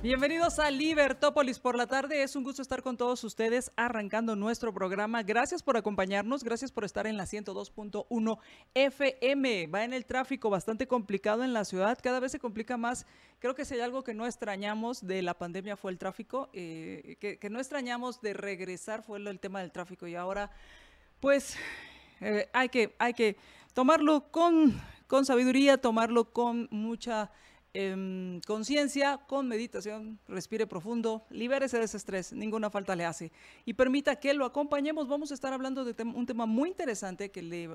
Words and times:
Bienvenidos 0.00 0.60
a 0.60 0.70
Libertópolis 0.70 1.58
por 1.58 1.74
la 1.74 1.88
tarde. 1.88 2.22
Es 2.22 2.36
un 2.36 2.44
gusto 2.44 2.62
estar 2.62 2.84
con 2.84 2.96
todos 2.96 3.24
ustedes 3.24 3.72
arrancando 3.74 4.36
nuestro 4.36 4.72
programa. 4.72 5.24
Gracias 5.24 5.60
por 5.60 5.76
acompañarnos, 5.76 6.44
gracias 6.44 6.70
por 6.70 6.84
estar 6.84 7.08
en 7.08 7.16
la 7.16 7.24
102.1 7.24 8.38
FM. 8.74 9.66
Va 9.66 9.82
en 9.82 9.92
el 9.92 10.06
tráfico 10.06 10.50
bastante 10.50 10.86
complicado 10.86 11.42
en 11.42 11.52
la 11.52 11.64
ciudad, 11.64 11.98
cada 12.00 12.20
vez 12.20 12.30
se 12.30 12.38
complica 12.38 12.76
más. 12.76 13.06
Creo 13.40 13.56
que 13.56 13.64
si 13.64 13.74
hay 13.74 13.80
algo 13.80 14.04
que 14.04 14.14
no 14.14 14.24
extrañamos 14.24 15.04
de 15.04 15.20
la 15.20 15.34
pandemia 15.34 15.76
fue 15.76 15.90
el 15.90 15.98
tráfico, 15.98 16.48
eh, 16.52 17.16
que, 17.18 17.50
no 17.50 17.58
extrañamos 17.58 18.20
de 18.20 18.34
regresar 18.34 19.02
fue 19.02 19.18
el 19.18 19.40
tema 19.40 19.62
del 19.62 19.72
tráfico 19.72 20.06
y 20.06 20.14
ahora 20.14 20.52
pues 21.18 21.56
eh, 22.20 22.48
hay, 22.52 22.68
que, 22.68 22.94
hay 23.00 23.14
que 23.14 23.36
tomarlo 23.74 24.30
con, 24.30 24.80
con 25.08 25.26
sabiduría, 25.26 25.76
tomarlo 25.76 26.32
con 26.32 26.68
mucha 26.70 27.32
Em, 27.74 28.40
conciencia, 28.46 29.18
con 29.26 29.46
meditación, 29.46 30.18
respire 30.26 30.66
profundo, 30.66 31.26
libérese 31.28 31.78
de 31.78 31.84
ese 31.84 31.98
estrés, 31.98 32.32
ninguna 32.32 32.70
falta 32.70 32.96
le 32.96 33.04
hace. 33.04 33.30
Y 33.66 33.74
permita 33.74 34.16
que 34.16 34.32
lo 34.32 34.46
acompañemos. 34.46 35.06
Vamos 35.06 35.30
a 35.32 35.34
estar 35.34 35.52
hablando 35.52 35.84
de 35.84 35.94
un 36.02 36.24
tema 36.24 36.46
muy 36.46 36.70
interesante 36.70 37.30
que 37.30 37.42
le, 37.42 37.66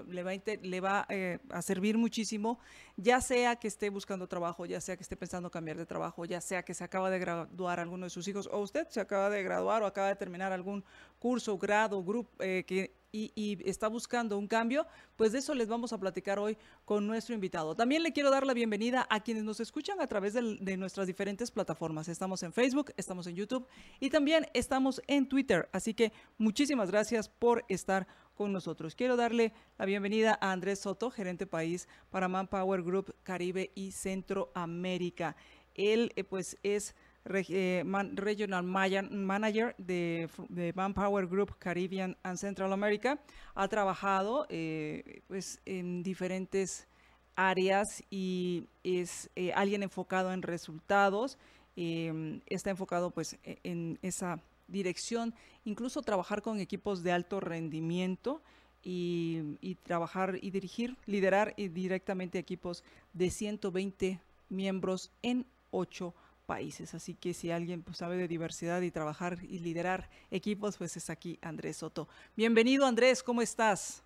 va, 0.82 1.06
eh, 1.10 1.38
a 1.52 1.62
servir 1.62 2.00
muchísimo, 2.00 2.58
ya 2.98 3.22
sea 3.22 3.56
que 3.58 3.68
esté 3.68 3.92
buscando 3.92 4.28
trabajo, 4.28 4.66
ya 4.66 4.82
sea 4.82 4.98
que 4.98 5.04
esté 5.04 5.16
pensando 5.16 5.52
cambiar 5.52 5.78
de 5.78 5.86
trabajo, 5.86 6.26
ya 6.26 6.42
sea 6.42 6.64
que 6.64 6.74
se 6.74 6.84
acaba 6.84 7.12
de 7.12 7.20
graduar 7.20 7.80
alguno 7.80 8.08
de 8.08 8.10
sus 8.10 8.28
hijos, 8.28 8.50
o 8.52 8.60
usted 8.62 8.88
se 8.90 9.00
acaba 9.00 9.30
de 9.30 9.44
graduar 9.44 9.84
o 9.84 9.86
acaba 9.86 10.08
de 10.08 10.16
terminar 10.16 10.52
algún 10.52 10.84
curso, 11.24 11.58
grado, 11.58 12.04
grupo 12.04 12.30
eh, 12.44 12.66
que 12.68 12.98
y, 13.14 13.58
está 13.64 13.88
buscando 13.88 14.38
un 14.38 14.46
cambio, 14.46 14.86
pues 15.16 15.32
de 15.32 15.40
eso 15.40 15.54
les 15.54 15.70
vamos 15.70 15.94
a 15.94 15.98
platicar 15.98 16.38
hoy 16.38 16.58
con 16.84 17.08
nuestro 17.08 17.34
invitado. 17.34 17.76
También 17.76 18.04
le 18.04 18.12
quiero 18.12 18.30
dar 18.30 18.46
la 18.46 18.54
bienvenida 18.54 19.08
a 19.10 19.22
quienes 19.22 19.46
nos 19.46 19.62
escuchan 19.62 20.02
a 20.02 20.08
través 20.08 20.34
de, 20.34 20.76
nuestras 20.76 21.08
diferentes 21.08 21.50
plataformas. 21.50 22.10
Estamos 22.10 22.44
en 22.44 22.52
Facebook, 22.52 22.92
estamos 22.98 23.26
en 23.28 23.36
YouTube 23.36 23.66
y 24.02 24.10
también 24.10 24.48
estamos 24.54 25.02
en 25.08 25.30
Twitter. 25.30 25.70
Así 25.72 25.94
que 25.94 26.12
muchísimas 26.38 26.92
gracias 26.92 27.30
por 27.30 27.64
estar 27.70 28.06
con 28.36 28.52
nosotros. 28.52 28.94
Quiero 28.94 29.16
darle 29.16 29.54
la 29.78 29.86
bienvenida 29.86 30.38
a 30.42 30.52
Andrés 30.52 30.80
Soto, 30.80 31.10
gerente 31.10 31.48
país 31.48 31.88
para 32.10 32.28
Manpower 32.28 32.84
Group 32.84 33.16
Caribe 33.24 33.72
y 33.76 33.92
Centroamérica. 33.92 35.38
Él 35.76 36.12
eh, 36.18 36.26
pues 36.26 36.58
es 36.64 36.96
eh, 37.26 37.84
Regional 38.14 38.64
Manager 38.64 39.76
de, 39.78 40.30
Manpower 40.76 41.28
Group 41.28 41.58
Caribbean 41.58 42.18
and 42.24 42.38
Central 42.38 42.74
America. 42.74 43.20
Ha 43.56 43.68
trabajado 43.68 44.46
eh, 44.50 45.22
pues, 45.28 45.62
en 45.66 46.04
diferentes 46.04 46.88
áreas 47.36 48.04
y 48.10 48.68
es 48.84 49.30
eh, 49.36 49.54
alguien 49.54 49.84
enfocado 49.84 50.34
en 50.34 50.42
resultados. 50.42 51.38
Em, 51.76 52.42
está 52.48 52.70
enfocado 52.70 53.10
pues 53.10 53.38
e, 53.44 53.58
en 53.64 53.98
esa 54.04 54.40
dirección, 54.68 55.34
incluso 55.66 56.02
trabajar 56.02 56.42
con 56.42 56.60
equipos 56.60 57.04
de 57.04 57.12
alto 57.12 57.40
rendimiento. 57.40 58.42
Y, 58.86 59.58
y, 59.62 59.76
trabajar 59.76 60.38
y 60.42 60.52
dirigir, 60.52 60.98
liderar 61.06 61.56
directamente 61.56 62.38
equipos 62.38 62.84
de 63.14 63.32
120 63.32 64.20
miembros 64.50 65.10
en 65.22 65.46
8 65.72 66.14
países. 66.54 66.94
Así 66.94 67.16
que 67.16 67.34
si 67.34 67.50
alguien 67.50 67.82
pues, 67.82 67.98
sabe 67.98 68.16
de 68.16 68.28
diversidad 68.28 68.82
y 68.82 68.92
trabajar 68.92 69.40
y 69.42 69.58
liderar 69.58 70.08
equipos, 70.30 70.78
pues 70.78 70.96
es 70.98 71.10
aquí 71.10 71.40
Andrés 71.42 71.78
Soto. 71.78 72.08
Bienvenido 72.38 72.86
Andrés, 72.86 73.24
¿cómo 73.24 73.42
estás? 73.42 74.04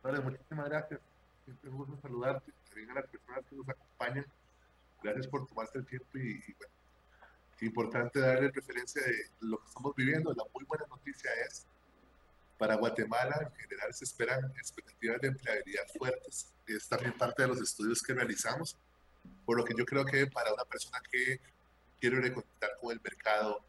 Vale, 0.00 0.20
muchísimas 0.20 0.68
gracias. 0.68 1.00
Es 1.48 1.54
un 1.64 1.76
gusto 1.76 1.98
saludarte, 2.00 2.52
a 2.52 2.94
las 2.94 3.06
personas 3.08 3.44
que 3.50 3.56
nos 3.56 3.68
acompañan. 3.68 4.26
Gracias 5.02 5.26
por 5.26 5.44
tomarse 5.48 5.78
el 5.78 5.86
tiempo 5.86 6.06
y, 6.18 6.54
bueno, 6.56 6.74
importante 7.62 8.20
darle 8.20 8.52
referencia 8.52 9.02
de 9.02 9.16
lo 9.40 9.58
que 9.58 9.66
estamos 9.66 9.96
viviendo. 9.96 10.32
La 10.34 10.44
muy 10.54 10.64
buena 10.66 10.86
noticia 10.86 11.32
es, 11.48 11.66
para 12.58 12.76
Guatemala 12.76 13.38
en 13.40 13.52
general 13.56 13.92
se 13.92 14.04
esperan 14.04 14.52
expectativas 14.56 15.20
de 15.20 15.28
empleabilidad 15.28 15.82
fuertes. 15.98 16.54
Es 16.64 16.88
también 16.88 17.12
parte 17.18 17.42
de 17.42 17.48
los 17.48 17.60
estudios 17.60 18.00
que 18.02 18.14
realizamos 18.14 18.76
por 19.44 19.56
lo 19.56 19.64
que 19.64 19.74
yo 19.76 19.84
creo 19.84 20.04
que 20.04 20.26
para 20.26 20.52
una 20.52 20.64
persona 20.64 21.00
que 21.10 21.40
quiere 22.00 22.20
reconectar 22.20 22.70
con 22.80 22.92
el 22.92 23.00
mercado, 23.00 23.64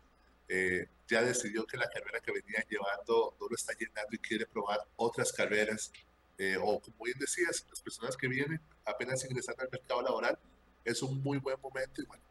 eh, 0.47 0.87
ya 1.07 1.21
decidió 1.21 1.65
que 1.65 1.77
la 1.77 1.89
carrera 1.89 2.19
que 2.19 2.31
venía 2.31 2.63
llevando 2.69 3.35
no 3.39 3.47
lo 3.47 3.55
está 3.55 3.73
llenando 3.73 4.09
y 4.11 4.17
quiere 4.17 4.45
probar 4.45 4.79
otras 4.95 5.31
carreras, 5.31 5.91
eh, 6.37 6.57
o 6.61 6.79
como 6.79 7.05
bien 7.05 7.17
decías, 7.19 7.65
las 7.69 7.81
personas 7.81 8.15
que 8.17 8.27
vienen 8.27 8.61
apenas 8.85 9.23
ingresando 9.25 9.63
al 9.63 9.69
mercado 9.71 10.01
laboral, 10.01 10.39
es 10.85 11.01
un 11.01 11.21
muy 11.21 11.37
buen 11.37 11.59
momento 11.61 12.01
y 12.01 12.05
bueno, 12.05 12.23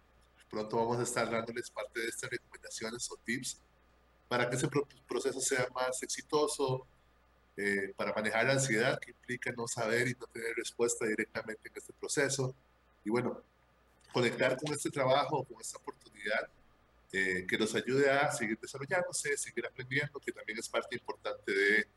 pronto 0.51 0.77
vamos 0.77 0.99
a 0.99 1.03
estar 1.03 1.31
dándoles 1.31 1.71
parte 1.71 2.01
de 2.01 2.09
estas 2.09 2.31
recomendaciones 2.31 3.11
o 3.11 3.17
tips 3.25 3.61
para 4.29 4.49
que 4.49 4.57
ese 4.57 4.69
proceso 5.07 5.41
sea 5.41 5.69
más 5.75 6.03
exitoso, 6.03 6.87
eh, 7.57 7.93
para 7.97 8.13
manejar 8.13 8.47
la 8.47 8.53
ansiedad 8.53 8.99
que 9.01 9.11
implica 9.11 9.53
no 9.53 9.67
saber 9.67 10.09
y 10.09 10.15
no 10.15 10.27
tener 10.27 10.55
respuesta 10.55 11.07
directamente 11.07 11.69
en 11.69 11.77
este 11.77 11.93
proceso, 11.93 12.55
y 13.05 13.11
bueno, 13.11 13.43
conectar 14.13 14.57
con 14.57 14.73
este 14.73 14.91
trabajo, 14.91 15.45
con 15.45 15.61
esta 15.61 15.79
oportunidad 15.79 16.49
eh, 17.13 17.47
que 17.49 17.57
nos 17.57 17.75
ayude 17.75 18.11
a 18.11 18.31
seguir 18.31 18.59
desarrollándose, 18.59 19.37
seguir 19.37 19.67
aprendiendo, 19.67 20.21
que 20.21 20.33
también 20.33 20.59
es 20.59 20.69
parte 20.69 20.95
importante 20.95 21.53
de 21.53 21.89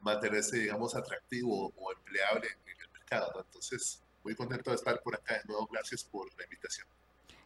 mantenerse, 0.00 0.58
digamos, 0.58 0.94
atractivo 0.94 1.74
o 1.76 1.92
empleable 1.92 2.48
en, 2.66 2.80
el 2.80 2.88
mercado. 2.90 3.44
Entonces, 3.44 4.02
muy 4.24 4.34
contento 4.34 4.70
de 4.70 4.76
estar 4.76 5.02
por 5.02 5.14
acá 5.14 5.34
de 5.34 5.44
nuevo. 5.44 5.68
Gracias 5.70 6.04
por 6.04 6.26
la 6.38 6.44
invitación. 6.44 6.86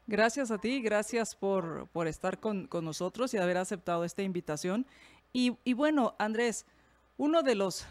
Gracias 0.06 0.50
a 0.50 0.58
ti, 0.58 0.80
gracias 0.82 1.34
por, 1.34 1.88
por 1.88 2.06
estar 2.06 2.38
con, 2.38 2.66
con, 2.66 2.84
nosotros 2.84 3.34
y 3.34 3.38
haber 3.38 3.56
aceptado 3.56 4.04
esta 4.04 4.22
invitación. 4.22 4.86
Y, 5.32 5.56
y 5.64 5.72
bueno, 5.72 6.14
Andrés, 6.18 6.64
uno 7.16 7.42
de 7.42 7.54
los 7.54 7.86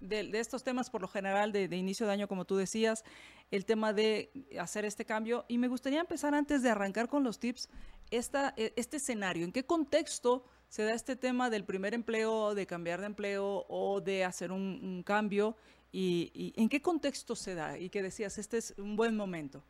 de, 0.00 0.30
estos 0.34 0.64
temas 0.64 0.90
por 0.90 1.00
lo 1.00 1.08
general 1.08 1.52
de, 1.52 1.64
inicio 1.76 2.06
de 2.06 2.12
año, 2.12 2.28
como 2.28 2.44
tú 2.44 2.56
decías, 2.56 3.04
el 3.50 3.64
tema 3.64 3.92
de 3.92 4.30
hacer 4.58 4.84
este 4.84 5.04
cambio. 5.04 5.44
Y 5.48 5.58
me 5.58 5.68
gustaría 5.68 6.00
empezar 6.00 6.34
antes 6.34 6.62
de 6.62 6.70
arrancar 6.70 7.08
con 7.08 7.24
los 7.24 7.38
tips, 7.38 7.68
esta, 8.10 8.54
e, 8.56 8.72
este 8.76 8.96
escenario, 8.96 9.44
¿en 9.44 9.52
qué 9.52 9.64
contexto 9.64 10.44
se 10.68 10.84
da 10.84 10.94
este 10.94 11.16
tema 11.16 11.50
del 11.50 11.64
primer 11.64 11.94
empleo, 11.94 12.54
de 12.54 12.66
cambiar 12.66 13.00
de 13.00 13.06
empleo 13.06 13.66
o 13.68 14.00
de 14.00 14.24
hacer 14.24 14.52
un, 14.52 15.02
cambio? 15.04 15.56
Y, 15.92 16.52
en 16.56 16.68
qué 16.68 16.80
contexto 16.80 17.34
se 17.34 17.54
da? 17.54 17.78
Y 17.78 17.90
que 17.90 18.02
decías, 18.02 18.38
este 18.38 18.58
es 18.58 18.74
un 18.78 18.96
buen 18.96 19.16
momento. 19.16 19.64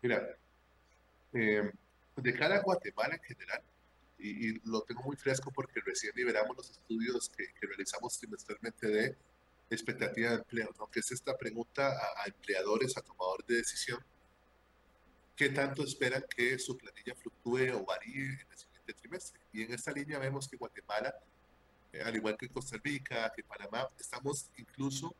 Mira, 0.00 0.22
eh, 1.32 1.70
de 2.16 2.34
cara 2.34 2.56
a 2.56 2.62
Guatemala 2.62 3.14
en 3.14 3.22
general, 3.22 3.62
y, 4.18 4.60
lo 4.68 4.82
tengo 4.82 5.02
muy 5.02 5.16
fresco 5.16 5.50
porque 5.52 5.80
recién 5.80 6.12
liberamos 6.16 6.56
los 6.56 6.70
estudios 6.70 7.28
que, 7.30 7.44
realizamos 7.66 8.18
trimestralmente 8.18 8.86
de 8.88 9.16
expectativa 9.70 10.30
de 10.30 10.36
empleo, 10.36 10.74
¿no? 10.78 10.90
que 10.90 11.00
es 11.00 11.12
esta 11.12 11.36
pregunta 11.36 11.88
a, 11.90 12.26
empleadores, 12.26 12.96
a 12.96 13.02
tomadores 13.02 13.46
de 13.46 13.56
decisión, 13.56 14.04
¿qué 15.36 15.50
tanto 15.50 15.84
esperan 15.84 16.24
que 16.34 16.58
su 16.58 16.76
planilla 16.76 17.14
fluctúe 17.14 17.70
o 17.74 17.84
varíe 17.84 18.24
en 18.24 18.46
el 18.50 18.58
siguiente 18.58 18.94
trimestre? 18.94 19.40
Y 19.52 19.62
en 19.62 19.72
esta 19.72 19.92
línea 19.92 20.18
vemos 20.18 20.48
que 20.48 20.56
Guatemala, 20.56 21.14
eh, 21.92 22.02
al 22.02 22.16
igual 22.16 22.36
que 22.36 22.48
Costa 22.48 22.76
Rica, 22.82 23.32
que 23.34 23.44
Panamá, 23.44 23.88
estamos 23.98 24.50
incluso 24.56 25.14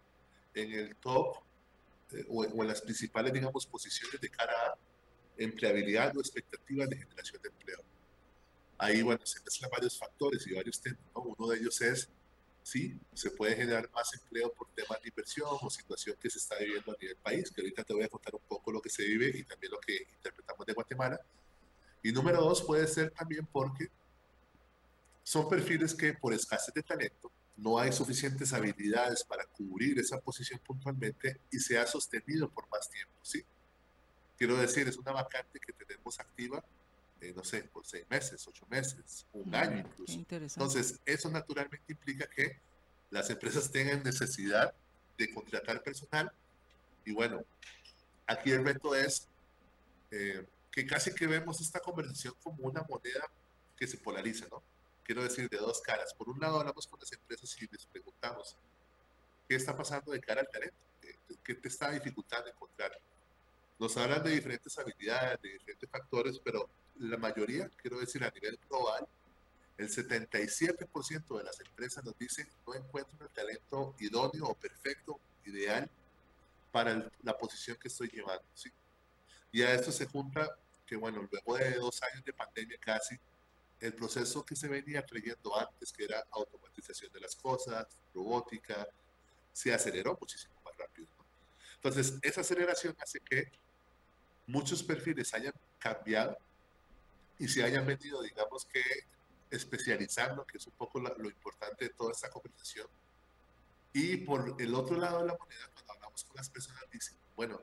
en 0.54 0.72
el 0.72 0.96
top 0.96 1.36
eh, 2.12 2.24
o, 2.28 2.42
o, 2.42 2.62
en 2.62 2.68
las 2.68 2.80
principales, 2.80 3.32
digamos, 3.32 3.66
posiciones 3.66 4.20
de 4.20 4.30
cara 4.30 4.52
a 4.52 4.78
empleabilidad 5.36 6.16
o 6.16 6.20
expectativas 6.20 6.88
de 6.88 6.96
generación 6.96 7.40
de 7.42 7.50
ahí, 8.78 9.02
bueno, 9.02 9.24
se 9.26 9.40
mezclan 9.42 9.70
varios 9.70 9.98
factores 9.98 10.46
y 10.46 10.54
varios 10.54 10.80
temas. 10.80 11.00
Uno 11.14 11.48
de 11.48 11.58
ellos 11.58 11.80
es, 11.80 12.08
sí, 12.62 12.98
se 13.12 13.30
puede 13.30 13.56
generar 13.56 13.90
más 13.92 14.12
empleo 14.14 14.52
por 14.52 14.68
temas 14.68 15.00
de 15.02 15.08
inversión 15.08 15.48
o 15.60 15.68
situación 15.68 16.16
que 16.20 16.30
se 16.30 16.38
está 16.38 16.56
viviendo 16.58 16.92
a 16.92 16.96
nivel 17.00 17.16
país, 17.16 17.50
que 17.50 17.60
ahorita 17.60 17.84
te 17.84 17.92
voy 17.92 18.04
a 18.04 18.08
contar 18.08 18.34
un 18.34 18.42
poco 18.48 18.72
lo 18.72 18.80
que 18.80 18.88
se 18.88 19.04
vive 19.04 19.32
y 19.34 19.42
también 19.42 19.72
lo 19.72 19.80
que 19.80 20.06
interpretamos 20.14 20.64
de 20.64 20.72
Guatemala. 20.72 21.20
Y 22.02 22.12
número 22.12 22.40
dos 22.40 22.62
puede 22.62 22.86
ser 22.86 23.10
también 23.10 23.46
porque 23.46 23.90
son 25.24 25.48
perfiles 25.48 25.94
que 25.94 26.14
por 26.14 26.32
escasez 26.32 26.72
de 26.72 26.82
talento 26.82 27.30
no 27.56 27.78
hay 27.78 27.92
suficientes 27.92 28.52
habilidades 28.52 29.24
para 29.24 29.44
cubrir 29.44 29.98
esa 29.98 30.20
posición 30.20 30.60
puntualmente 30.60 31.40
y 31.50 31.58
se 31.58 31.76
ha 31.76 31.86
sostenido 31.86 32.48
por 32.48 32.68
más 32.70 32.88
tiempo, 32.88 33.12
¿sí? 33.22 33.44
Quiero 34.36 34.56
decir, 34.56 34.86
es 34.86 34.96
una 34.96 35.10
vacante 35.10 35.58
que 35.58 35.72
tenemos 35.72 36.20
activa 36.20 36.64
eh, 37.20 37.32
no 37.34 37.44
sé, 37.44 37.64
por 37.64 37.86
seis 37.86 38.04
meses, 38.08 38.46
ocho 38.46 38.66
meses, 38.68 39.26
un 39.32 39.54
año 39.54 39.78
incluso. 39.78 40.12
Entonces, 40.30 41.00
eso 41.04 41.28
naturalmente 41.30 41.92
implica 41.92 42.26
que 42.28 42.58
las 43.10 43.28
empresas 43.30 43.70
tengan 43.70 44.02
necesidad 44.02 44.72
de 45.16 45.32
contratar 45.32 45.82
personal 45.82 46.30
y 47.04 47.12
bueno, 47.12 47.42
aquí 48.26 48.52
el 48.52 48.64
reto 48.64 48.94
es 48.94 49.26
eh, 50.10 50.46
que 50.70 50.86
casi 50.86 51.14
que 51.14 51.26
vemos 51.26 51.60
esta 51.60 51.80
conversación 51.80 52.34
como 52.42 52.68
una 52.68 52.82
moneda 52.82 53.26
que 53.76 53.86
se 53.86 53.96
polariza, 53.96 54.46
¿no? 54.50 54.62
Quiero 55.02 55.22
decir, 55.22 55.48
de 55.48 55.56
dos 55.56 55.80
caras. 55.80 56.12
Por 56.12 56.28
un 56.28 56.38
lado, 56.38 56.60
hablamos 56.60 56.86
con 56.86 57.00
las 57.00 57.10
empresas 57.12 57.56
y 57.62 57.66
les 57.72 57.86
preguntamos, 57.86 58.56
¿qué 59.48 59.56
está 59.56 59.74
pasando 59.74 60.12
de 60.12 60.20
cara 60.20 60.42
al 60.42 60.48
talento? 60.48 60.76
¿Qué 61.42 61.54
te 61.54 61.68
está 61.68 61.90
dificultando 61.90 62.50
encontrar? 62.50 62.92
Nos 63.78 63.96
hablan 63.96 64.22
de 64.22 64.30
diferentes 64.30 64.78
habilidades, 64.78 65.40
de 65.40 65.48
diferentes 65.50 65.88
factores, 65.88 66.38
pero 66.44 66.68
la 66.98 67.16
mayoría, 67.16 67.70
quiero 67.80 67.98
decir, 67.98 68.22
a 68.24 68.30
nivel 68.30 68.58
global, 68.68 69.06
el 69.76 69.88
77% 69.88 71.38
de 71.38 71.44
las 71.44 71.60
empresas 71.60 72.04
nos 72.04 72.18
dicen 72.18 72.48
no 72.66 72.74
encuentro 72.74 73.16
el 73.24 73.30
talento 73.30 73.94
idóneo 74.00 74.46
o 74.46 74.54
perfecto, 74.54 75.20
ideal 75.44 75.88
para 76.72 77.10
la 77.22 77.38
posición 77.38 77.76
que 77.80 77.88
estoy 77.88 78.08
llevando. 78.08 78.44
¿sí? 78.54 78.70
Y 79.52 79.62
a 79.62 79.72
esto 79.72 79.92
se 79.92 80.06
junta 80.06 80.58
que, 80.86 80.96
bueno, 80.96 81.26
luego 81.30 81.56
de 81.56 81.74
dos 81.76 82.02
años 82.02 82.24
de 82.24 82.32
pandemia 82.32 82.76
casi, 82.80 83.16
el 83.80 83.94
proceso 83.94 84.44
que 84.44 84.56
se 84.56 84.66
venía 84.66 85.04
creyendo 85.06 85.56
antes, 85.56 85.92
que 85.92 86.04
era 86.04 86.24
automatización 86.32 87.12
de 87.12 87.20
las 87.20 87.36
cosas, 87.36 87.86
robótica, 88.12 88.88
se 89.52 89.72
aceleró 89.72 90.16
muchísimo 90.20 90.54
más 90.64 90.76
rápido. 90.76 91.06
Entonces, 91.76 92.14
esa 92.22 92.40
aceleración 92.40 92.96
hace 93.00 93.20
que 93.20 93.52
muchos 94.46 94.82
perfiles 94.82 95.32
hayan 95.34 95.54
cambiado 95.78 96.36
y 97.38 97.48
se 97.48 97.62
hayan 97.62 97.86
venido, 97.86 98.22
digamos 98.22 98.64
que, 98.66 98.82
especializando, 99.50 100.44
que 100.44 100.58
es 100.58 100.66
un 100.66 100.74
poco 100.74 101.00
lo, 101.00 101.28
importante 101.28 101.86
de 101.86 101.90
toda 101.90 102.12
esta 102.12 102.30
conversación. 102.30 102.86
Y 103.92 104.18
por 104.18 104.56
el 104.58 104.74
otro 104.74 104.98
lado 104.98 105.20
de 105.20 105.26
la 105.26 105.36
moneda, 105.38 105.70
cuando 105.72 105.92
hablamos 105.92 106.24
con 106.24 106.36
las 106.36 106.50
personas, 106.50 106.82
dicen, 106.92 107.16
bueno, 107.36 107.60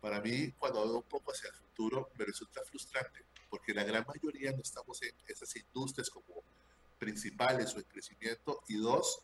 para 0.00 0.20
mí, 0.20 0.52
cuando 0.58 0.84
veo 0.84 0.96
un 0.98 1.02
poco 1.02 1.32
hacia 1.32 1.48
el 1.48 1.54
futuro, 1.54 2.10
me 2.18 2.24
resulta 2.24 2.62
frustrante, 2.64 3.24
porque 3.48 3.72
la 3.72 3.84
gran 3.84 4.04
mayoría 4.06 4.52
no 4.52 4.62
estamos 4.62 5.02
en 5.02 5.14
esas 5.26 5.54
industrias 5.56 6.10
como 6.10 6.42
principales 6.98 7.74
o 7.74 7.78
en 7.78 7.84
crecimiento, 7.84 8.62
y 8.68 8.76
dos, 8.76 9.22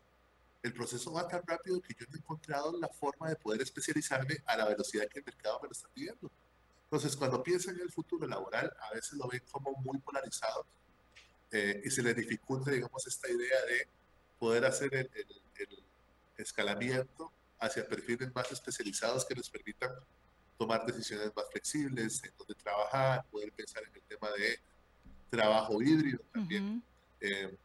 el 0.63 0.73
proceso 0.73 1.13
va 1.13 1.29
tan 1.29 1.43
rápido 1.47 1.81
que 1.83 1.95
yo 1.95 2.07
no 2.09 2.15
he 2.15 2.19
encontrado 2.19 2.79
la 2.79 2.89
forma 2.89 3.29
de 3.29 3.37
poder 3.37 3.61
especializarme 3.61 4.39
a 4.47 4.57
la 4.57 4.65
velocidad 4.65 5.09
que 5.09 5.19
el 5.19 5.25
mercado 5.25 5.61
me 5.61 5.69
lo 5.69 5.73
está 5.73 5.89
pidiendo. 5.89 6.31
Entonces, 6.95 7.17
cuando 7.17 7.43
piensan 7.43 7.75
en 7.75 7.81
el 7.81 7.91
futuro 7.91 8.25
laboral, 8.25 8.73
a 8.81 8.95
veces 8.95 9.19
lo 9.19 9.27
ven 9.27 9.43
como 9.51 9.73
muy 9.83 9.99
polarizado 9.99 10.65
eh, 11.51 11.83
y 11.85 11.91
se 11.91 12.05
les 12.05 12.15
dificulta, 12.15 12.71
digamos, 12.71 13.05
esta 13.05 13.29
idea 13.29 13.65
de 13.65 13.89
poder 14.39 14.65
hacer 14.65 14.95
el, 14.95 15.11
escalamiento 16.37 17.33
hacia 17.59 17.85
perfiles 17.89 18.33
más 18.33 18.51
especializados 18.53 19.25
que 19.25 19.35
les 19.35 19.51
permitan 19.51 19.91
tomar 20.57 20.87
decisiones 20.87 21.33
más 21.35 21.47
flexibles, 21.51 22.23
en 22.23 22.33
dónde 22.39 22.55
trabajar, 22.55 23.25
poder 23.29 23.51
pensar 23.51 23.83
en 23.83 23.95
el 23.97 24.03
tema 24.03 24.31
de 24.31 24.61
trabajo 25.31 25.83
híbrido 25.83 26.21
también. 26.33 26.81
Eh, 27.21 27.57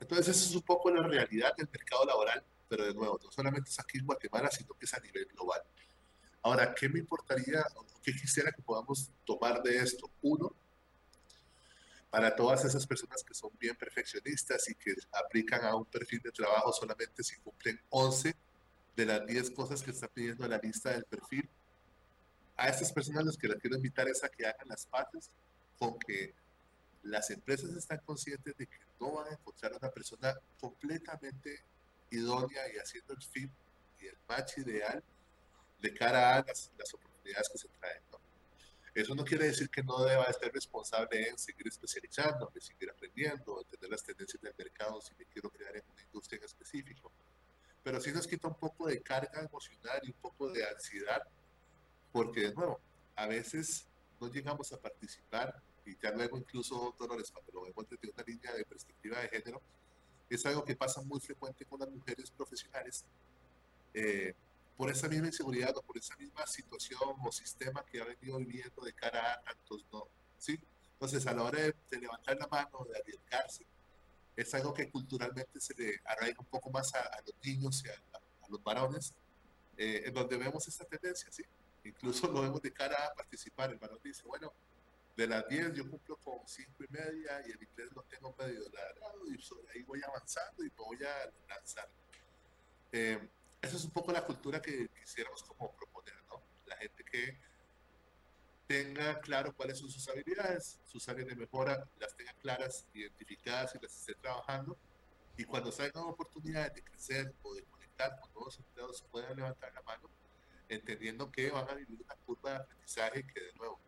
entonces, 0.00 0.28
eso 0.34 0.48
es 0.48 0.56
un 0.56 0.62
poco 0.62 0.90
la 0.90 1.06
realidad 1.06 1.54
del 1.54 1.68
mercado 1.70 2.06
laboral, 2.06 2.42
pero 2.66 2.86
de 2.86 2.94
nuevo, 2.94 3.20
no 3.22 3.30
solamente 3.30 3.68
es 3.68 3.78
aquí 3.78 3.98
en 3.98 4.06
Guatemala, 4.06 4.50
sino 4.50 4.72
que 4.72 4.86
es 4.86 4.94
a 4.94 5.00
nivel 5.00 5.26
global. 5.26 5.60
Ahora, 6.42 6.74
¿qué 6.74 6.88
me 6.88 6.98
importaría 6.98 7.62
o 7.76 7.84
qué 8.02 8.12
quisiera 8.12 8.50
que 8.50 8.62
podamos 8.62 9.10
tomar 9.24 9.62
de 9.62 9.76
esto? 9.76 10.10
Uno, 10.22 10.54
para 12.10 12.34
todas 12.34 12.64
esas 12.64 12.86
personas 12.86 13.22
que 13.22 13.34
son 13.34 13.50
bien 13.58 13.76
perfeccionistas 13.76 14.68
y 14.68 14.74
que 14.74 14.94
aplican 15.12 15.64
a 15.64 15.76
un 15.76 15.84
perfil 15.84 16.20
de 16.20 16.32
trabajo 16.32 16.72
solamente 16.72 17.22
si 17.22 17.36
cumplen 17.36 17.80
11 17.90 18.34
de 18.96 19.06
las 19.06 19.26
10 19.26 19.50
cosas 19.52 19.82
que 19.82 19.90
está 19.90 20.08
pidiendo 20.08 20.46
la 20.48 20.58
lista 20.58 20.90
del 20.90 21.04
perfil, 21.04 21.48
a 22.56 22.68
estas 22.68 22.92
personas 22.92 23.24
los 23.24 23.38
que 23.38 23.48
les 23.48 23.58
quiero 23.58 23.76
invitar 23.76 24.08
es 24.08 24.22
a 24.24 24.28
que 24.28 24.46
hagan 24.46 24.68
las 24.68 24.86
patas 24.86 25.30
con 25.78 25.98
que 25.98 26.34
las 27.04 27.30
empresas 27.30 27.70
están 27.70 27.98
conscientes 28.04 28.56
de 28.56 28.66
que 28.66 28.76
no 29.00 29.12
van 29.12 29.28
a 29.28 29.32
encontrar 29.32 29.72
una 29.72 29.90
persona 29.90 30.34
completamente 30.60 31.64
idónea 32.10 32.62
y 32.74 32.76
haciendo 32.76 33.14
el 33.14 33.22
fit 33.22 33.50
y 34.00 34.06
el 34.06 34.16
match 34.28 34.58
ideal 34.58 35.02
de 35.80 35.94
cara 35.94 36.36
a 36.36 36.44
las, 36.44 36.70
oportunidades 36.92 37.48
que 37.48 37.58
se 37.58 37.68
traen. 37.68 38.02
¿no? 38.10 38.20
Eso 38.94 39.14
no 39.14 39.24
quiere 39.24 39.46
decir 39.46 39.70
que 39.70 39.82
no 39.82 40.02
deba 40.04 40.24
estar 40.24 40.52
responsable 40.52 41.28
en 41.28 41.38
seguir 41.38 41.68
especializando, 41.68 42.50
en 42.54 42.60
seguir 42.60 42.90
aprendiendo, 42.90 43.60
entender 43.60 43.90
las 43.90 44.02
tendencias 44.02 44.42
del 44.42 44.54
mercado 44.56 45.00
si 45.00 45.14
me 45.14 45.24
quiero 45.26 45.50
crear 45.50 45.76
en 45.76 45.84
una 45.92 46.02
industria 46.02 46.38
en 46.38 46.44
específico. 46.44 47.12
Pero 47.82 48.00
sí 48.00 48.12
nos 48.12 48.26
quita 48.26 48.48
un 48.48 48.56
poco 48.56 48.88
de 48.88 49.00
carga 49.00 49.40
emocional 49.40 50.00
y 50.02 50.08
un 50.08 50.20
poco 50.20 50.50
de 50.50 50.66
ansiedad, 50.68 51.22
porque 52.12 52.40
de 52.42 52.54
nuevo, 52.54 52.80
a 53.16 53.26
veces 53.26 53.86
no 54.20 54.28
llegamos 54.28 54.72
a 54.72 54.80
participar 54.80 55.62
y 55.84 55.96
ya 55.96 56.10
luego 56.10 56.36
incluso, 56.36 56.94
Dolores, 56.98 57.30
cuando 57.30 57.52
lo 57.52 57.62
vemos 57.62 57.88
desde 57.88 58.12
una 58.12 58.22
línea 58.24 58.52
de 58.52 58.64
perspectiva 58.64 59.20
de 59.20 59.28
género, 59.28 59.62
es 60.28 60.44
algo 60.46 60.64
que 60.64 60.76
pasa 60.76 61.00
muy 61.02 61.20
frecuente 61.20 61.64
con 61.64 61.80
las 61.80 61.90
mujeres 61.90 62.30
profesionales. 62.30 63.04
Eh, 63.94 64.34
por 64.76 64.90
esa 64.90 65.08
misma 65.08 65.26
inseguridad 65.26 65.76
o 65.76 65.82
por 65.82 65.98
esa 65.98 66.16
misma 66.16 66.46
situación 66.46 67.16
o 67.24 67.32
sistema 67.32 67.84
que 67.84 68.00
ha 68.00 68.04
venido 68.04 68.38
viviendo 68.38 68.82
de 68.82 68.92
cara 68.92 69.34
a 69.34 69.42
tantos 69.42 69.84
no. 69.92 70.08
¿sí? 70.38 70.58
Entonces, 70.94 71.26
a 71.26 71.32
la 71.32 71.42
hora 71.44 71.60
de, 71.60 71.74
levantar 71.98 72.36
la 72.38 72.46
mano, 72.46 72.86
de 72.90 72.98
arriesgarse, 72.98 73.64
es 74.36 74.54
algo 74.54 74.72
que 74.72 74.90
culturalmente 74.90 75.60
se 75.60 75.74
le 75.74 76.00
arraiga 76.04 76.40
un 76.40 76.46
poco 76.46 76.70
más 76.70 76.94
a, 76.94 77.20
los 77.24 77.34
niños 77.42 77.82
y 77.84 77.88
a, 77.88 77.94
los 78.48 78.62
varones, 78.62 79.14
eh, 79.76 80.02
en 80.06 80.12
donde 80.12 80.36
vemos 80.36 80.66
esta 80.66 80.84
tendencia, 80.84 81.30
¿sí? 81.30 81.44
Incluso 81.84 82.30
lo 82.30 82.42
vemos 82.42 82.60
de 82.60 82.72
cara 82.72 83.06
a 83.06 83.14
participar. 83.14 83.70
El 83.70 83.78
varón 83.78 83.98
dice, 84.02 84.22
bueno, 84.26 84.52
de 85.16 85.26
las 85.26 85.48
10 85.48 85.74
yo 85.74 85.88
cumplo 85.88 86.16
con 86.16 86.46
5 86.46 86.84
y 86.84 86.92
media 86.92 87.42
y 87.46 87.50
el 87.52 87.62
inglés 87.62 87.90
lo 87.94 88.02
tengo 88.02 88.34
medio 88.38 88.60
largado 88.70 89.26
y 89.26 89.40
sobre 89.40 89.72
ahí 89.72 89.82
voy 89.82 90.02
avanzando 90.02 90.62
y 90.62 90.70
me 90.70 90.84
voy 90.84 90.98
a 91.04 91.32
lanzar. 91.48 91.88
Eh, 92.92 93.28
esa 93.62 93.76
es 93.76 93.84
un 93.84 93.90
poco 93.90 94.12
la 94.12 94.24
cultura 94.24 94.60
que 94.60 94.88
quisiéramos 94.88 95.42
como 95.42 95.72
proponer, 95.72 96.14
¿no? 96.28 96.42
La 96.66 96.76
gente 96.76 97.04
que 97.04 97.38
tenga 98.66 99.20
claro 99.20 99.54
cuáles 99.54 99.78
son 99.78 99.90
sus 99.90 100.08
habilidades, 100.08 100.78
sus 100.84 101.08
áreas 101.08 101.28
de 101.28 101.34
mejora, 101.34 101.88
las 101.98 102.14
tenga 102.16 102.32
claras, 102.34 102.86
identificadas 102.94 103.74
y 103.74 103.82
las 103.82 103.94
esté 103.94 104.14
trabajando. 104.14 104.76
Y 105.36 105.44
cuando 105.44 105.72
salgan 105.72 106.04
oportunidades 106.04 106.74
de 106.74 106.84
crecer 106.84 107.34
o 107.42 107.54
de 107.54 107.64
conectar 107.64 108.18
con 108.20 108.32
nuevos 108.32 108.58
empleados, 108.58 109.04
puedan 109.10 109.36
levantar 109.36 109.72
la 109.74 109.82
mano, 109.82 110.08
entendiendo 110.68 111.30
que 111.30 111.50
van 111.50 111.68
a 111.68 111.74
vivir 111.74 112.00
una 112.00 112.14
curva 112.26 112.50
de 112.50 112.56
aprendizaje 112.56 113.26
que, 113.26 113.40
de 113.40 113.52
nuevo, 113.54 113.80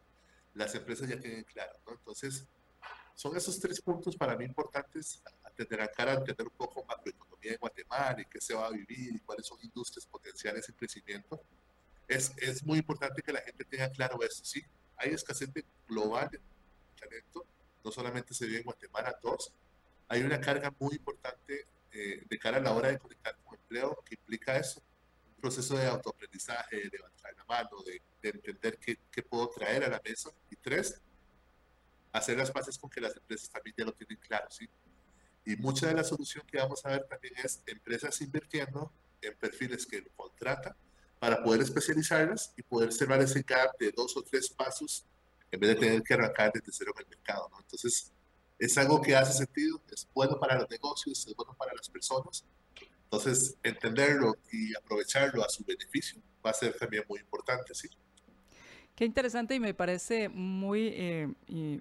las 0.54 0.74
empresas 0.74 1.08
ya 1.08 1.18
tienen 1.18 1.44
claro, 1.44 1.78
¿no? 1.86 1.92
Entonces, 1.92 2.46
son 3.14 3.36
esos 3.36 3.60
tres 3.60 3.80
puntos 3.80 4.16
para 4.16 4.36
mí 4.36 4.44
importantes 4.44 5.22
a 5.52 5.64
tener 5.66 5.80
a 5.82 5.88
cara, 5.88 6.14
entender 6.14 6.46
un 6.46 6.56
poco 6.56 6.84
macroeconomía 6.84 7.52
en 7.52 7.58
Guatemala 7.58 8.20
y 8.20 8.24
qué 8.26 8.40
se 8.40 8.54
va 8.54 8.66
a 8.66 8.70
vivir 8.70 9.14
y 9.16 9.20
cuáles 9.20 9.46
son 9.46 9.58
industrias 9.62 10.06
potenciales 10.06 10.68
en 10.68 10.74
crecimiento, 10.74 11.42
es, 12.08 12.32
es 12.38 12.64
muy 12.64 12.78
importante 12.78 13.22
que 13.22 13.32
la 13.32 13.40
gente 13.40 13.64
tenga 13.64 13.90
claro 13.90 14.22
eso, 14.22 14.44
¿sí? 14.44 14.64
Hay 14.96 15.10
escasez 15.10 15.50
global 15.88 16.28
de 16.30 16.40
talento, 16.98 17.44
no 17.84 17.90
solamente 17.90 18.34
se 18.34 18.46
vive 18.46 18.58
en 18.58 18.64
Guatemala, 18.64 19.18
todos. 19.20 19.52
Hay 20.08 20.22
una 20.22 20.40
carga 20.40 20.72
muy 20.78 20.96
importante 20.96 21.66
eh, 21.92 22.24
de 22.28 22.38
cara 22.38 22.58
a 22.58 22.60
la 22.60 22.72
hora 22.72 22.88
de 22.88 22.98
conectar 22.98 23.36
con 23.44 23.58
empleo 23.58 24.02
que 24.04 24.14
implica 24.14 24.56
eso, 24.56 24.80
un 25.34 25.40
proceso 25.40 25.76
de 25.76 25.86
autoaprendizaje, 25.86 26.76
de 26.76 26.90
levantar 26.90 27.34
la 27.36 27.44
mano, 27.44 27.82
de, 27.84 28.00
de 28.22 28.28
entender 28.28 28.78
qué, 28.78 28.98
qué 29.10 29.22
puedo 29.22 29.48
traer 29.48 29.84
a 29.84 29.88
la 29.88 30.00
mesa. 30.04 30.30
Y 30.50 30.56
tres, 30.56 31.00
hacer 32.12 32.36
las 32.36 32.52
bases 32.52 32.78
con 32.78 32.90
que 32.90 33.00
las 33.00 33.16
empresas 33.16 33.50
también 33.50 33.74
ya 33.76 33.84
lo 33.84 33.92
tienen 33.92 34.18
claro, 34.18 34.50
¿sí? 34.50 34.68
Y 35.44 35.56
mucha 35.56 35.88
de 35.88 35.94
la 35.94 36.04
solución 36.04 36.44
que 36.46 36.58
vamos 36.58 36.84
a 36.84 36.90
ver 36.90 37.04
también 37.04 37.34
es 37.42 37.62
empresas 37.66 38.20
invirtiendo 38.20 38.92
en 39.20 39.36
perfiles 39.36 39.86
que 39.86 40.04
contratan 40.16 40.74
para 41.18 41.42
poder 41.42 41.62
especializarlas 41.62 42.52
y 42.56 42.62
poder 42.62 42.92
cerrar 42.92 43.20
ese 43.20 43.42
gap 43.42 43.76
de 43.78 43.92
dos 43.92 44.16
o 44.16 44.22
tres 44.22 44.48
pasos 44.50 45.04
en 45.50 45.60
vez 45.60 45.70
de 45.70 45.76
tener 45.76 46.02
que 46.02 46.14
arrancar 46.14 46.50
desde 46.52 46.72
cero 46.72 46.92
en 46.96 47.02
el 47.02 47.08
mercado. 47.08 47.48
¿no? 47.50 47.60
Entonces, 47.60 48.10
es 48.58 48.78
algo 48.78 49.00
que 49.00 49.14
hace 49.14 49.32
sentido, 49.32 49.80
es 49.90 50.08
bueno 50.14 50.38
para 50.38 50.58
los 50.58 50.70
negocios, 50.70 51.26
es 51.26 51.34
bueno 51.34 51.54
para 51.54 51.74
las 51.74 51.88
personas. 51.88 52.44
Entonces, 53.04 53.56
entenderlo 53.62 54.36
y 54.50 54.74
aprovecharlo 54.74 55.44
a 55.44 55.48
su 55.48 55.64
beneficio 55.64 56.20
va 56.44 56.50
a 56.50 56.54
ser 56.54 56.76
también 56.76 57.04
muy 57.08 57.20
importante, 57.20 57.74
¿sí? 57.74 57.88
Qué 58.94 59.06
interesante 59.06 59.54
y 59.54 59.60
me 59.60 59.72
parece 59.72 60.28
muy 60.28 60.88
eh, 60.92 61.28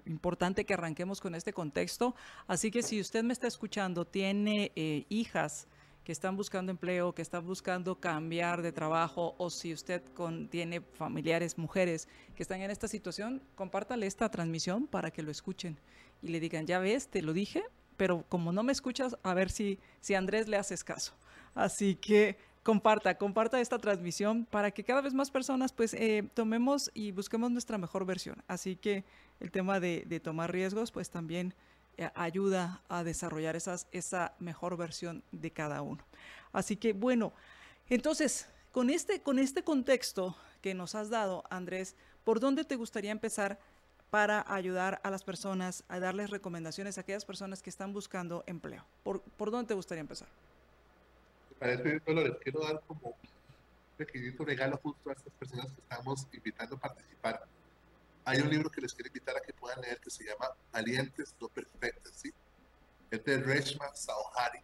importante 0.06 0.64
que 0.64 0.72
arranquemos 0.72 1.20
con 1.20 1.34
este 1.34 1.52
contexto. 1.52 2.14
Así 2.46 2.70
que 2.70 2.82
si 2.82 3.00
usted 3.00 3.22
me 3.22 3.34
está 3.34 3.46
escuchando, 3.46 4.06
tiene 4.06 4.72
eh, 4.76 5.04
hijas 5.10 5.68
que 6.04 6.12
están 6.12 6.36
buscando 6.36 6.72
empleo, 6.72 7.14
que 7.14 7.22
están 7.22 7.44
buscando 7.46 8.00
cambiar 8.00 8.62
de 8.62 8.72
trabajo 8.72 9.34
o 9.38 9.50
si 9.50 9.72
usted 9.72 10.02
con, 10.14 10.48
tiene 10.48 10.80
familiares, 10.80 11.58
mujeres 11.58 12.08
que 12.34 12.42
están 12.42 12.60
en 12.62 12.70
esta 12.70 12.88
situación, 12.88 13.42
compártale 13.54 14.06
esta 14.06 14.30
transmisión 14.30 14.86
para 14.86 15.10
que 15.10 15.22
lo 15.22 15.30
escuchen 15.30 15.78
y 16.22 16.28
le 16.28 16.40
digan, 16.40 16.66
ya 16.66 16.78
ves, 16.78 17.08
te 17.08 17.22
lo 17.22 17.32
dije, 17.32 17.62
pero 17.96 18.24
como 18.28 18.52
no 18.52 18.62
me 18.62 18.72
escuchas, 18.72 19.16
a 19.22 19.34
ver 19.34 19.50
si, 19.50 19.78
si 20.00 20.14
Andrés 20.14 20.48
le 20.48 20.56
haces 20.56 20.82
caso. 20.82 21.12
Así 21.54 21.94
que 21.94 22.36
comparta, 22.62 23.16
comparta 23.16 23.60
esta 23.60 23.78
transmisión 23.78 24.46
para 24.46 24.70
que 24.70 24.84
cada 24.84 25.00
vez 25.00 25.14
más 25.14 25.30
personas 25.30 25.72
pues 25.72 25.94
eh, 25.94 26.28
tomemos 26.34 26.90
y 26.94 27.12
busquemos 27.12 27.50
nuestra 27.50 27.78
mejor 27.78 28.04
versión. 28.04 28.42
Así 28.46 28.76
que 28.76 29.04
el 29.40 29.50
tema 29.50 29.80
de, 29.80 30.20
tomar 30.22 30.52
riesgos 30.52 30.92
pues 30.92 31.10
también 31.10 31.54
eh, 31.96 32.10
ayuda 32.14 32.82
a 32.88 33.04
desarrollar 33.04 33.56
esa 33.56 34.34
mejor 34.38 34.76
versión 34.76 35.22
de 35.32 35.50
cada 35.50 35.82
uno. 35.82 36.04
Así 36.52 36.76
que 36.76 36.92
bueno, 36.92 37.32
entonces, 37.88 38.46
con 38.70 38.90
este, 38.90 39.20
con 39.20 39.38
este 39.38 39.62
contexto 39.62 40.36
que 40.60 40.74
nos 40.74 40.94
has 40.94 41.10
dado, 41.10 41.44
Andrés, 41.50 41.96
¿por 42.24 42.40
dónde 42.40 42.64
te 42.64 42.76
gustaría 42.76 43.10
empezar 43.10 43.58
para 44.10 44.44
ayudar 44.46 45.00
a 45.02 45.10
las 45.10 45.24
personas, 45.24 45.84
a 45.88 45.98
darles 45.98 46.30
recomendaciones 46.30 46.96
a 46.96 47.00
aquellas 47.00 47.24
personas 47.24 47.62
que 47.62 47.70
están 47.70 47.92
buscando 47.92 48.44
empleo? 48.46 48.84
¿Por, 49.02 49.22
por 49.22 49.50
dónde 49.50 49.68
te 49.68 49.74
gustaría 49.74 50.02
empezar? 50.02 50.28
Para 51.62 51.74
este 51.74 52.02
les 52.04 52.38
quiero 52.38 52.60
dar 52.60 52.82
como 52.88 53.10
un 53.10 53.96
pequeñito 53.96 54.44
regalo 54.44 54.80
justo 54.82 55.10
a 55.10 55.12
estas 55.12 55.32
personas 55.34 55.66
que 55.70 55.80
estamos 55.80 56.26
invitando 56.32 56.74
a 56.74 56.80
participar 56.80 57.46
hay 58.24 58.40
un 58.40 58.50
libro 58.50 58.68
que 58.68 58.80
les 58.80 58.92
quiero 58.92 59.06
invitar 59.06 59.36
a 59.36 59.40
que 59.40 59.52
puedan 59.52 59.80
leer 59.80 60.00
que 60.00 60.10
se 60.10 60.24
llama 60.24 60.50
Alientes 60.72 61.36
no 61.40 61.48
Perfectas, 61.48 62.12
¿sí? 62.16 62.32
Es 63.12 63.24
de 63.24 63.38
Reshma 63.38 63.94
Sauhari. 63.94 64.58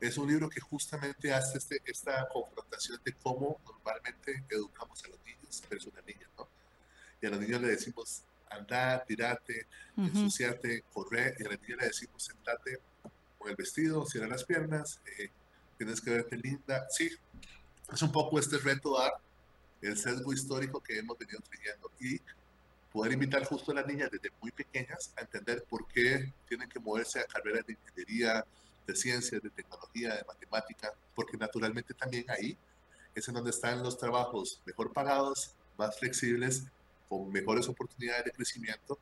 Es 0.00 0.18
un 0.18 0.28
libro 0.28 0.48
que 0.48 0.60
justamente 0.60 1.32
hace 1.32 1.58
este, 1.58 1.80
esta 1.84 2.28
confrontación 2.28 3.00
de 3.04 3.12
cómo 3.14 3.60
normalmente 3.64 4.44
educamos 4.50 5.04
a 5.04 5.08
los 5.10 5.24
niños, 5.24 5.62
pero 5.68 5.80
es 5.80 5.86
una 5.86 6.00
niña, 6.02 6.28
¿no? 6.36 6.48
Y 7.20 7.26
a 7.26 7.30
los 7.30 7.38
niños 7.38 7.60
le 7.60 7.68
decimos, 7.68 8.24
andar, 8.50 9.04
tirate, 9.04 9.68
uh 9.96 10.06
ensuciate, 10.06 10.82
correr, 10.92 11.36
y 11.38 11.46
a 11.46 11.50
la 11.50 11.56
niña 11.56 11.76
le 11.76 11.86
decimos, 11.86 12.24
sentate 12.24 12.80
con 13.38 13.48
el 13.48 13.54
vestido, 13.54 14.04
cierra 14.06 14.26
las 14.26 14.44
piernas, 14.44 15.00
eh, 15.18 15.30
tienes 15.82 16.00
que 16.00 16.10
verte 16.10 16.36
linda. 16.36 16.86
Sí, 16.90 17.10
es 17.92 18.02
un 18.02 18.12
poco 18.12 18.38
este 18.38 18.56
reto 18.58 18.96
dar 18.96 19.12
el 19.80 19.98
sesgo 19.98 20.32
histórico 20.32 20.80
que 20.80 20.96
hemos 20.98 21.18
venido 21.18 21.40
trayendo. 21.40 21.90
Y 21.98 22.20
poder 22.92 23.12
invitar 23.12 23.44
justo 23.44 23.72
a 23.72 23.74
las 23.74 23.86
niñas 23.86 24.08
desde 24.12 24.30
muy 24.40 24.52
pequeñas 24.52 25.12
a 25.16 25.22
entender 25.22 25.64
por 25.68 25.88
qué 25.88 26.32
tienen 26.46 26.68
que 26.68 26.78
moverse 26.78 27.18
a 27.18 27.24
carreras 27.24 27.66
de 27.66 27.72
ingeniería, 27.72 28.44
de 28.86 28.94
ciencias, 28.94 29.42
de 29.42 29.50
tecnología, 29.50 30.14
de 30.14 30.24
matemática, 30.24 30.92
porque 31.16 31.36
naturalmente 31.36 31.94
también 31.94 32.26
ahí 32.30 32.56
es 33.14 33.26
en 33.26 33.34
donde 33.34 33.50
están 33.50 33.82
los 33.82 33.98
trabajos 33.98 34.60
mejor 34.64 34.92
pagados, 34.92 35.56
más 35.76 35.98
flexibles, 35.98 36.64
con 37.08 37.28
mejores 37.32 37.68
oportunidades 37.68 38.26
de 38.26 38.30
crecimiento, 38.30 38.98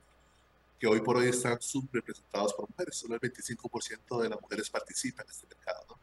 que 0.78 0.87
hoy 0.87 1.02
por 1.02 1.18
hoy 1.18 1.28
están 1.28 1.60
subrepresentados 1.60 2.54
por 2.54 2.70
mujeres. 2.70 2.96
Solo 2.96 3.16
el 3.16 3.20
25% 3.20 4.22
de 4.22 4.28
las 4.30 4.40
mujeres 4.40 4.70
participan 4.70 5.26
en 5.26 5.30
este 5.30 5.46
mercado. 5.46 5.84
¿no? 5.90 6.00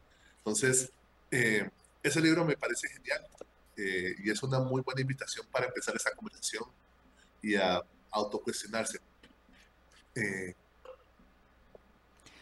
Entonces, 0.47 0.93
eh, 1.29 1.69
ese 2.01 2.21
libro 2.21 2.45
me 2.45 2.55
parece 2.55 2.87
genial 2.87 3.27
eh, 3.75 4.15
y 4.17 4.31
es 4.31 4.41
una 4.43 4.61
muy 4.61 4.81
buena 4.81 5.01
invitación 5.01 5.45
para 5.51 5.65
empezar 5.65 5.93
esa 5.93 6.11
conversación 6.11 6.63
y 7.41 7.55
a 7.55 7.83
autocuestionarse. 8.11 8.97
Eh, 10.15 10.55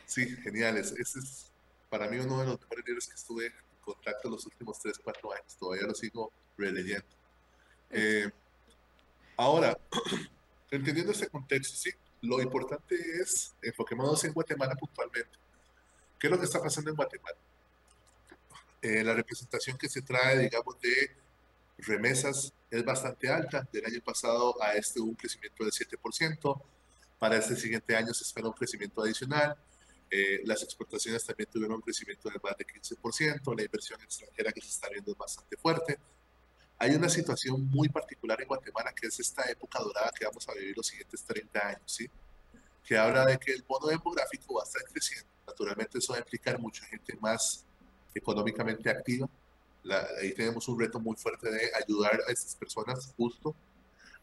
sí, 0.06 0.28
genial. 0.38 0.78
Ese 0.78 1.02
es 1.02 1.48
para 1.90 2.08
mí 2.08 2.18
uno 2.18 2.42
de 2.42 2.46
los 2.46 2.62
mejores 2.62 2.86
libros 2.86 3.08
que 3.08 3.16
estuve 3.16 3.48
en 3.48 3.54
contacto 3.84 4.30
los 4.30 4.46
últimos 4.46 4.78
3, 4.80 5.00
4 5.04 5.34
años. 5.34 5.58
Todavía 5.60 5.88
lo 5.88 5.96
sigo 5.96 6.32
releyendo. 6.60 7.08
Eh, 7.90 8.30
ahora, 9.36 9.76
entendiendo 10.70 11.12
ese 11.12 11.28
contexto, 11.28 11.76
sí, 11.76 11.90
lo 12.22 12.40
importante 12.40 12.96
es 13.20 13.56
enfoquémonos 13.64 14.24
en 14.26 14.34
Guatemala 14.34 14.76
puntualmente. 14.76 15.40
¿Qué 16.20 16.28
es 16.28 16.32
lo 16.32 16.38
que 16.38 16.46
está 16.46 16.62
pasando 16.62 16.92
en 16.92 16.96
Guatemala? 16.96 17.38
Eh, 18.86 19.04
la 19.04 19.15
representación 19.15 19.80
que 19.80 19.89
se 19.89 20.04
trae, 20.04 20.38
digamos, 20.38 20.80
de 20.80 21.10
remesas 21.80 22.54
es 22.70 22.86
bastante 22.86 23.27
alta. 23.27 23.68
Del 23.72 23.84
año 23.84 24.00
pasado 24.06 24.62
a 24.62 24.75
este 24.75 25.00
hubo 25.00 25.10
un 25.10 25.15
crecimiento 25.15 25.63
del 25.63 25.74
7%. 25.74 26.62
Para 27.18 27.38
este 27.38 27.56
siguiente 27.56 27.96
año 27.96 28.13
se 28.13 28.24
espera 28.24 28.48
un 28.48 28.54
crecimiento 28.54 29.01
adicional. 29.01 29.58
Eh, 30.12 30.42
las 30.46 30.62
exportaciones 30.62 31.25
también 31.25 31.50
tuvieron 31.50 31.77
un 31.77 31.82
crecimiento 31.82 32.30
de 32.30 32.36
más 32.44 32.56
de 32.58 32.63
15%. 32.63 33.56
La 33.56 33.63
inversión 33.63 34.00
extranjera 34.01 34.51
que 34.51 34.62
se 34.62 34.70
está 34.70 34.88
viendo 34.89 35.12
es 35.13 35.18
bastante 35.18 35.58
fuerte. 35.58 35.98
Hay 36.77 36.94
una 36.94 37.10
situación 37.10 37.68
muy 37.68 37.89
particular 37.89 38.39
en 38.39 38.48
Guatemala 38.48 38.94
que 38.94 39.08
es 39.08 39.20
esta 39.20 39.50
época 39.50 39.80
dorada 39.80 40.12
que 40.12 40.25
vamos 40.25 40.48
a 40.48 40.54
vivir 40.54 40.77
los 40.77 40.86
siguientes 40.86 41.24
30 41.24 41.70
años, 41.70 41.92
¿sí? 41.92 42.08
Que 42.84 42.96
habla 43.00 43.25
de 43.25 43.39
que 43.39 43.51
el 43.51 43.63
bono 43.63 43.88
demográfico 43.88 44.54
va 44.54 44.62
a 44.62 44.65
estar 44.65 44.84
creciendo. 44.84 45.27
Naturalmente 45.48 45.98
eso 45.98 46.13
va 46.13 46.18
a 46.18 46.22
implicar 46.22 46.60
mucha 46.60 46.86
gente 46.86 47.15
más 47.20 47.65
económicamente 48.16 48.90
activa, 48.90 49.30
ahí 50.20 50.34
tenemos 50.34 50.68
un 50.68 50.80
reto 50.80 51.00
muy 51.00 51.16
fuerte 51.16 51.52
de 51.52 51.72
ayudar 51.76 52.20
a 52.28 52.32
estas 52.32 52.56
personas 52.56 53.14
justo 53.16 53.56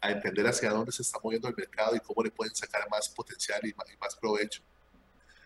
a 0.01 0.11
entender 0.11 0.45
hacia 0.47 0.71
dónde 0.71 0.91
se 0.91 1.03
está 1.03 1.19
moviendo 1.23 1.49
el 1.49 1.55
mercado 1.55 1.95
y 1.95 2.01
cómo 2.01 2.25
le 2.25 2.31
pueden 2.31 2.55
sacar 2.55 2.89
más 2.91 3.09
potencial 3.09 3.61
y 3.65 3.73
más, 4.01 4.17
provecho. 4.17 4.61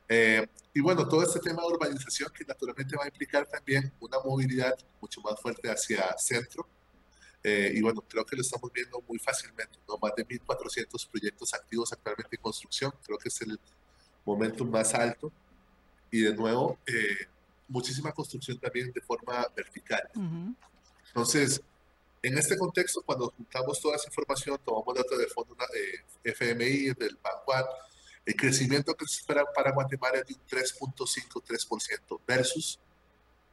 Eh, 0.08 0.46
y 0.72 0.80
bueno, 0.80 1.06
todo 1.06 1.22
este 1.22 1.40
tema 1.40 1.60
de 1.60 1.68
urbanización 1.68 2.32
que 2.32 2.44
naturalmente 2.44 2.96
va 2.96 3.04
a 3.04 3.08
implicar 3.08 3.46
también 3.46 3.92
una 4.00 4.18
movilidad 4.24 4.74
mucho 5.00 5.20
más 5.20 5.38
fuerte 5.40 5.68
hacia 5.68 6.16
centro. 6.16 6.66
Eh, 7.42 7.72
y 7.74 7.82
bueno, 7.82 8.00
creo 8.00 8.24
que 8.24 8.34
lo 8.34 8.42
estamos 8.42 8.72
viendo 8.72 9.02
muy 9.06 9.18
fácilmente, 9.18 9.78
¿no? 9.86 9.98
Más 9.98 10.14
de 10.16 10.26
1.400 10.26 11.10
proyectos 11.10 11.52
activos 11.52 11.92
actualmente 11.92 12.36
en 12.36 12.42
construcción, 12.42 12.92
creo 13.04 13.18
que 13.18 13.28
es 13.28 13.40
el 13.42 13.60
momento 14.24 14.64
más 14.64 14.94
alto. 14.94 15.30
Y 16.10 16.22
de 16.22 16.34
nuevo, 16.34 16.78
eh, 16.86 17.26
muchísima 17.68 18.12
construcción 18.12 18.58
también 18.58 18.92
de 18.92 19.00
forma 19.00 19.46
vertical. 19.54 20.02
Entonces, 21.08 21.60
en 22.22 22.38
este 22.38 22.56
contexto, 22.56 23.02
cuando 23.02 23.32
juntamos 23.36 23.80
toda 23.80 23.96
esa 23.96 24.08
información, 24.08 24.58
tomamos 24.64 24.94
datos 24.94 25.18
del 25.18 25.28
fondo 25.28 25.56
de 25.72 26.32
FMI, 26.32 26.94
del 26.94 27.18
Banquat, 27.22 27.66
el 28.24 28.34
crecimiento 28.34 28.94
que 28.94 29.06
se 29.06 29.20
espera 29.20 29.44
para 29.54 29.72
Guatemala 29.72 30.18
es 30.18 30.26
de 30.26 30.34
un 30.34 30.40
3.5-3% 30.46 32.20
versus 32.26 32.80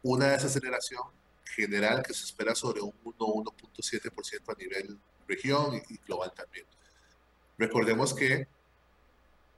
una 0.01 0.29
desaceleración 0.29 1.03
general 1.45 2.01
que 2.01 2.13
se 2.13 2.25
espera 2.25 2.55
sobre 2.55 2.81
un 2.81 2.91
1-1.7% 3.03 4.41
a 4.51 4.57
nivel 4.57 4.99
región 5.27 5.81
y 5.89 5.97
global 5.97 6.33
también. 6.35 6.65
Recordemos 7.57 8.13
que 8.15 8.47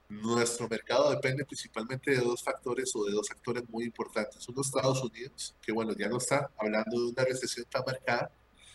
nuestro 0.08 0.68
mercado 0.70 1.10
depende 1.10 1.46
principalmente 1.46 2.12
de 2.12 2.18
dos 2.18 2.44
factores 2.44 2.96
o 2.96 3.06
de 3.06 3.12
dos 3.12 3.30
actores 3.32 3.68
muy 3.70 3.86
importantes. 3.86 4.48
Uno, 4.48 4.62
Estados 4.62 5.04
Unidos, 5.04 5.56
que 5.62 5.72
bueno, 5.72 5.94
ya 5.94 6.08
no 6.08 6.18
está 6.18 6.52
hablando 6.58 7.00
de 7.00 7.08
una 7.08 7.24
recesión 7.24 7.66
tan 7.70 7.84
marcada, 7.86 8.32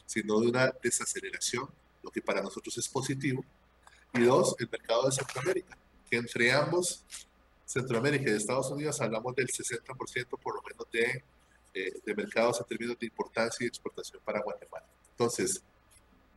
sino 0.07 0.41
de 0.41 0.49
una 0.49 0.75
desaceleración, 0.83 1.69
lo 2.03 2.11
que 2.11 2.21
para 2.21 2.43
nosotros 2.43 2.77
es 2.79 2.89
positivo. 2.89 3.45
Y 4.15 4.23
dos, 4.23 4.57
el 4.59 4.69
mercado 4.69 5.07
de 5.07 5.13
Centroamérica, 5.13 5.79
que 6.11 6.17
entre 6.17 6.51
ambos, 6.51 7.05
Centroamérica 7.65 8.29
y 8.29 8.35
Estados 8.35 8.69
Unidos, 8.73 9.01
hablamos 9.01 9.37
del 9.37 9.47
60% 9.47 10.39
por 10.43 10.57
lo 10.57 10.63
menos 10.63 10.91
de, 10.91 11.23
eh, 11.75 12.01
de 12.05 12.15
mercados 12.17 12.59
en 12.59 12.67
términos 12.67 12.99
de 12.99 13.07
importancia 13.07 13.65
y 13.65 13.69
exportación 13.69 14.21
para 14.25 14.43
Guatemala. 14.43 14.87
Entonces, 15.13 15.63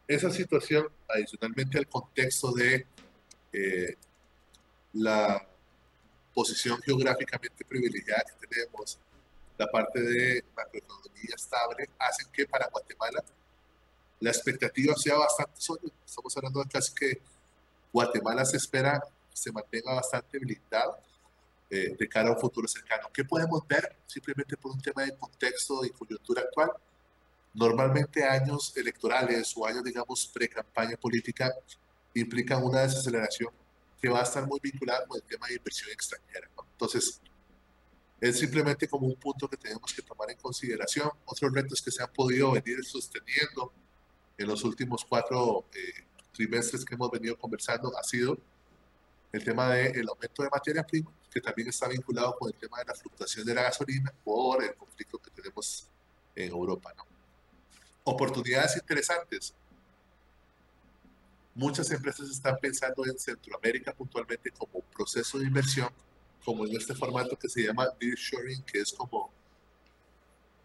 esa 0.07 0.29
situación, 0.29 0.87
adicionalmente 1.07 1.79
al 1.79 1.87
contexto 1.87 2.51
de 2.51 2.85
eh, 3.53 3.97
la 4.93 5.45
posición 6.33 6.79
geográficamente 6.81 7.65
privilegiada 7.65 8.23
que 8.39 8.47
tenemos, 8.47 8.97
la 9.57 9.67
parte 9.67 10.01
de 10.01 10.43
macroeconomía 10.55 11.35
estable, 11.35 11.89
hacen 11.99 12.27
que 12.31 12.45
para 12.47 12.67
Guatemala 12.69 13.23
la 14.19 14.29
expectativa 14.29 14.95
sea 14.95 15.15
bastante 15.17 15.59
sólida. 15.59 15.93
Estamos 16.05 16.35
hablando 16.37 16.63
de 16.63 16.69
casi 16.69 16.93
que 16.93 17.21
Guatemala 17.91 18.45
se 18.45 18.57
espera 18.57 19.01
se 19.33 19.51
mantenga 19.51 19.95
bastante 19.95 20.37
blindado 20.39 20.97
eh, 21.69 21.95
de 21.97 22.07
cara 22.07 22.29
a 22.29 22.33
un 22.33 22.39
futuro 22.39 22.67
cercano. 22.67 23.09
¿Qué 23.11 23.25
podemos 23.25 23.67
ver? 23.67 23.95
Simplemente 24.05 24.55
por 24.55 24.71
un 24.71 24.81
tema 24.81 25.03
de 25.03 25.15
contexto 25.17 25.83
y 25.83 25.89
coyuntura 25.89 26.41
actual. 26.43 26.71
Normalmente 27.53 28.23
años 28.23 28.75
electorales 28.77 29.53
o 29.55 29.65
años, 29.65 29.83
digamos, 29.83 30.29
pre-campaña 30.33 30.97
política 30.97 31.51
implican 32.13 32.63
una 32.63 32.81
desaceleración 32.81 33.51
que 34.03 34.09
va 34.09 34.19
a 34.19 34.23
estar 34.23 34.45
muy 34.45 34.59
vinculada 34.61 35.07
con 35.07 35.15
el 35.15 35.23
tema 35.23 35.47
de 35.47 35.55
inversión 35.55 35.89
extranjera. 35.89 36.49
Entonces, 36.73 37.21
es 38.19 38.37
simplemente 38.37 38.85
como 38.85 39.07
un 39.07 39.15
punto 39.15 39.47
que 39.47 39.55
tenemos 39.55 39.93
que 39.93 40.01
tomar 40.01 40.29
en 40.29 40.35
consideración. 40.35 41.09
Otros 41.23 41.53
retos 41.53 41.81
que 41.81 41.89
se 41.89 42.03
han 42.03 42.11
podido 42.11 42.51
venir 42.51 42.83
sosteniendo 42.83 43.71
en 44.37 44.47
los 44.47 44.61
últimos 44.65 45.05
cuatro 45.05 45.63
eh, 45.73 46.03
trimestres 46.33 46.83
que 46.83 46.95
hemos 46.95 47.09
venido 47.11 47.37
conversando 47.37 47.97
ha 47.97 48.03
sido 48.03 48.37
el 49.31 49.41
tema 49.41 49.69
del 49.69 50.09
aumento 50.09 50.43
de 50.43 50.49
materia 50.49 50.83
prima, 50.83 51.09
que 51.31 51.39
también 51.39 51.69
está 51.69 51.87
vinculado 51.87 52.35
con 52.37 52.51
el 52.51 52.59
tema 52.59 52.79
de 52.79 52.85
la 52.85 52.95
fluctuación 52.95 53.45
de 53.45 53.55
la 53.55 53.63
gasolina 53.63 54.13
por 54.21 54.61
el 54.65 54.75
conflicto 54.75 55.17
que 55.17 55.31
tenemos 55.31 55.87
en 56.35 56.51
Europa. 56.51 56.93
¿no? 56.97 57.05
Oportunidades 58.03 58.75
interesantes. 58.75 59.55
Muchas 61.55 61.91
empresas 61.91 62.29
están 62.29 62.57
pensando 62.59 63.05
en 63.05 63.17
Centroamérica 63.17 63.93
puntualmente 63.93 64.51
como 64.51 64.81
proceso 64.81 65.37
de 65.37 65.45
inversión, 65.45 65.89
como 66.43 66.65
en 66.65 66.75
este 66.75 66.95
formato 66.95 67.37
que 67.37 67.47
se 67.47 67.63
llama 67.63 67.87
Nearshoring, 68.01 68.63
que 68.63 68.79
es 68.79 68.91
como 68.91 69.31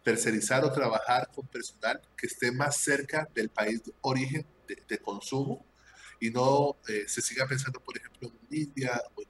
tercerizar 0.03 0.65
o 0.65 0.73
trabajar 0.73 1.29
con 1.35 1.47
personal 1.47 2.01
que 2.17 2.27
esté 2.27 2.51
más 2.51 2.79
cerca 2.79 3.29
del 3.35 3.51
país 3.51 3.85
de 3.85 3.93
origen 4.01 4.47
de, 4.67 4.99
consumo 4.99 5.65
y 6.21 6.31
no 6.31 6.77
eh, 6.89 7.05
se 7.07 7.21
siga 7.21 7.47
pensando, 7.47 7.81
por 7.81 7.97
ejemplo, 7.97 8.31
en 8.51 8.57
India 8.57 9.03
o 9.15 9.23
en 9.23 9.29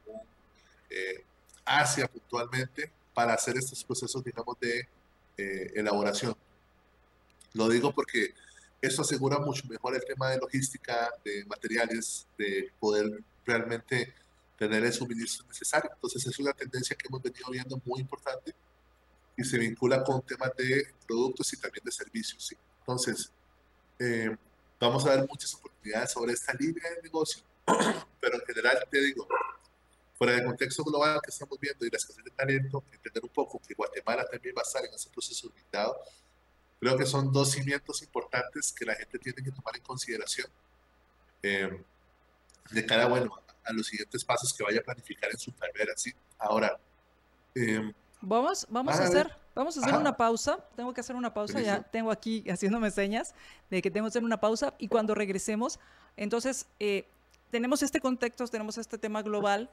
eh, 0.90 1.24
Asia 1.64 2.06
puntualmente 2.06 2.92
para 3.12 3.34
hacer 3.34 3.56
estos 3.56 3.82
procesos, 3.82 4.22
digamos, 4.22 4.58
de 4.60 4.88
eh, 5.36 5.72
elaboración. 5.74 6.36
Lo 7.54 7.68
digo 7.68 7.92
porque 7.92 8.34
eso 8.80 9.02
asegura 9.02 9.38
mucho 9.38 9.66
mejor 9.68 9.94
el 9.94 10.04
tema 10.04 10.30
de 10.30 10.38
logística, 10.38 11.10
de 11.24 11.44
materiales, 11.46 12.26
de 12.36 12.70
poder 12.78 13.22
realmente 13.44 14.14
tener 14.56 14.84
el 14.84 14.92
suministro 14.92 15.46
necesario. 15.46 15.90
Entonces 15.92 16.26
es 16.26 16.38
una 16.38 16.52
tendencia 16.52 16.96
que 16.96 17.06
hemos 17.08 17.22
venido 17.22 17.50
viendo 17.50 17.80
muy 17.84 18.00
importante 18.00 18.54
y 19.36 19.44
se 19.44 19.58
vincula 19.58 20.02
con 20.02 20.20
temas 20.22 20.50
de 20.56 20.86
productos 21.06 21.52
y 21.52 21.56
también 21.56 21.84
de 21.84 21.92
servicios. 21.92 22.44
¿sí? 22.44 22.56
Entonces, 22.80 23.30
eh, 23.98 24.36
vamos 24.80 25.04
a 25.06 25.16
ver 25.16 25.26
muchas 25.28 25.54
oportunidades 25.54 26.10
sobre 26.10 26.32
esta 26.32 26.52
línea 26.54 26.90
de 26.90 27.02
negocio, 27.02 27.42
pero 28.20 28.34
en 28.36 28.46
general 28.46 28.86
te 28.90 29.00
digo, 29.00 29.26
fuera 30.16 30.34
del 30.34 30.44
contexto 30.46 30.82
global 30.82 31.20
que 31.22 31.30
estamos 31.30 31.58
viendo 31.60 31.86
y 31.86 31.90
la 31.90 31.96
escasez 31.96 32.24
de 32.24 32.30
talento, 32.32 32.82
entender 32.92 33.22
un 33.22 33.30
poco 33.30 33.60
que 33.66 33.74
Guatemala 33.74 34.26
también 34.28 34.54
va 34.56 34.62
a 34.62 34.64
estar 34.64 34.84
en 34.84 34.92
ese 34.92 35.08
proceso 35.10 35.48
limitado, 35.48 35.96
creo 36.80 36.96
que 36.96 37.06
son 37.06 37.32
dos 37.32 37.52
cimientos 37.52 38.02
importantes 38.02 38.72
que 38.72 38.84
la 38.84 38.94
gente 38.94 39.18
tiene 39.18 39.42
que 39.42 39.50
tomar 39.50 39.76
en 39.76 39.82
consideración 39.82 40.48
eh, 41.42 41.82
de 42.70 42.86
cara, 42.86 43.06
bueno, 43.06 43.30
a 43.64 43.72
los 43.72 43.86
siguientes 43.86 44.24
pasos 44.24 44.52
que 44.52 44.64
vaya 44.64 44.80
a 44.80 44.82
planificar 44.82 45.30
en 45.30 45.38
su 45.38 45.54
carrera, 45.54 45.92
¿sí? 45.96 46.12
Ahora, 46.38 46.78
eh, 47.54 47.92
Vamos, 48.20 48.66
vamos 48.68 48.98
a, 48.98 49.04
hacer, 49.04 49.30
vamos 49.54 49.76
a 49.76 49.80
hacer 49.80 49.94
una 49.94 50.16
pausa. 50.16 50.58
Tengo 50.74 50.92
que 50.92 51.00
hacer 51.00 51.14
una 51.14 51.32
pausa. 51.32 51.60
Ya 51.60 51.82
tengo 51.82 52.10
aquí 52.10 52.44
haciéndome 52.50 52.90
señas 52.90 53.34
de 53.70 53.80
que 53.80 53.90
tengo 53.90 54.06
que 54.06 54.10
hacer 54.10 54.24
una 54.24 54.40
pausa. 54.40 54.74
Y 54.78 54.88
cuando 54.88 55.14
regresemos, 55.14 55.78
entonces 56.16 56.66
eh, 56.80 57.06
tenemos 57.50 57.82
este 57.82 58.00
contexto, 58.00 58.46
tenemos 58.48 58.78
este 58.78 58.98
tema 58.98 59.22
global. 59.22 59.70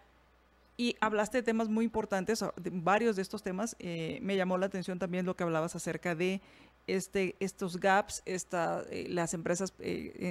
Y 0.77 0.97
hablaste 0.99 1.37
de 1.37 1.43
temas 1.43 1.69
muy 1.69 1.85
importantes, 1.85 2.43
de 2.57 2.69
varios 2.69 3.15
de 3.15 3.21
estos 3.21 3.41
temas. 3.41 3.77
Eh, 3.79 4.19
me 4.21 4.35
llamó 4.35 4.57
la 4.57 4.65
atención 4.65 4.99
también 4.99 5.25
lo 5.25 5.35
que 5.35 5.43
hablabas 5.43 5.73
acerca 5.75 6.15
de 6.15 6.41
este, 6.87 7.35
estos 7.39 7.79
gaps, 7.79 8.21
esta, 8.25 8.83
eh, 8.89 9.07
las 9.09 9.33
empresas 9.33 9.73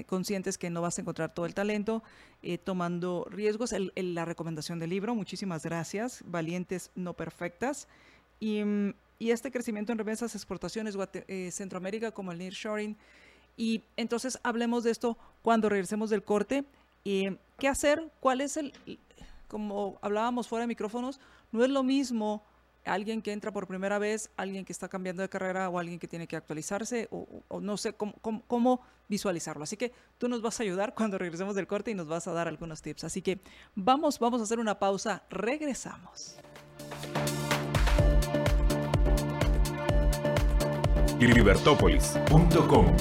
conscientes 0.06 0.58
que 0.58 0.70
no 0.70 0.82
vas 0.82 0.98
a 0.98 1.00
encontrar 1.02 1.34
todo 1.34 1.46
el 1.46 1.54
talento, 1.54 2.02
tomando 2.64 3.26
riesgos. 3.30 3.74
la 3.94 4.24
recomendación 4.24 4.78
del 4.78 4.90
libro, 4.90 5.14
muchísimas 5.14 5.64
gracias. 5.64 6.22
Valientes, 6.26 6.90
no 6.94 7.14
perfectas. 7.14 7.88
Y, 8.38 8.62
y 9.18 9.30
este 9.30 9.50
crecimiento 9.50 9.92
en 9.92 9.98
remesas, 9.98 10.34
exportaciones, 10.34 10.96
Centroamérica 11.50 12.10
como 12.10 12.32
el 12.32 12.38
nearshoring. 12.38 12.96
Y 13.56 13.82
entonces 13.96 14.38
hablemos 14.42 14.84
de 14.84 14.90
esto 14.90 15.16
cuando 15.42 15.68
regresemos 15.68 16.10
del 16.10 16.22
corte. 16.22 16.64
¿Qué 17.04 17.68
hacer? 17.68 18.10
¿Cuál 18.20 18.40
es 18.40 18.56
el, 18.56 18.72
como 19.54 19.98
hablábamos 20.02 20.48
fuera 20.48 20.64
de 20.64 20.66
micrófonos, 20.66 21.20
no 21.52 21.62
es 21.62 21.70
lo 21.70 21.84
mismo 21.84 22.42
alguien 22.84 23.22
que 23.22 23.32
entra 23.32 23.52
por 23.52 23.66
primera 23.66 23.98
vez, 23.98 24.30
alguien 24.36 24.64
que 24.64 24.72
está 24.72 24.88
cambiando 24.88 25.22
de 25.22 25.28
carrera 25.28 25.68
o 25.68 25.78
alguien 25.78 25.98
que 25.98 26.08
tiene 26.08 26.26
que 26.26 26.36
actualizarse 26.36 27.08
o, 27.10 27.60
no 27.60 27.76
sé 27.76 27.94
cómo, 27.94 28.14
cómo, 28.46 28.80
visualizarlo. 29.08 29.64
Así 29.64 29.76
que 29.76 29.92
tú 30.18 30.28
nos 30.28 30.40
vas 30.42 30.60
a 30.60 30.62
ayudar 30.62 30.94
cuando 30.96 31.18
regresemos 31.18 31.54
del 31.54 31.66
corte 31.66 31.90
y 31.90 31.94
nos 31.94 32.08
vas 32.08 32.26
a 32.26 32.32
dar 32.32 32.48
algunos 32.48 32.82
tips. 32.82 33.04
Así 33.04 33.22
que 33.22 33.40
vamos, 33.74 34.18
vamos 34.18 34.40
a 34.40 34.44
hacer 34.44 34.58
una 34.58 34.78
pausa. 34.78 35.22
Regresamos. 35.30 36.36
Libertópolis.com 41.20 42.96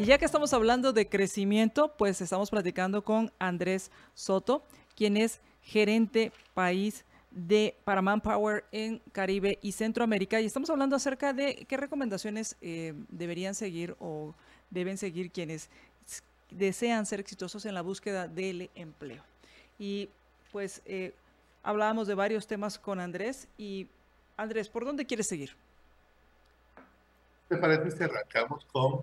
y 0.00 0.06
ya 0.06 0.16
que 0.16 0.24
estamos 0.24 0.54
hablando 0.54 0.94
de 0.94 1.10
crecimiento, 1.10 1.94
pues 1.98 2.22
estamos 2.22 2.48
platicando 2.48 3.04
con 3.04 3.32
Andrés 3.38 3.90
Soto 4.14 4.64
quien 4.96 5.18
es 5.18 5.42
gerente 5.60 6.32
país 6.54 7.04
de 7.30 7.76
para 7.84 8.02
Manpower 8.02 8.64
en 8.72 9.00
Caribe 9.12 9.58
y 9.62 9.72
Centroamérica. 9.72 10.40
Y 10.40 10.46
estamos 10.46 10.70
hablando 10.70 10.96
acerca 10.96 11.32
de 11.32 11.66
qué 11.68 11.76
recomendaciones 11.76 12.56
eh, 12.60 12.94
deberían 13.08 13.54
seguir 13.54 13.96
o 14.00 14.34
deben 14.70 14.98
seguir 14.98 15.30
quienes 15.30 15.68
desean 16.50 17.06
ser 17.06 17.20
exitosos 17.20 17.64
en 17.64 17.74
la 17.74 17.82
búsqueda 17.82 18.26
del 18.26 18.70
empleo. 18.74 19.22
Y 19.78 20.08
pues 20.52 20.82
eh, 20.84 21.14
hablábamos 21.62 22.08
de 22.08 22.14
varios 22.14 22.46
temas 22.46 22.78
con 22.78 22.98
Andrés. 22.98 23.46
Y 23.56 23.88
Andrés, 24.36 24.68
¿por 24.68 24.84
dónde 24.84 25.06
quieres 25.06 25.28
seguir? 25.28 25.54
¿Te 27.48 27.56
parece 27.56 27.90
si 27.96 28.04
arrancamos 28.04 28.64
con 28.66 29.02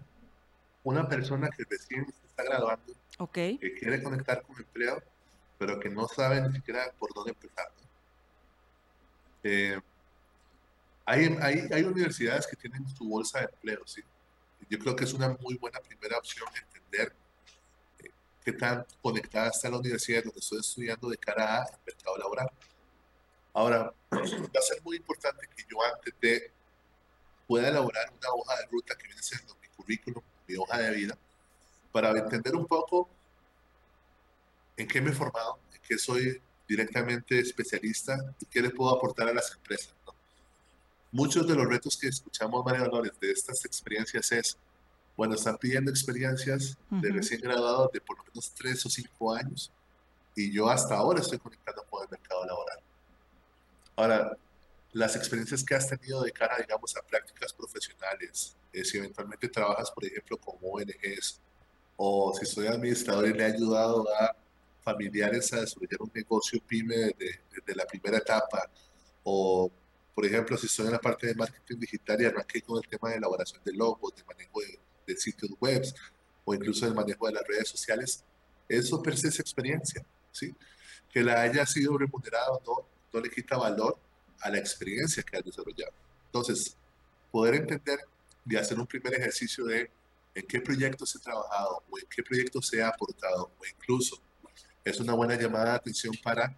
una 0.83 1.07
persona 1.07 1.49
que 1.49 1.63
recién 1.69 2.05
se 2.05 2.27
está 2.27 2.43
graduando, 2.43 2.93
okay. 3.17 3.57
que 3.57 3.73
quiere 3.73 4.01
conectar 4.01 4.41
con 4.43 4.57
empleo 4.57 5.01
pero 5.57 5.79
que 5.79 5.89
no 5.89 6.07
saben 6.07 6.47
ni 6.47 6.53
siquiera 6.57 6.91
por 6.99 7.13
dónde 7.13 7.31
empezar. 7.31 7.67
Eh, 9.49 9.79
hay, 11.05 11.37
hay, 11.41 11.69
hay, 11.71 11.83
universidades 11.83 12.45
que 12.45 12.57
tienen 12.57 12.85
su 12.89 13.07
bolsa 13.07 13.39
de 13.39 13.45
empleo, 13.45 13.87
¿sí? 13.87 14.01
Yo 14.69 14.77
creo 14.77 14.93
que 14.93 15.05
es 15.05 15.13
una 15.13 15.29
muy 15.39 15.55
buena 15.55 15.79
primera 15.79 16.17
opción 16.17 16.49
entender 16.53 17.15
eh, 17.99 18.11
qué 18.43 18.51
tan 18.51 18.85
conectada 19.01 19.47
está 19.47 19.69
la 19.69 19.77
universidad 19.77 20.25
donde 20.25 20.41
estoy 20.41 20.59
estudiando 20.59 21.07
de 21.07 21.17
cara 21.17 21.63
al 21.63 21.79
mercado 21.85 22.17
laboral. 22.17 22.49
Ahora, 23.53 23.93
va 24.11 24.59
a 24.59 24.61
ser 24.61 24.81
muy 24.83 24.97
importante 24.97 25.47
que 25.55 25.63
yo 25.71 25.77
antes 25.95 26.13
de 26.19 26.51
pueda 27.47 27.69
elaborar 27.69 28.11
una 28.11 28.29
hoja 28.33 28.57
de 28.57 28.65
ruta 28.65 28.97
que 28.97 29.07
viene 29.07 29.23
siendo 29.23 29.55
mi 29.61 29.67
currículum, 29.69 30.23
mi 30.45 30.57
hoja 30.57 30.77
de 30.79 30.91
vida, 30.91 31.17
para 31.93 32.09
entender 32.09 32.53
un 32.53 32.65
poco 32.65 33.09
en 34.75 34.89
qué 34.89 34.99
me 34.99 35.11
he 35.11 35.13
formado, 35.13 35.57
en 35.73 35.81
qué 35.83 35.97
soy 35.97 36.41
directamente 36.67 37.39
especialista 37.39 38.17
y 38.39 38.45
qué 38.45 38.61
le 38.61 38.69
puedo 38.69 38.95
aportar 38.95 39.29
a 39.29 39.33
las 39.33 39.51
empresas. 39.51 39.93
Muchos 41.11 41.47
de 41.47 41.55
los 41.55 41.65
retos 41.65 41.97
que 41.97 42.07
escuchamos, 42.07 42.63
María 42.65 42.83
Dolores, 42.83 43.13
de 43.19 43.31
estas 43.31 43.63
experiencias 43.65 44.31
es, 44.31 44.57
bueno, 45.15 45.35
están 45.35 45.57
pidiendo 45.57 45.89
experiencias 45.89 46.77
de 46.89 47.09
recién 47.11 47.41
graduados 47.41 47.91
de 47.91 48.01
por 48.01 48.17
lo 48.17 48.23
menos 48.25 48.51
tres 48.51 48.85
o 48.85 48.89
cinco 48.89 49.33
años 49.33 49.71
y 50.35 50.51
yo 50.51 50.69
hasta 50.69 50.95
ahora 50.95 51.19
estoy 51.19 51.39
conectando 51.39 51.83
con 51.89 52.03
el 52.03 52.09
mercado 52.09 52.45
laboral. 52.45 52.79
Ahora, 53.95 54.37
las 54.93 55.15
experiencias 55.15 55.63
que 55.63 55.73
has 55.73 55.89
tenido 55.89 56.21
de 56.21 56.31
cara, 56.31 56.57
digamos, 56.57 56.95
a 56.95 57.01
prácticas 57.01 57.51
profesionales, 57.53 58.55
eh, 58.71 58.85
si 58.85 58.97
eventualmente 58.99 59.49
trabajas, 59.49 59.89
por 59.89 60.05
ejemplo, 60.05 60.37
como 60.37 60.73
ONGs, 60.73 61.39
o 61.95 62.33
si 62.39 62.45
soy 62.45 62.67
administrador 62.67 63.27
y 63.27 63.33
le 63.33 63.43
he 63.43 63.53
ayudado 63.53 64.05
a 64.21 64.35
familiares 64.87 65.51
a 65.51 65.59
desarrollar 65.59 66.01
un 66.01 66.11
negocio 66.13 66.61
pyme 66.65 67.13
desde, 67.19 67.75
la 67.75 67.85
primera 67.85 68.17
etapa. 68.19 68.69
O, 69.23 69.69
por 70.15 70.25
ejemplo, 70.25 70.57
si 70.57 70.67
estoy 70.67 70.85
en 70.85 70.93
la 70.93 71.01
parte 71.01 71.27
de 71.27 71.35
marketing 71.35 71.77
digital 71.77 72.21
y 72.21 72.25
arranqué 72.25 72.61
con 72.61 72.77
el 72.81 72.87
tema 72.87 73.09
de 73.09 73.17
elaboración 73.17 73.61
de 73.65 73.73
logos, 73.73 74.15
de 74.15 74.23
manejo 74.23 74.61
de, 75.05 75.15
sitios 75.17 75.51
web 75.61 75.83
o 76.43 76.53
incluso 76.53 76.85
el 76.85 76.93
manejo 76.93 77.27
de 77.27 77.33
las 77.33 77.47
redes 77.47 77.69
sociales, 77.69 78.23
eso 78.67 79.01
per 79.01 79.17
se 79.17 79.27
es 79.27 79.39
experiencia. 79.39 80.05
¿sí? 80.31 80.55
Que 81.11 81.21
la 81.21 81.41
haya 81.41 81.65
sido 81.65 81.97
remunerado 81.97 82.61
no, 82.65 82.87
no 83.13 83.19
le 83.21 83.29
quita 83.29 83.57
valor 83.57 83.97
a 84.41 84.49
la 84.49 84.57
experiencia 84.57 85.23
que 85.23 85.37
has 85.37 85.43
desarrollado. 85.43 85.93
Entonces, 86.25 86.77
poder 87.31 87.55
entender 87.55 87.99
y 88.45 88.55
hacer 88.55 88.77
un 88.79 88.87
primer 88.87 89.13
ejercicio 89.15 89.65
de 89.65 89.89
en 90.35 90.45
qué 90.45 90.61
proyectos 90.61 91.15
he 91.15 91.19
trabajado 91.19 91.83
o 91.89 91.99
en 91.99 92.05
qué 92.09 92.21
proyectos 92.21 92.71
he 92.73 92.83
aportado 92.83 93.51
o 93.59 93.65
incluso 93.65 94.21
es 94.89 94.99
una 95.01 95.13
buena 95.13 95.35
llamada 95.35 95.71
de 95.71 95.75
atención 95.75 96.13
para 96.23 96.55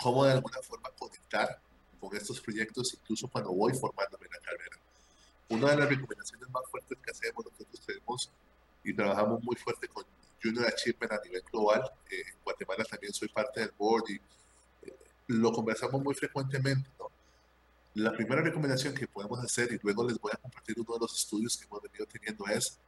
cómo 0.00 0.24
de 0.24 0.32
alguna 0.32 0.58
forma 0.62 0.88
conectar 0.98 1.60
con 2.00 2.16
estos 2.16 2.40
proyectos, 2.40 2.94
incluso 2.94 3.28
cuando 3.28 3.52
voy 3.52 3.74
formándome 3.74 4.26
en 4.26 4.32
la 4.32 4.38
carrera. 4.38 4.76
Una 5.50 5.70
de 5.70 5.76
las 5.76 5.88
recomendaciones 5.88 6.48
más 6.50 6.62
fuertes 6.70 6.98
que 7.02 7.10
hacemos, 7.10 7.44
nosotros 7.44 7.80
tenemos 7.86 8.30
y 8.82 8.94
trabajamos 8.94 9.42
muy 9.42 9.56
fuerte 9.56 9.86
con 9.88 10.04
Junior 10.42 10.66
Achievement 10.66 11.12
a 11.12 11.20
nivel 11.24 11.42
global. 11.52 11.82
Eh, 12.10 12.22
en 12.26 12.34
Guatemala 12.42 12.84
también 12.84 13.12
soy 13.12 13.28
parte 13.28 13.60
del 13.60 13.72
board 13.76 14.04
y 14.08 14.14
eh, 14.14 14.96
lo 15.28 15.52
conversamos 15.52 16.02
muy 16.02 16.14
frecuentemente. 16.14 16.88
¿no? 16.98 17.10
La 17.94 18.12
primera 18.12 18.40
recomendación 18.40 18.94
que 18.94 19.06
podemos 19.06 19.38
hacer, 19.40 19.72
y 19.72 19.78
luego 19.82 20.08
les 20.08 20.18
voy 20.18 20.32
a 20.34 20.38
compartir 20.38 20.76
uno 20.80 20.94
de 20.94 21.00
los 21.00 21.18
estudios 21.18 21.56
que 21.56 21.66
hemos 21.66 21.82
venido 21.82 22.06
teniendo, 22.06 22.46
es 22.46 22.78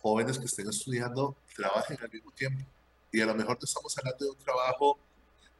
jóvenes 0.00 0.38
que 0.38 0.46
estén 0.46 0.68
estudiando, 0.68 1.36
trabajen 1.56 1.98
al 2.00 2.10
mismo 2.10 2.30
tiempo 2.30 2.64
y 3.10 3.20
a 3.20 3.26
lo 3.26 3.34
mejor 3.34 3.58
estamos 3.62 3.96
hablando 3.98 4.24
de 4.24 4.30
un 4.30 4.38
trabajo 4.38 4.98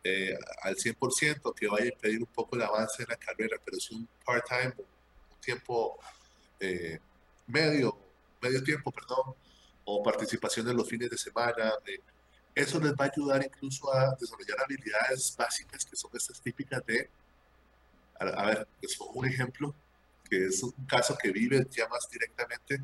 eh, 0.05 0.39
al 0.63 0.77
100% 0.77 1.55
que 1.55 1.67
vaya 1.67 1.85
a 1.85 1.89
impedir 1.89 2.21
un 2.21 2.27
poco 2.27 2.57
el 2.57 2.63
avance 2.63 3.03
en 3.03 3.09
la 3.09 3.17
carrera, 3.17 3.57
pero 3.65 3.77
es 3.77 3.91
un 3.91 4.09
part-time, 4.25 4.75
un 4.79 5.41
tiempo 5.41 5.99
eh, 6.61 6.99
medio, 7.47 7.99
medio 8.41 8.63
tiempo, 8.63 8.91
perdón, 8.91 9.35
o 9.85 10.03
participación 10.03 10.69
en 10.69 10.77
los 10.77 10.89
fines 10.89 11.11
de 11.11 11.19
semana. 11.19 11.73
eso 12.55 12.81
les 12.81 12.93
va 12.93 13.07
a 13.07 13.11
ayudar 13.15 13.45
incluso 13.45 13.93
a 13.93 14.15
desarrollar 14.21 14.61
habilidades 14.63 15.35
básicas 15.37 15.85
que 15.85 15.97
son 15.97 16.11
estas 16.15 16.41
típicas 16.41 16.85
de, 16.87 17.09
a, 18.19 18.47
ver, 18.47 18.69
es 18.83 18.99
un 19.01 19.27
ejemplo, 19.27 19.75
que 20.29 20.47
es 20.47 20.63
un 20.63 20.73
caso 20.87 21.17
que 21.17 21.31
vive 21.33 21.67
ya 21.71 21.89
más 21.89 22.09
directamente. 22.11 22.83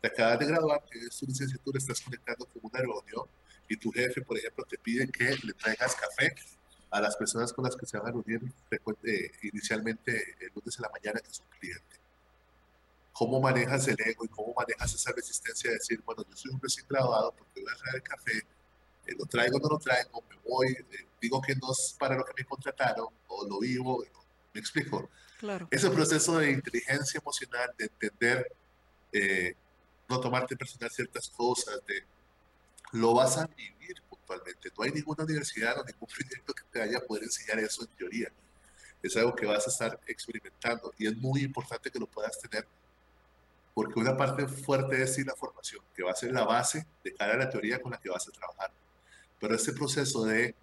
Te 0.00 0.08
acabas 0.08 0.38
de 0.38 0.46
graduar, 0.46 0.82
tienes 0.90 1.16
tu 1.16 1.26
licenciatura, 1.26 1.78
estás 1.78 2.00
conectando 2.00 2.46
con 2.46 2.60
una 2.62 2.78
reunión 2.80 3.26
y 3.68 3.76
tu 3.76 3.90
jefe, 3.90 4.22
por 4.22 4.36
ejemplo, 4.36 4.64
te 4.64 4.78
pide 4.78 5.08
que 5.08 5.36
le 5.42 5.52
traigas 5.54 5.94
café 5.94 6.34
a 6.90 7.00
las 7.00 7.16
personas 7.16 7.52
con 7.52 7.64
las 7.64 7.74
que 7.76 7.86
se 7.86 7.98
van 7.98 8.08
a 8.08 8.10
reunir 8.12 8.40
eh, 8.70 9.30
inicialmente 9.42 10.36
el 10.40 10.50
lunes 10.54 10.76
en 10.76 10.82
la 10.82 10.90
mañana, 10.90 11.20
que 11.20 11.30
es 11.30 11.40
un 11.40 11.46
cliente. 11.58 11.96
¿Cómo 13.12 13.40
manejas 13.40 13.88
el 13.88 13.96
ego 14.00 14.24
y 14.24 14.28
cómo 14.28 14.54
manejas 14.54 14.94
esa 14.94 15.12
resistencia 15.12 15.70
de 15.70 15.76
decir, 15.76 16.00
bueno, 16.04 16.24
yo 16.28 16.36
soy 16.36 16.52
un 16.52 16.60
recién 16.60 16.86
graduado 16.88 17.34
porque 17.36 17.62
voy 17.62 17.72
a 17.72 17.76
traer 17.76 17.96
el 17.96 18.02
café, 18.02 18.38
eh, 19.06 19.14
lo 19.18 19.26
traigo 19.26 19.56
o 19.56 19.60
no 19.60 19.68
lo 19.70 19.78
traigo, 19.78 20.22
me 20.28 20.36
voy, 20.48 20.68
eh, 20.68 21.06
digo 21.20 21.40
que 21.40 21.54
no 21.56 21.72
es 21.72 21.96
para 21.98 22.16
lo 22.16 22.24
que 22.24 22.32
me 22.36 22.44
contrataron, 22.44 23.08
o 23.26 23.48
lo 23.48 23.58
vivo, 23.60 24.04
me 24.52 24.60
explico. 24.60 25.10
Claro. 25.38 25.68
Ese 25.70 25.90
proceso 25.90 26.38
de 26.38 26.52
inteligencia 26.52 27.18
emocional, 27.18 27.70
de 27.76 27.84
entender, 27.86 28.52
no 30.08 30.20
tomarte 30.20 30.56
personal 30.56 30.90
ciertas 30.90 31.28
cosas, 31.28 31.80
de 31.86 32.04
lo 32.94 33.14
vas 33.14 33.36
a 33.38 33.46
vivir 33.46 34.00
puntualmente. 34.08 34.70
No 34.76 34.84
hay 34.84 34.92
ninguna 34.92 35.24
universidad 35.24 35.78
o 35.80 35.84
ningún 35.84 36.08
proyecto 36.08 36.54
que 36.54 36.62
te 36.70 36.78
vaya 36.78 36.98
a 36.98 37.00
poder 37.00 37.24
enseñar 37.24 37.58
eso 37.58 37.82
en 37.82 37.88
teoría. 37.88 38.28
Es 39.02 39.16
algo 39.16 39.34
que 39.34 39.46
vas 39.46 39.66
a 39.66 39.70
estar 39.70 40.00
experimentando 40.06 40.94
y 40.96 41.08
es 41.08 41.16
muy 41.16 41.42
importante 41.42 41.90
que 41.90 41.98
lo 41.98 42.06
puedas 42.06 42.38
tener 42.38 42.66
porque 43.74 43.98
una 43.98 44.16
parte 44.16 44.46
fuerte 44.46 45.02
es 45.02 45.16
sí 45.16 45.24
la 45.24 45.34
formación, 45.34 45.82
que 45.96 46.04
va 46.04 46.12
a 46.12 46.14
ser 46.14 46.32
la 46.32 46.44
base 46.44 46.86
de 47.02 47.12
cara 47.12 47.34
a 47.34 47.36
la 47.36 47.50
teoría 47.50 47.80
con 47.80 47.90
la 47.90 47.98
que 47.98 48.08
vas 48.08 48.28
a 48.28 48.30
trabajar. 48.30 48.70
Pero 49.40 49.56
este 49.56 49.72
proceso 49.72 50.24
de, 50.24 50.54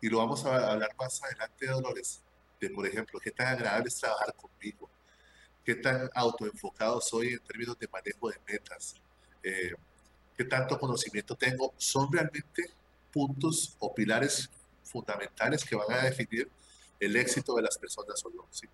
y 0.00 0.08
lo 0.08 0.18
vamos 0.18 0.44
a 0.44 0.72
hablar 0.72 0.90
más 0.98 1.22
adelante, 1.22 1.66
Dolores, 1.66 2.20
de 2.60 2.70
por 2.70 2.84
ejemplo, 2.84 3.20
qué 3.20 3.30
tan 3.30 3.46
agradable 3.46 3.86
es 3.86 4.00
trabajar 4.00 4.34
conmigo, 4.34 4.90
qué 5.64 5.76
tan 5.76 6.10
autoenfocado 6.12 7.00
soy 7.00 7.28
en 7.28 7.38
términos 7.38 7.78
de 7.78 7.86
manejo 7.86 8.28
de 8.28 8.40
metas, 8.48 8.96
eh, 9.44 9.72
qué 10.38 10.44
tanto 10.44 10.78
conocimiento 10.78 11.34
tengo, 11.34 11.74
son 11.76 12.12
realmente 12.12 12.70
puntos 13.12 13.76
o 13.80 13.92
pilares 13.92 14.48
fundamentales 14.84 15.64
que 15.64 15.74
van 15.74 15.90
a 15.90 16.04
definir 16.04 16.48
el 17.00 17.16
éxito 17.16 17.56
de 17.56 17.62
las 17.62 17.76
personas 17.76 18.24
o 18.24 18.30
no. 18.30 18.46
¿sí? 18.50 18.68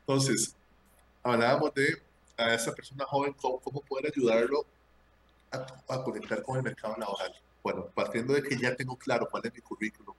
Entonces, 0.00 0.56
hablábamos 1.22 1.74
de 1.74 2.02
a 2.38 2.54
esa 2.54 2.72
persona 2.72 3.04
joven, 3.04 3.34
cómo, 3.34 3.60
cómo 3.60 3.82
poder 3.82 4.10
ayudarlo 4.10 4.64
a, 5.52 5.66
a, 5.94 6.02
conectar 6.02 6.42
con 6.42 6.56
el 6.56 6.62
mercado 6.62 6.96
laboral. 6.96 7.34
Bueno, 7.62 7.86
partiendo 7.94 8.32
de 8.32 8.42
que 8.42 8.56
ya 8.56 8.74
tengo 8.74 8.96
claro 8.96 9.28
cuál 9.30 9.42
es 9.44 9.52
mi 9.52 9.60
currículum, 9.60 10.14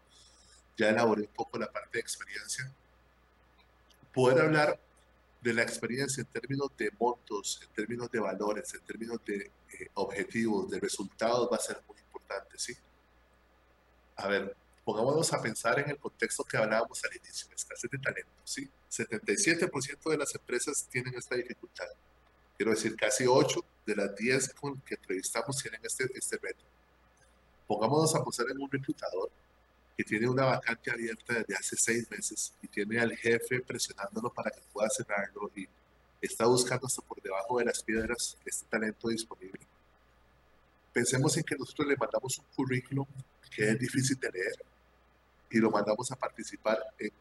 ya 0.78 0.90
elaboré 0.90 1.24
un 1.24 1.34
poco 1.34 1.58
la 1.58 1.72
parte 1.72 1.90
de 1.94 2.00
experiencia, 2.00 2.72
poder 4.14 4.40
hablar 4.40 4.80
de 5.42 5.54
la 5.54 5.64
experiencia 5.64 6.22
en 6.22 6.28
términos 6.28 6.70
de 6.78 6.92
montos, 7.00 7.60
en 7.64 7.74
términos 7.74 8.12
de 8.12 8.20
valores, 8.20 8.74
en 8.74 8.82
términos 8.82 9.20
de 9.26 9.38
eh, 9.38 9.90
objetivos, 9.96 10.70
de 10.70 10.80
resultados, 10.80 11.50
va 11.52 11.58
a 11.58 11.60
ser 11.60 11.82
muy 11.88 11.98
importante, 12.00 12.58
¿sí? 12.60 12.78
A 14.18 14.28
ver, 14.28 14.56
pongámonos 14.86 15.34
a 15.34 15.42
pensar 15.42 15.80
en 15.80 15.90
el 15.90 15.98
contexto 15.98 16.44
que 16.44 16.58
hablábamos 16.58 17.04
al 17.04 17.16
inicio, 17.16 17.50
escasez 17.56 17.90
de 17.90 17.98
talento, 17.98 18.32
¿sí? 18.44 18.70
77% 18.90 20.10
de 20.12 20.18
las 20.18 20.36
empresas 20.36 20.88
tienen 20.92 21.16
esta 21.16 21.36
dificultad. 21.36 21.88
Quiero 22.56 22.72
decir, 22.72 22.96
casi 22.96 23.26
8 23.26 23.66
de 23.88 23.96
las 23.96 24.16
10 24.16 24.54
con 24.54 24.80
que 24.82 24.94
entrevistamos 24.94 25.58
tienen 25.58 25.82
este, 25.84 26.06
este 26.14 26.38
reto. 26.38 26.64
Pongámonos 27.66 28.14
a 28.14 28.24
pensar 28.24 28.46
en 28.52 28.62
un 28.62 28.70
reclutador 28.70 29.32
que 30.02 30.10
tiene 30.10 30.28
una 30.28 30.46
vacante 30.46 30.90
abierta 30.90 31.36
desde 31.36 31.56
hace 31.56 31.76
seis 31.78 32.10
meses 32.10 32.54
y 32.62 32.68
tiene 32.68 33.00
al 33.00 33.16
jefe 33.16 33.62
presionándolo 33.62 34.34
para 34.34 34.50
que 34.50 34.62
pueda 34.74 34.90
cerrarlo 34.90 35.52
y 35.56 35.68
está 36.20 36.48
buscando 36.48 36.88
hasta 36.88 37.04
por 37.04 37.22
debajo 37.22 37.60
de 37.60 37.66
las 37.66 37.84
piedras 37.84 38.36
este 38.44 38.66
talento 38.68 39.10
disponible. 39.10 39.60
Pensemos 40.92 41.38
en 41.38 41.44
que 41.44 41.56
nosotros 41.56 41.88
le 41.88 41.96
mandamos 41.96 42.40
un 42.40 42.46
currículum 42.56 43.06
que 43.56 43.70
es 43.70 43.80
difícil 43.80 44.20
de 44.20 44.32
leer 44.32 44.66
y 45.52 45.60
lo 45.60 45.70
mandamos 45.70 46.12
a 46.12 46.16
participar 46.16 46.80
en 46.98 47.12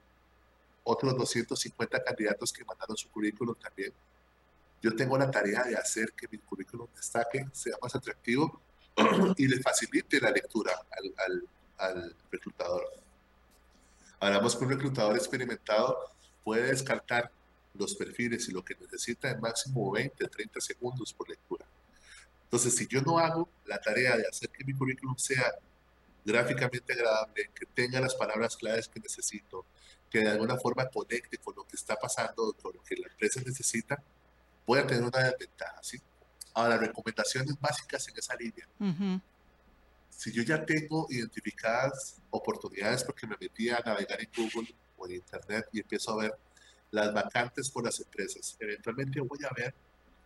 otros 0.85 1.15
250 1.19 2.03
candidatos 2.03 2.51
que 2.51 2.65
mandaron 2.65 2.97
su 2.97 3.11
currículum 3.11 3.57
también. 3.57 3.93
Yo 4.81 4.97
tengo 4.97 5.19
la 5.19 5.31
tarea 5.31 5.65
de 5.65 5.77
hacer 5.77 6.13
que 6.13 6.27
mi 6.29 6.39
currículum 6.39 6.89
destaque, 6.97 7.47
sea 7.53 7.77
más 7.83 7.95
atractivo 7.95 8.59
y 9.37 9.47
le 9.49 9.61
facilite 9.61 10.19
la 10.19 10.31
lectura 10.31 10.73
al, 10.91 11.15
al 11.27 11.49
al 11.81 12.15
reclutador. 12.31 12.85
Hablamos 14.21 14.55
que 14.55 14.65
un 14.65 14.71
reclutador 14.71 15.17
experimentado 15.17 15.99
puede 16.45 16.69
descartar 16.69 17.31
los 17.75 17.95
perfiles 17.95 18.49
y 18.49 18.53
lo 18.53 18.65
que 18.65 18.75
necesita 18.75 19.31
en 19.31 19.41
máximo 19.41 19.91
20, 19.91 20.29
30 20.29 20.61
segundos 20.61 21.13
por 21.13 21.29
lectura. 21.29 21.65
Entonces, 22.45 22.77
si 22.77 22.87
yo 22.87 23.01
no 23.03 23.19
hago 23.19 23.49
la 23.65 23.81
tarea 23.81 24.17
de 24.17 24.27
hacer 24.27 24.51
que 24.51 24.65
mi 24.65 24.75
currículum 24.75 25.17
sea 25.17 25.55
gráficamente 26.25 26.93
agradable, 26.93 27.51
que 27.55 27.67
tenga 27.67 28.01
las 28.01 28.15
palabras 28.15 28.57
claves 28.57 28.89
que 28.89 29.01
necesito, 29.01 29.65
que 30.11 30.19
de 30.21 30.31
alguna 30.31 30.57
forma 30.57 30.89
conecte 30.89 31.39
con 31.39 31.55
lo 31.55 31.65
que 31.65 31.77
está 31.77 31.97
pasando, 31.97 32.53
con 32.61 32.75
lo 32.75 32.83
que 32.83 32.97
la 32.97 33.07
empresa 33.07 33.41
necesita, 33.47 34.03
voy 34.67 34.81
a 34.81 34.87
tener 34.87 35.05
una 35.05 35.21
desventaja. 35.21 35.79
¿sí? 35.83 36.01
Ahora, 36.55 36.77
recomendaciones 36.77 37.59
básicas 37.61 38.07
en 38.09 38.19
esa 38.19 38.35
línea 38.35 38.67
si 40.21 40.31
yo 40.33 40.43
ya 40.43 40.67
tengo 40.67 41.07
identificadas 41.09 42.21
oportunidades 42.29 43.05
porque 43.05 43.27
me 43.27 43.39
metí 43.41 43.71
a 43.71 43.81
navegar 43.81 44.21
en 44.21 44.29
Google 44.37 44.69
o 44.99 45.07
en 45.07 45.15
Internet 45.15 45.67
y 45.73 45.81
empiezo 45.81 46.13
a 46.13 46.25
ver 46.25 46.35
las 46.91 47.15
vacantes 47.15 47.71
por 47.71 47.87
las 47.87 47.99
empresas, 48.01 48.55
eventualmente 48.61 49.19
voy 49.23 49.39
a 49.47 49.55
ver 49.57 49.75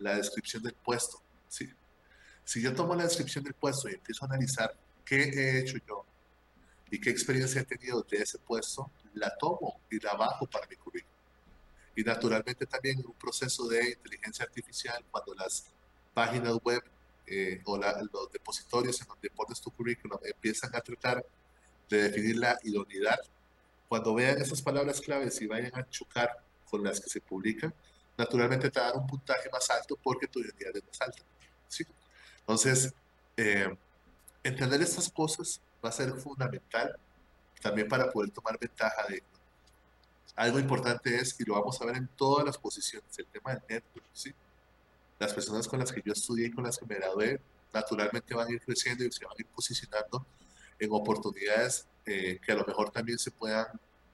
la 0.00 0.16
descripción 0.16 0.64
del 0.64 0.74
puesto. 0.74 1.22
¿sí? 1.48 1.72
Si 2.42 2.60
yo 2.60 2.74
tomo 2.74 2.96
la 2.96 3.04
descripción 3.04 3.44
del 3.44 3.54
puesto 3.54 3.88
y 3.88 3.94
empiezo 3.94 4.24
a 4.24 4.28
analizar 4.30 4.76
qué 5.04 5.22
he 5.28 5.60
hecho 5.60 5.76
yo 5.86 6.04
y 6.90 7.00
qué 7.00 7.10
experiencia 7.10 7.60
he 7.60 7.64
tenido 7.64 8.02
de 8.02 8.16
ese 8.16 8.40
puesto, 8.40 8.90
la 9.12 9.32
tomo 9.36 9.80
y 9.88 10.00
la 10.00 10.14
bajo 10.14 10.44
para 10.46 10.66
mi 10.66 10.74
currículum. 10.74 11.14
Y 11.94 12.02
naturalmente 12.02 12.66
también 12.66 12.98
en 12.98 13.06
un 13.06 13.14
proceso 13.14 13.68
de 13.68 13.90
inteligencia 13.90 14.44
artificial, 14.44 15.04
cuando 15.12 15.34
las 15.34 15.66
páginas 16.12 16.58
web 16.64 16.82
eh, 17.26 17.60
o 17.64 17.78
los 17.78 18.32
depositorios 18.32 19.00
en 19.00 19.08
donde 19.08 19.30
pones 19.30 19.60
tu 19.60 19.70
currículum 19.70 20.18
empiezan 20.22 20.74
a 20.74 20.80
tratar 20.80 21.24
de 21.88 22.02
definir 22.04 22.36
la 22.36 22.58
idoneidad, 22.62 23.18
cuando 23.88 24.14
vean 24.14 24.40
esas 24.40 24.60
palabras 24.62 25.00
claves 25.00 25.40
y 25.40 25.46
vayan 25.46 25.72
a 25.74 25.88
chocar 25.88 26.30
con 26.68 26.82
las 26.82 27.00
que 27.00 27.08
se 27.08 27.20
publican, 27.20 27.72
naturalmente 28.16 28.70
te 28.70 28.80
dan 28.80 28.98
un 28.98 29.06
puntaje 29.06 29.48
más 29.50 29.68
alto 29.70 29.98
porque 30.02 30.26
tu 30.26 30.40
identidad 30.40 30.76
es 30.76 30.84
más 30.84 31.00
alta. 31.00 31.22
¿sí? 31.68 31.84
Entonces, 32.40 32.92
eh, 33.36 33.76
entender 34.42 34.80
estas 34.82 35.10
cosas 35.10 35.60
va 35.84 35.90
a 35.90 35.92
ser 35.92 36.12
fundamental 36.14 36.96
también 37.60 37.88
para 37.88 38.10
poder 38.10 38.30
tomar 38.30 38.58
ventaja 38.58 39.06
de 39.08 39.22
algo 40.36 40.58
importante 40.58 41.14
es, 41.14 41.38
y 41.38 41.44
lo 41.44 41.54
vamos 41.54 41.80
a 41.80 41.86
ver 41.86 41.96
en 41.96 42.08
todas 42.08 42.44
las 42.44 42.58
posiciones, 42.58 43.16
el 43.18 43.26
tema 43.26 43.52
del 43.52 43.62
network, 43.68 44.06
¿sí? 44.12 44.34
Las 45.18 45.32
personas 45.32 45.68
con 45.68 45.78
las 45.78 45.92
que 45.92 46.02
yo 46.04 46.12
estudié 46.12 46.48
y 46.48 46.50
con 46.50 46.64
las 46.64 46.78
que 46.78 46.86
me 46.86 46.96
gradué, 46.96 47.40
naturalmente 47.72 48.34
van 48.34 48.48
a 48.48 48.52
ir 48.52 48.60
creciendo 48.60 49.04
y 49.04 49.12
se 49.12 49.24
van 49.24 49.34
a 49.36 49.40
ir 49.40 49.46
posicionando 49.46 50.26
en 50.78 50.90
oportunidades 50.92 51.86
eh, 52.06 52.38
que 52.44 52.52
a 52.52 52.54
lo 52.54 52.64
mejor 52.64 52.90
también 52.90 53.18
se 53.18 53.30
puedan, 53.30 53.66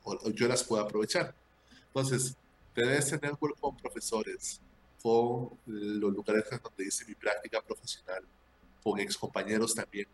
o, 0.03 0.31
yo 0.31 0.49
las 0.49 0.63
pueda 0.65 0.83
aprovechar. 0.83 1.35
Entonces, 1.87 2.37
tener 2.75 2.97
este 2.97 3.19
network 3.19 3.59
con 3.59 3.77
profesores, 3.77 4.61
con 5.03 5.59
los 5.67 6.13
lugares 6.13 6.45
donde 6.63 6.85
hice 6.85 7.05
mi 7.07 7.15
práctica 7.15 7.61
profesional, 7.63 8.25
con 8.83 8.99
ex 9.01 9.17
compañeros 9.17 9.75
también, 9.75 10.07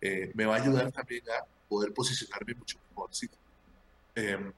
eh, 0.00 0.30
me 0.34 0.46
va 0.46 0.56
a 0.56 0.62
ayudar 0.62 0.90
también 0.92 1.22
a 1.30 1.44
poder 1.68 1.92
posicionarme 1.92 2.54
mucho 2.54 2.78
mejor. 2.88 3.10
¿sí? 3.12 3.28
Eh, 4.14 4.52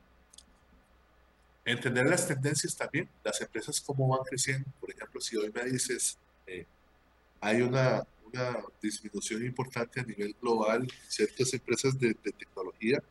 entender 1.64 2.06
las 2.06 2.26
tendencias 2.26 2.76
también, 2.76 3.08
las 3.22 3.40
empresas 3.40 3.80
cómo 3.80 4.08
van 4.08 4.24
creciendo. 4.24 4.68
Por 4.80 4.90
ejemplo, 4.90 5.20
si 5.20 5.36
hoy 5.36 5.50
me 5.54 5.64
dices, 5.64 6.18
eh, 6.46 6.66
hay 7.40 7.62
una, 7.62 8.06
una, 8.24 8.58
disminución 8.80 9.44
importante 9.44 10.00
a 10.00 10.04
nivel 10.04 10.34
global, 10.40 10.86
ciertas 11.08 11.52
empresas 11.54 11.98
de, 11.98 12.14
tecnología, 12.14 13.02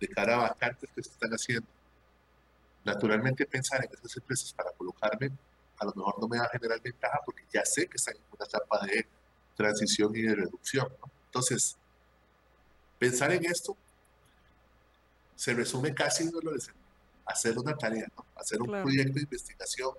de 0.00 0.08
cara 0.08 0.34
a 0.34 0.48
vacantes 0.48 0.90
que 0.94 1.02
se 1.02 1.10
están 1.10 1.30
haciendo. 1.30 1.68
Naturalmente 2.84 3.46
pensar 3.46 3.84
en 3.84 3.90
esas 3.92 4.16
empresas 4.16 4.52
para 4.52 4.70
colocarme, 4.72 5.30
a 5.78 5.84
lo 5.84 5.92
mejor 5.94 6.20
no 6.20 6.28
me 6.28 6.38
va 6.38 6.44
a 6.44 6.50
generar 6.50 6.80
ventaja 6.80 7.20
porque 7.24 7.42
ya 7.52 7.64
sé 7.64 7.86
que 7.86 7.96
están 7.96 8.14
en 8.16 8.22
una 8.30 8.44
etapa 8.44 8.86
de 8.86 9.06
transición 9.56 10.14
y 10.14 10.22
de 10.22 10.34
reducción. 10.34 10.88
Entonces, 11.26 11.76
Pensar 12.98 13.32
en 13.32 13.44
esto 13.44 13.76
se 15.34 15.52
resume 15.52 15.94
casi 15.94 16.22
en 16.22 16.32
hacer 17.26 17.58
una 17.58 17.74
tarea, 17.76 18.06
¿no? 18.16 18.26
hacer 18.36 18.60
un 18.60 18.68
proyecto 18.68 19.14
de 19.14 19.22
investigación 19.22 19.90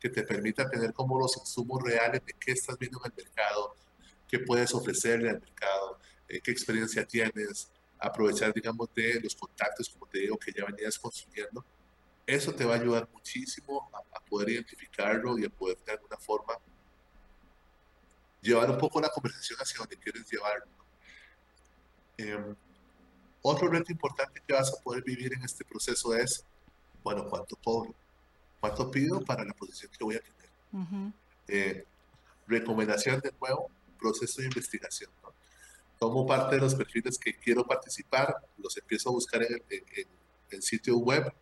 que 0.00 0.08
te 0.08 0.24
permita 0.24 0.68
tener 0.68 0.92
como 0.92 1.18
los 1.18 1.36
insumos 1.36 1.82
reales 1.82 2.24
de 2.26 2.32
qué 2.34 2.52
estás 2.52 2.76
viendo 2.76 3.00
en 3.04 3.12
el 3.12 3.24
mercado, 3.24 3.76
qué 4.26 4.40
puedes 4.40 4.74
ofrecerle 4.74 5.30
al 5.30 5.40
mercado, 5.40 6.00
eh, 6.28 6.40
qué 6.40 6.50
experiencia 6.50 7.06
tienes, 7.06 7.70
aprovechar, 8.00 8.52
digamos, 8.52 8.92
de 8.94 9.20
los 9.20 9.36
contactos, 9.36 9.88
como 9.88 10.06
te 10.06 10.18
digo, 10.18 10.36
que 10.36 10.52
ya 10.52 10.64
venías 10.64 10.98
construyendo. 10.98 11.64
Eso 12.26 12.52
te 12.52 12.64
va 12.64 12.74
a 12.74 12.78
ayudar 12.78 13.08
muchísimo 13.12 13.90
a, 13.92 14.20
poder 14.24 14.48
identificarlo 14.48 15.38
y 15.38 15.44
a 15.44 15.50
poder 15.50 15.76
de 15.84 15.92
alguna 15.92 16.16
forma 16.16 16.54
llevar 18.40 18.70
un 18.70 18.78
poco 18.78 19.00
la 19.00 19.10
conversación 19.10 19.58
hacia 19.60 19.78
donde 19.78 19.96
quieres 19.98 20.28
llevarlo. 20.28 20.66
Em, 22.16 22.56
otro 23.42 23.68
reto 23.68 23.90
importante 23.90 24.40
que 24.46 24.54
vas 24.54 24.72
a 24.72 24.80
poder 24.82 25.02
vivir 25.02 25.34
en 25.34 25.42
este 25.42 25.64
proceso 25.64 26.14
es, 26.14 26.44
bueno, 27.02 27.28
¿cuánto 27.28 27.56
cobro? 27.56 27.94
¿Cuánto 28.60 28.90
pido 28.90 29.20
para 29.20 29.44
la 29.44 29.52
posición 29.52 29.90
que 29.96 30.04
voy 30.04 30.14
a 30.14 30.20
tener? 30.20 31.12
Eh, 31.48 31.84
recomendación 32.46 33.20
de 33.20 33.32
nuevo, 33.40 33.68
proceso 33.98 34.40
de 34.40 34.46
investigación. 34.46 35.10
¿no? 35.22 35.32
Tomo 35.98 36.26
parte 36.26 36.54
de 36.54 36.60
los 36.60 36.74
perfiles 36.74 37.18
que 37.18 37.34
quiero 37.36 37.66
participar, 37.66 38.36
los 38.58 38.76
empiezo 38.76 39.08
a 39.08 39.12
buscar 39.12 39.42
en 39.42 39.62
el, 40.50 40.62
sitio 40.62 40.98
web. 40.98 41.32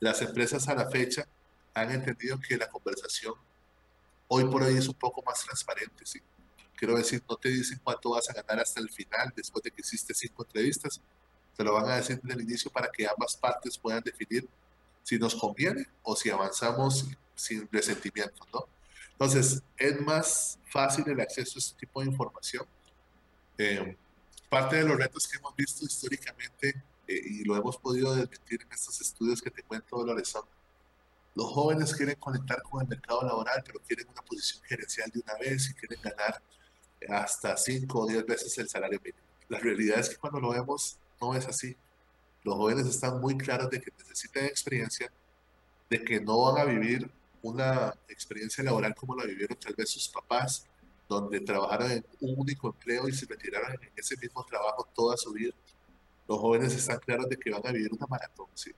Las 0.00 0.22
empresas 0.22 0.68
a 0.68 0.74
la 0.74 0.88
fecha 0.88 1.26
han 1.74 1.90
entendido 1.90 2.38
que 2.40 2.56
la 2.56 2.68
conversación 2.68 3.34
hoy 4.28 4.44
por 4.44 4.62
hoy 4.62 4.76
es 4.76 4.88
un 4.88 4.94
poco 4.94 5.22
más 5.22 5.42
transparente. 5.44 6.06
¿sí? 6.06 6.20
Quiero 6.76 6.96
decir, 6.96 7.22
no 7.28 7.36
te 7.36 7.48
dicen 7.48 7.80
cuánto 7.82 8.10
vas 8.10 8.28
a 8.30 8.32
ganar 8.32 8.60
hasta 8.60 8.80
el 8.80 8.90
final, 8.90 9.32
después 9.34 9.62
de 9.62 9.70
que 9.70 9.80
hiciste 9.80 10.14
cinco 10.14 10.44
entrevistas. 10.44 11.00
Te 11.56 11.64
lo 11.64 11.72
van 11.72 11.88
a 11.88 11.96
decir 11.96 12.20
desde 12.22 12.40
el 12.40 12.48
inicio 12.48 12.70
para 12.70 12.90
que 12.90 13.06
ambas 13.06 13.36
partes 13.36 13.78
puedan 13.78 14.02
definir 14.02 14.48
si 15.02 15.18
nos 15.18 15.34
conviene 15.34 15.86
o 16.02 16.16
si 16.16 16.30
avanzamos 16.30 17.06
sin 17.34 17.68
resentimiento, 17.70 18.44
¿no? 18.52 18.66
Entonces, 19.12 19.62
es 19.76 20.00
más 20.00 20.58
fácil 20.70 21.08
el 21.08 21.20
acceso 21.20 21.58
a 21.58 21.60
este 21.60 21.78
tipo 21.78 22.00
de 22.00 22.06
información. 22.06 22.66
Eh, 23.58 23.96
parte 24.48 24.76
de 24.76 24.84
los 24.84 24.96
retos 24.96 25.28
que 25.28 25.36
hemos 25.36 25.54
visto 25.54 25.84
históricamente 25.84 26.82
eh, 27.06 27.20
y 27.24 27.44
lo 27.44 27.56
hemos 27.56 27.76
podido 27.76 28.14
desmentir 28.14 28.62
en 28.62 28.72
estos 28.72 29.00
estudios 29.00 29.40
que 29.40 29.50
te 29.50 29.62
cuento, 29.62 29.96
Dolores, 29.96 30.28
son 30.28 30.44
los 31.34 31.46
jóvenes 31.52 31.92
quieren 31.94 32.14
conectar 32.16 32.62
con 32.62 32.82
el 32.82 32.88
mercado 32.88 33.22
laboral, 33.22 33.62
pero 33.66 33.80
quieren 33.80 34.08
una 34.08 34.22
posición 34.22 34.62
gerencial 34.64 35.10
de 35.10 35.20
una 35.20 35.34
vez 35.34 35.68
y 35.68 35.74
quieren 35.74 36.00
ganar 36.00 36.40
hasta 37.08 37.56
5 37.56 37.98
o 37.98 38.06
10 38.06 38.24
veces 38.24 38.56
el 38.58 38.68
salario 38.68 39.00
mínimo. 39.02 39.22
La 39.48 39.58
realidad 39.58 39.98
es 39.98 40.10
que 40.10 40.16
cuando 40.16 40.40
lo 40.40 40.50
vemos 40.50 40.96
no 41.24 41.34
es 41.34 41.46
así. 41.46 41.76
Los 42.42 42.56
jóvenes 42.56 42.86
están 42.86 43.20
muy 43.20 43.36
claros 43.38 43.70
de 43.70 43.80
que 43.80 43.90
necesitan 43.98 44.44
experiencia, 44.44 45.10
de 45.88 46.04
que 46.04 46.20
no 46.20 46.42
van 46.42 46.58
a 46.58 46.64
vivir 46.64 47.10
una 47.42 47.94
experiencia 48.08 48.62
laboral 48.62 48.94
como 48.94 49.16
la 49.16 49.24
vivieron 49.24 49.56
tal 49.58 49.74
vez 49.74 49.88
sus 49.90 50.08
papás, 50.08 50.66
donde 51.08 51.40
trabajaron 51.40 51.90
en 51.90 52.04
un 52.20 52.40
único 52.40 52.68
empleo 52.68 53.08
y 53.08 53.12
se 53.12 53.26
retiraron 53.26 53.72
en 53.72 53.90
ese 53.96 54.16
mismo 54.16 54.44
trabajo 54.44 54.86
toda 54.94 55.16
su 55.16 55.32
vida. 55.32 55.54
Los 56.28 56.38
jóvenes 56.38 56.74
están 56.74 56.98
claros 56.98 57.28
de 57.28 57.36
que 57.36 57.50
van 57.50 57.66
a 57.66 57.72
vivir 57.72 57.92
una 57.92 58.06
maratón, 58.06 58.48
¿sí? 58.54 58.72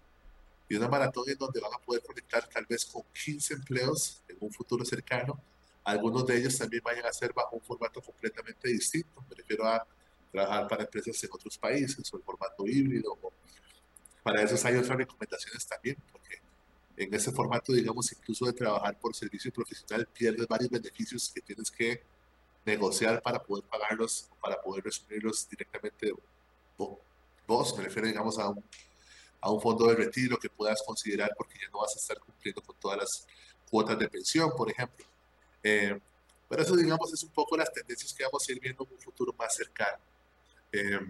Y 0.68 0.76
una 0.76 0.88
maratón 0.88 1.24
en 1.28 1.38
donde 1.38 1.60
van 1.60 1.74
a 1.74 1.78
poder 1.78 2.02
conectar 2.02 2.48
tal 2.48 2.66
vez 2.66 2.84
con 2.86 3.02
15 3.24 3.54
empleos 3.54 4.22
en 4.28 4.36
un 4.40 4.52
futuro 4.52 4.84
cercano. 4.84 5.40
Algunos 5.84 6.26
de 6.26 6.36
ellos 6.38 6.58
también 6.58 6.82
vayan 6.84 7.06
a 7.06 7.12
ser 7.12 7.32
bajo 7.32 7.54
un 7.56 7.62
formato 7.62 8.00
completamente 8.00 8.68
distinto. 8.68 9.24
Me 9.28 9.36
refiero 9.36 9.64
a 9.64 9.86
trabajar 10.36 10.68
para 10.68 10.82
empresas 10.84 11.22
en 11.24 11.30
otros 11.32 11.56
países 11.56 12.12
o 12.12 12.16
el 12.16 12.22
formato 12.22 12.66
híbrido 12.66 13.18
o 13.22 13.32
para 14.22 14.42
eso 14.42 14.66
hay 14.66 14.74
otras 14.74 14.98
recomendaciones 14.98 15.64
también, 15.66 15.96
porque 16.10 16.40
en 16.96 17.14
ese 17.14 17.30
formato, 17.30 17.72
digamos, 17.72 18.10
incluso 18.10 18.44
de 18.46 18.52
trabajar 18.52 18.98
por 18.98 19.14
servicio 19.14 19.52
profesional, 19.52 20.04
pierdes 20.12 20.48
varios 20.48 20.68
beneficios 20.68 21.30
que 21.32 21.40
tienes 21.40 21.70
que 21.70 22.02
negociar 22.64 23.22
para 23.22 23.40
poder 23.40 23.64
pagarlos, 23.64 24.28
para 24.40 24.60
poder 24.60 24.82
resumirlos 24.82 25.48
directamente 25.48 26.12
vos, 27.46 27.78
me 27.78 27.84
refiero, 27.84 28.08
digamos, 28.08 28.36
a 28.40 28.48
un, 28.48 28.64
a 29.40 29.50
un 29.52 29.60
fondo 29.60 29.86
de 29.86 29.94
retiro 29.94 30.36
que 30.36 30.50
puedas 30.50 30.82
considerar 30.84 31.30
porque 31.36 31.60
ya 31.60 31.70
no 31.70 31.78
vas 31.78 31.94
a 31.94 32.00
estar 32.00 32.18
cumpliendo 32.18 32.60
con 32.62 32.74
todas 32.80 32.98
las 32.98 33.26
cuotas 33.70 33.96
de 33.96 34.08
pensión, 34.08 34.50
por 34.56 34.68
ejemplo. 34.68 35.06
Eh, 35.62 35.96
pero 36.48 36.62
eso, 36.62 36.74
digamos, 36.74 37.12
es 37.12 37.22
un 37.22 37.30
poco 37.30 37.56
las 37.56 37.72
tendencias 37.72 38.12
que 38.12 38.24
vamos 38.24 38.44
a 38.48 38.52
ir 38.52 38.60
viendo 38.60 38.82
en 38.82 38.92
un 38.92 39.00
futuro 39.00 39.32
más 39.38 39.54
cercano. 39.54 40.02
Eh, 40.76 41.00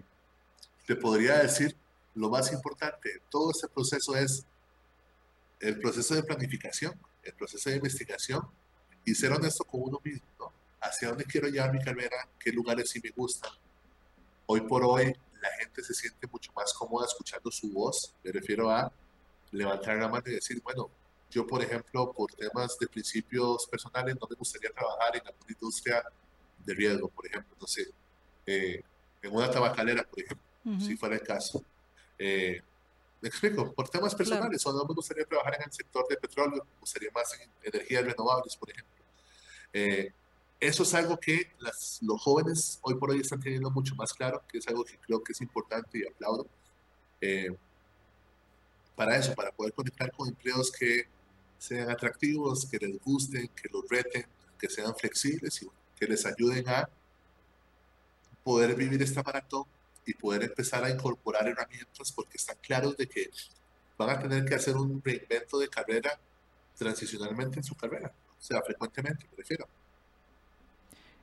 te 0.85 0.95
podría 0.95 1.39
decir 1.39 1.75
lo 2.15 2.29
más 2.29 2.51
importante 2.53 3.21
todo 3.29 3.51
este 3.51 3.67
proceso 3.67 4.15
es 4.15 4.45
el 5.59 5.77
proceso 5.79 6.15
de 6.15 6.23
planificación, 6.23 6.97
el 7.23 7.33
proceso 7.33 7.69
de 7.69 7.75
investigación 7.75 8.47
y 9.03 9.13
ser 9.13 9.33
honesto 9.33 9.65
con 9.65 9.81
uno 9.83 9.99
mismo, 10.01 10.25
¿no? 10.39 10.53
Hacia 10.79 11.09
dónde 11.09 11.25
quiero 11.25 11.49
llevar 11.49 11.73
mi 11.73 11.83
carrera, 11.83 12.29
qué 12.39 12.51
lugares 12.51 12.89
sí 12.89 13.01
me 13.03 13.09
gustan. 13.09 13.51
Hoy 14.45 14.61
por 14.61 14.85
hoy 14.85 15.13
la 15.41 15.49
gente 15.59 15.83
se 15.83 15.93
siente 15.93 16.27
mucho 16.27 16.51
más 16.53 16.73
cómoda 16.73 17.05
escuchando 17.05 17.51
su 17.51 17.69
voz, 17.71 18.13
me 18.23 18.31
refiero 18.31 18.69
a 18.71 18.89
levantar 19.51 19.97
la 19.97 20.07
mano 20.07 20.23
y 20.27 20.35
decir, 20.35 20.61
bueno, 20.61 20.89
yo 21.29 21.45
por 21.45 21.61
ejemplo, 21.61 22.13
por 22.13 22.31
temas 22.33 22.77
de 22.79 22.87
principios 22.87 23.67
personales, 23.67 24.15
no 24.19 24.27
me 24.29 24.35
gustaría 24.37 24.69
trabajar 24.71 25.17
en 25.17 25.27
alguna 25.27 25.51
industria 25.51 26.03
de 26.65 26.73
riesgo, 26.73 27.09
por 27.09 27.27
ejemplo, 27.27 27.55
no 27.59 27.67
sé, 27.67 27.85
eh, 28.45 28.81
en 29.27 29.35
una 29.35 29.49
tabacalera, 29.51 30.03
por 30.03 30.19
ejemplo, 30.19 30.45
si 30.79 30.97
fuera 30.97 31.15
el 31.15 31.21
caso 31.21 31.63
eh, 32.17 32.61
me 33.21 33.29
explico, 33.29 33.73
por 33.73 33.89
temas 33.89 34.13
personales, 34.13 34.65
o 34.65 34.73
no 34.73 34.85
me 34.85 34.93
gustaría 34.93 35.25
trabajar 35.25 35.55
en 35.55 35.63
el 35.63 35.71
sector 35.71 36.05
de 36.07 36.17
petróleo, 36.17 36.63
me 36.63 36.79
gustaría 36.79 37.09
más 37.11 37.33
en 37.39 37.49
energías 37.63 38.05
renovables, 38.05 38.55
por 38.55 38.69
ejemplo. 38.69 39.03
Eh, 39.73 40.11
eso 40.59 40.83
es 40.83 40.93
algo 40.93 41.17
que 41.17 41.51
las, 41.59 41.99
los 42.01 42.21
jóvenes 42.21 42.79
hoy 42.81 42.95
por 42.95 43.11
hoy 43.11 43.19
están 43.19 43.39
teniendo 43.39 43.69
mucho 43.71 43.95
más 43.95 44.13
claro, 44.13 44.43
que 44.47 44.59
es 44.59 44.67
algo 44.67 44.83
que 44.83 44.97
creo 44.97 45.23
que 45.23 45.33
es 45.33 45.41
importante 45.41 45.99
y 45.99 46.07
aplaudo. 46.07 46.47
Eh, 47.21 47.55
para 48.95 49.15
eso, 49.17 49.33
para 49.35 49.51
poder 49.51 49.73
conectar 49.73 50.11
con 50.11 50.27
empleos 50.27 50.71
que 50.71 51.07
sean 51.57 51.89
atractivos, 51.89 52.65
que 52.65 52.77
les 52.77 52.99
gusten, 52.99 53.47
que 53.49 53.69
los 53.71 53.87
reten, 53.89 54.25
que 54.59 54.69
sean 54.69 54.95
flexibles 54.95 55.61
y 55.61 55.69
que 55.95 56.05
les 56.07 56.25
ayuden 56.25 56.67
a 56.69 56.89
poder 58.47 58.75
vivir 58.75 59.01
esta 59.03 59.21
maratón 59.23 59.65
y 60.05 60.13
poder 60.13 60.43
empezar 60.43 60.81
a 60.81 60.89
incorporar 60.89 61.45
herramientas 61.49 62.13
porque 62.13 62.37
están 62.37 62.55
claros 62.61 62.95
de 62.95 63.05
que 63.05 63.29
van 63.97 64.09
a 64.09 64.17
tener 64.17 64.45
que 64.45 64.55
hacer 64.55 64.77
un 64.77 65.01
reinvento 65.03 65.59
de 65.59 65.67
carrera 65.67 66.17
transicionalmente 66.77 67.57
en 67.57 67.65
su 67.65 67.75
carrera, 67.75 68.09
o 68.39 68.41
sea, 68.41 68.61
frecuentemente, 68.61 69.27
prefiero. 69.35 69.67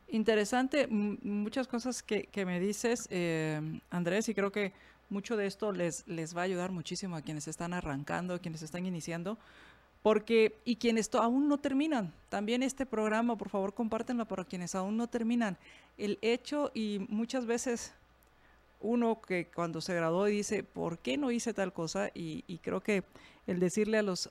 Interesante, 0.09 0.87
muchas 0.87 1.67
cosas 1.67 2.03
que, 2.03 2.25
que 2.25 2.45
me 2.45 2.61
dices, 2.61 3.09
eh, 3.09 3.81
Andrés, 3.89 4.29
y 4.29 4.35
creo 4.35 4.53
que 4.53 4.75
mucho 5.09 5.39
de 5.39 5.47
esto 5.47 5.73
les, 5.73 6.07
les 6.07 6.37
va 6.37 6.43
a 6.43 6.45
ayudar 6.45 6.73
muchísimo 6.73 7.17
a 7.17 7.23
quienes 7.23 7.49
están 7.49 7.73
arrancando, 7.73 8.35
a 8.35 8.39
quienes 8.39 8.61
están 8.61 8.85
iniciando, 8.85 9.39
porque, 10.05 10.55
y 10.67 10.77
quienes 10.77 11.09
aún 11.15 11.49
no 11.49 11.57
terminan, 11.57 12.13
también 12.29 12.63
este 12.63 12.85
programa, 12.85 13.39
por 13.39 13.49
favor, 13.49 13.73
compártenlo 13.73 14.27
para 14.27 14.45
quienes 14.45 14.75
aún 14.75 14.99
no 14.99 15.07
terminan. 15.07 15.57
El 15.97 16.19
hecho, 16.21 16.71
y 16.75 17.07
muchas 17.09 17.47
veces 17.47 17.95
uno 18.83 19.23
que 19.23 19.47
cuando 19.47 19.81
se 19.81 19.95
graduó 19.95 20.27
dice, 20.27 20.63
¿por 20.63 20.99
qué 20.99 21.17
no 21.17 21.31
hice 21.31 21.55
tal 21.55 21.73
cosa? 21.73 22.11
Y, 22.13 22.43
creo 22.63 22.83
que 22.83 23.03
el 23.47 23.59
decirle 23.61 23.97
a 23.97 24.03
los, 24.03 24.31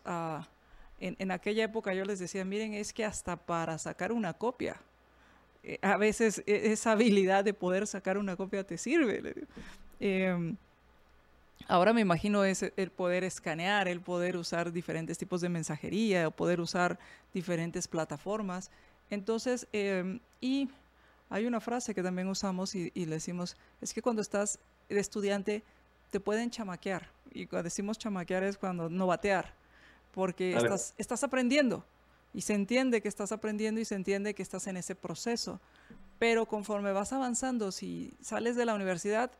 en, 0.99 1.31
aquella 1.31 1.63
época 1.63 1.95
yo 1.95 2.05
les 2.05 2.19
decía, 2.19 2.45
miren, 2.45 2.75
es 2.75 2.93
que 2.93 3.03
hasta 3.03 3.35
para 3.35 3.79
sacar 3.79 4.11
una 4.11 4.33
copia, 4.33 4.79
eh, 5.63 5.79
a 5.81 5.97
veces 5.97 6.43
e, 6.45 6.71
esa 6.71 6.91
habilidad 6.91 7.43
de 7.43 7.55
poder 7.55 7.87
sacar 7.87 8.19
una 8.19 8.35
copia 8.35 8.63
te 8.63 8.77
sirve. 8.77 9.47
Em, 9.99 10.55
ahora 11.67 11.93
me 11.93 12.01
imagino 12.01 12.43
es 12.43 12.63
el 12.63 12.91
poder 12.91 13.23
escanear, 13.23 13.87
el 13.87 14.01
poder 14.01 14.37
usar 14.37 14.71
diferentes 14.71 15.17
tipos 15.17 15.41
de 15.41 15.49
mensajería, 15.49 16.27
o 16.27 16.31
poder 16.31 16.59
usar 16.59 16.99
diferentes 17.33 17.87
plataformas. 17.87 18.69
Entonces, 19.09 19.67
em, 19.73 20.19
y 20.41 20.69
hay 21.29 21.45
una 21.45 21.59
frase 21.59 21.93
que 21.93 22.03
también 22.03 22.27
usamos 22.27 22.75
y, 22.75 22.91
le 22.93 23.15
decimos, 23.15 23.57
es 23.81 23.93
que 23.93 24.01
cuando 24.01 24.21
estás 24.21 24.59
de 24.89 24.99
estudiante 24.99 25.63
te 26.11 26.19
pueden 26.19 26.49
chamaquear. 26.49 27.09
Y 27.31 27.47
cuando 27.47 27.63
decimos 27.63 27.97
chamaquear 27.97 28.43
es 28.43 28.57
cuando 28.57 28.89
no 28.89 29.07
batear, 29.07 29.53
porque 30.13 30.55
estás, 30.55 30.93
estás 30.97 31.23
aprendiendo 31.23 31.83
y 32.33 32.41
se 32.41 32.53
entiende 32.53 33.01
que 33.01 33.07
estás 33.07 33.31
aprendiendo 33.31 33.79
y 33.79 33.85
se 33.85 33.95
entiende 33.95 34.33
que 34.33 34.43
estás 34.43 34.67
en 34.67 34.77
ese 34.77 34.95
proceso. 34.95 35.59
Pero 36.19 36.45
conforme 36.45 36.91
vas 36.91 37.13
avanzando, 37.13 37.71
si 37.71 38.13
sales 38.21 38.55
de 38.55 38.65
la 38.65 38.75
universidad, 38.75 39.31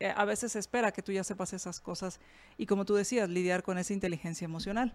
eh, 0.00 0.12
a 0.14 0.24
veces 0.24 0.52
se 0.52 0.58
espera 0.58 0.92
que 0.92 1.02
tú 1.02 1.12
ya 1.12 1.24
sepas 1.24 1.52
esas 1.52 1.80
cosas 1.80 2.20
y 2.58 2.66
como 2.66 2.84
tú 2.84 2.94
decías, 2.94 3.28
lidiar 3.28 3.62
con 3.62 3.78
esa 3.78 3.92
inteligencia 3.92 4.44
emocional. 4.44 4.94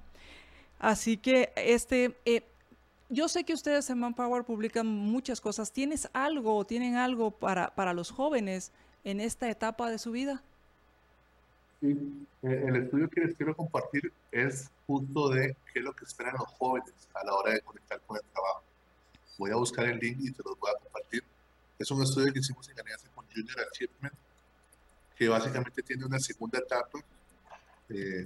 Así 0.79 1.17
que 1.17 1.51
este, 1.55 2.17
eh, 2.25 2.43
yo 3.09 3.27
sé 3.27 3.43
que 3.43 3.53
ustedes 3.53 3.89
en 3.89 3.99
Manpower 3.99 4.43
publican 4.43 4.87
muchas 4.87 5.41
cosas. 5.41 5.71
¿Tienes 5.71 6.09
algo 6.13 6.55
o 6.55 6.65
tienen 6.65 6.95
algo 6.95 7.31
para, 7.31 7.73
para 7.75 7.93
los 7.93 8.11
jóvenes 8.11 8.71
en 9.03 9.19
esta 9.19 9.49
etapa 9.49 9.89
de 9.89 9.97
su 9.97 10.11
vida? 10.11 10.43
Sí, 11.81 12.27
eh, 12.43 12.65
el 12.67 12.75
estudio 12.75 13.09
que 13.09 13.21
les 13.21 13.35
quiero 13.35 13.55
compartir 13.55 14.11
es 14.31 14.69
justo 14.85 15.29
de 15.29 15.55
qué 15.73 15.79
es 15.79 15.85
lo 15.85 15.93
que 15.93 16.05
esperan 16.05 16.35
los 16.37 16.47
jóvenes 16.49 16.93
a 17.13 17.25
la 17.25 17.33
hora 17.33 17.53
de 17.53 17.61
conectar 17.61 17.99
con 18.01 18.17
el 18.17 18.23
trabajo. 18.33 18.63
Voy 19.37 19.51
a 19.51 19.55
buscar 19.55 19.85
el 19.85 19.97
link 19.97 20.17
y 20.19 20.31
te 20.31 20.43
los 20.43 20.59
voy 20.59 20.69
a 20.69 20.79
compartir. 20.83 21.23
Es 21.77 21.89
un 21.91 22.03
estudio 22.03 22.33
que 22.33 22.39
hicimos 22.39 22.67
en 22.69 22.79
alianza 22.79 23.07
con 23.15 23.25
Junior 23.33 23.57
Achievement, 23.71 24.13
que 25.19 25.27
básicamente 25.27 25.83
tiene 25.83 26.05
una 26.05 26.17
segunda 26.17 26.59
etapa 26.59 26.97
eh, 27.89 28.25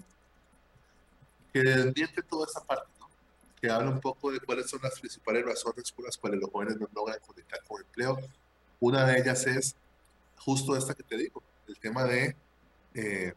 que 1.52 1.60
desmiente 1.60 2.22
toda 2.22 2.46
esa 2.46 2.64
parte, 2.64 2.88
¿no? 3.00 3.10
que 3.60 3.68
habla 3.68 3.90
un 3.90 4.00
poco 4.00 4.32
de 4.32 4.40
cuáles 4.40 4.70
son 4.70 4.80
las 4.84 5.00
principales 5.00 5.44
razones 5.44 5.92
por 5.92 6.06
las 6.06 6.16
cuales 6.18 6.40
los 6.40 6.52
jóvenes 6.52 6.80
no 6.80 6.88
logran 6.94 7.18
conectar 7.26 7.60
con 7.64 7.82
empleo. 7.82 8.20
Una 8.80 9.08
de 9.08 9.20
ellas 9.20 9.48
es 9.48 9.76
justo 10.38 10.78
esta 10.78 10.94
que 10.94 11.02
te 11.02 11.18
digo, 11.18 11.42
el 11.68 11.80
tema 11.80 12.04
de 12.04 12.36
eh, 12.94 13.34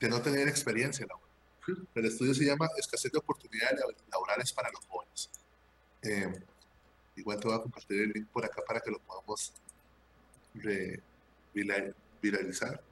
de 0.00 0.08
no 0.08 0.20
tener 0.20 0.48
experiencia 0.48 1.06
laboral. 1.06 1.86
El 1.94 2.06
estudio 2.06 2.34
se 2.34 2.44
llama 2.44 2.68
Escasez 2.76 3.12
de 3.12 3.18
oportunidades 3.18 3.78
laborales 4.10 4.52
para 4.52 4.68
los 4.72 4.84
jóvenes. 4.86 5.30
Eh, 6.02 6.42
igual 7.14 7.38
te 7.38 7.46
voy 7.46 7.56
a 7.56 7.62
compartir 7.62 8.00
el 8.00 8.10
link 8.10 8.26
por 8.32 8.44
acá 8.44 8.62
para 8.66 8.80
que 8.80 8.90
lo 8.90 8.98
podamos 8.98 9.52
viralizar. 11.52 12.82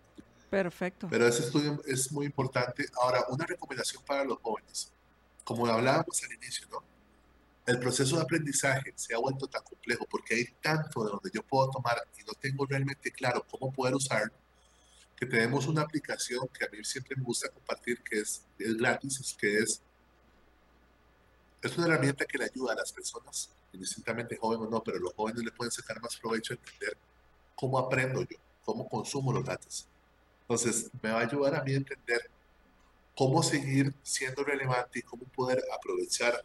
Perfecto. 0.51 1.09
Pero 1.11 1.27
ese 1.27 1.43
estudio 1.43 1.83
es 1.87 2.11
muy 2.11 2.27
importante. 2.27 2.87
Ahora, 3.01 3.25
una 3.29 3.45
recomendación 3.45 4.03
para 4.05 4.25
los 4.25 4.39
jóvenes. 4.39 4.93
Como 5.45 5.67
hablábamos 5.67 6.23
al 6.25 6.33
inicio, 6.33 6.67
¿no? 6.71 6.83
El 7.67 7.79
proceso 7.79 8.17
de 8.17 8.23
aprendizaje 8.23 8.93
se 8.97 9.15
ha 9.15 9.19
vuelto 9.19 9.47
tan 9.47 9.63
complejo 9.63 10.07
porque 10.11 10.35
hay 10.35 10.45
tanto 10.63 11.05
de 11.05 11.11
donde 11.11 11.31
yo 11.33 11.43
puedo 11.43 11.71
tomar 11.71 11.99
y 12.19 12.25
no 12.25 12.33
tengo 12.33 12.65
realmente 12.65 13.13
claro 13.13 13.45
cómo 13.51 13.71
poder 13.71 13.95
usarlo 13.95 14.33
que 15.19 15.27
tenemos 15.27 15.67
una 15.67 15.83
aplicación 15.83 16.47
que 16.49 16.65
a 16.65 16.69
mí 16.69 16.85
siempre 16.85 17.17
me 17.17 17.25
gusta 17.25 17.49
compartir, 17.49 18.01
que 18.03 18.21
es, 18.21 18.47
es 18.57 18.77
gratis, 18.77 19.19
es 19.19 19.35
que 19.35 19.59
es, 19.59 19.83
es 21.61 21.77
una 21.77 21.89
herramienta 21.89 22.25
que 22.25 22.39
le 22.39 22.45
ayuda 22.45 22.73
a 22.73 22.77
las 22.77 22.93
personas, 22.93 23.51
indistintamente 23.73 24.37
jóvenes 24.37 24.69
o 24.69 24.71
no, 24.71 24.81
pero 24.81 24.99
los 24.99 25.13
jóvenes 25.15 25.43
le 25.43 25.51
pueden 25.51 25.73
sacar 25.73 26.01
más 26.01 26.17
provecho 26.17 26.55
a 26.55 26.57
entender 26.57 26.97
cómo 27.57 27.79
aprendo 27.81 28.23
yo, 28.23 28.39
cómo 28.69 28.87
consumo 28.87 29.33
los 29.33 29.47
datos. 29.47 29.89
Entonces, 30.43 30.91
me 31.01 31.11
va 31.11 31.21
a 31.21 31.23
ayudar 31.23 31.55
a 31.55 31.65
mí 31.65 31.73
a 31.73 31.79
entender 31.79 32.31
cómo 33.17 33.43
seguir 33.43 33.95
siendo 34.03 34.45
relevante 34.45 34.99
y 34.99 35.03
cómo 35.03 35.25
poder 35.25 35.65
aprovechar 35.75 36.45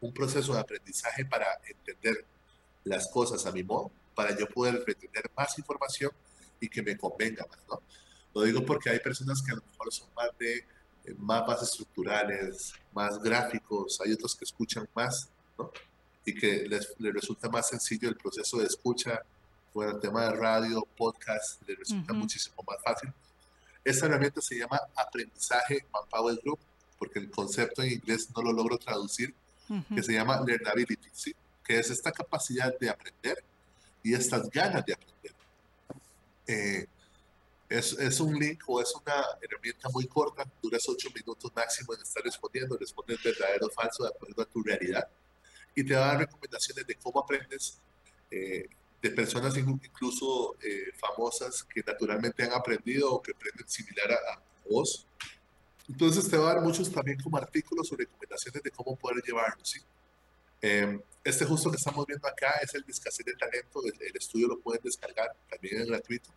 un 0.00 0.14
proceso 0.14 0.54
de 0.54 0.60
aprendizaje 0.60 1.24
para 1.24 1.46
entender 1.66 2.24
las 2.84 3.08
cosas 3.08 3.44
a 3.46 3.50
mi 3.50 3.64
modo, 3.64 3.90
para 4.14 4.38
yo 4.38 4.46
poder 4.46 4.84
retener 4.86 5.28
más 5.36 5.58
información 5.58 6.12
y 6.60 6.68
que 6.68 6.84
me 6.84 6.96
convenga 6.96 7.44
más, 7.48 7.58
¿no? 7.68 7.82
Lo 8.32 8.42
digo 8.42 8.64
porque 8.64 8.90
hay 8.90 9.00
personas 9.00 9.42
que 9.42 9.50
a 9.50 9.56
lo 9.56 9.62
mejor 9.68 9.92
son 9.92 10.08
más 10.14 10.30
de 10.38 10.58
eh, 10.58 10.64
mapas 11.18 11.64
estructurales, 11.64 12.74
más 12.94 13.20
gráficos, 13.20 14.00
hay 14.00 14.12
otros 14.12 14.36
que 14.36 14.44
escuchan 14.44 14.88
más, 14.94 15.28
¿no? 15.58 15.72
Y 16.24 16.32
que 16.32 16.68
les, 16.68 16.94
resulta 17.00 17.48
más 17.48 17.68
sencillo 17.68 18.08
el 18.08 18.16
proceso 18.16 18.58
de 18.58 18.66
escucha, 18.66 19.20
bueno, 19.76 19.92
el 19.92 20.00
tema 20.00 20.24
de 20.24 20.30
radio, 20.30 20.88
podcast, 20.96 21.60
les 21.68 21.78
resulta 21.78 22.14
muchísimo 22.14 22.64
más 22.66 22.78
fácil. 22.82 23.12
Esta 23.84 24.06
herramienta 24.06 24.40
se 24.40 24.58
llama 24.58 24.80
aprendizaje 24.96 25.84
Manpower 25.92 26.40
Group, 26.42 26.58
porque 26.98 27.18
el 27.18 27.30
concepto 27.30 27.82
en 27.82 27.92
inglés 27.92 28.30
no 28.34 28.40
lo 28.40 28.54
logro 28.54 28.78
traducir, 28.78 29.34
que 29.94 30.02
se 30.02 30.14
llama 30.14 30.40
learnability, 30.40 31.10
¿sí? 31.12 31.36
que 31.62 31.78
es 31.78 31.90
esta 31.90 32.10
capacidad 32.10 32.74
de 32.78 32.88
aprender 32.88 33.44
y 34.02 34.14
estas 34.14 34.48
ganas 34.48 34.82
de 34.86 34.94
aprender. 34.94 35.34
Eh, 36.46 36.86
es, 37.68 37.92
es, 37.98 38.18
un 38.20 38.32
link 38.32 38.62
o 38.68 38.80
es 38.80 38.94
una 38.94 39.22
herramienta 39.42 39.90
muy 39.90 40.06
corta, 40.06 40.46
duras 40.62 40.88
8 40.88 41.10
minutos 41.14 41.52
máximo 41.54 41.92
en 41.92 42.00
estar 42.00 42.22
respondiendo, 42.22 42.78
respondes 42.78 43.22
verdadero 43.22 43.66
o 43.66 43.70
falso 43.70 44.04
de 44.04 44.08
acuerdo 44.08 44.40
a 44.40 44.46
tu 44.46 44.62
realidad 44.62 45.06
y 45.74 45.84
te 45.84 45.94
va 45.94 46.04
a 46.04 46.06
dar 46.12 46.18
recomendaciones 46.20 46.86
de 46.86 46.94
cómo 46.94 47.20
aprendes 47.20 47.78
eh, 48.30 48.66
de 49.08 49.14
personas 49.14 49.56
incluso 49.56 50.56
eh, 50.62 50.92
famosas 50.96 51.64
que 51.64 51.82
naturalmente 51.86 52.42
han 52.42 52.52
aprendido 52.52 53.12
o 53.12 53.22
que 53.22 53.32
aprenden 53.32 53.68
similar 53.68 54.12
a, 54.12 54.42
vos. 54.68 55.06
Entonces 55.88 56.28
te 56.28 56.36
va 56.36 56.50
a 56.50 56.54
dar 56.54 56.62
muchos 56.62 56.90
también 56.90 57.20
como 57.20 57.36
artículos 57.36 57.92
o 57.92 57.96
recomendaciones 57.96 58.62
de 58.62 58.70
cómo 58.70 58.96
poder 58.96 59.22
llevarlo, 59.24 59.64
¿sí? 59.64 59.80
Em, 60.60 61.00
este 61.22 61.44
justo 61.44 61.70
que 61.70 61.76
estamos 61.76 62.04
viendo 62.06 62.26
acá 62.26 62.54
es 62.62 62.74
el 62.74 62.84
escasez 62.88 63.24
de 63.24 63.34
talento, 63.34 63.80
el, 63.84 63.94
el 64.00 64.16
estudio 64.16 64.48
lo 64.48 64.58
pueden 64.58 64.82
descargar, 64.82 65.36
también 65.48 65.82
es 65.82 65.86
gratuito 65.86 66.30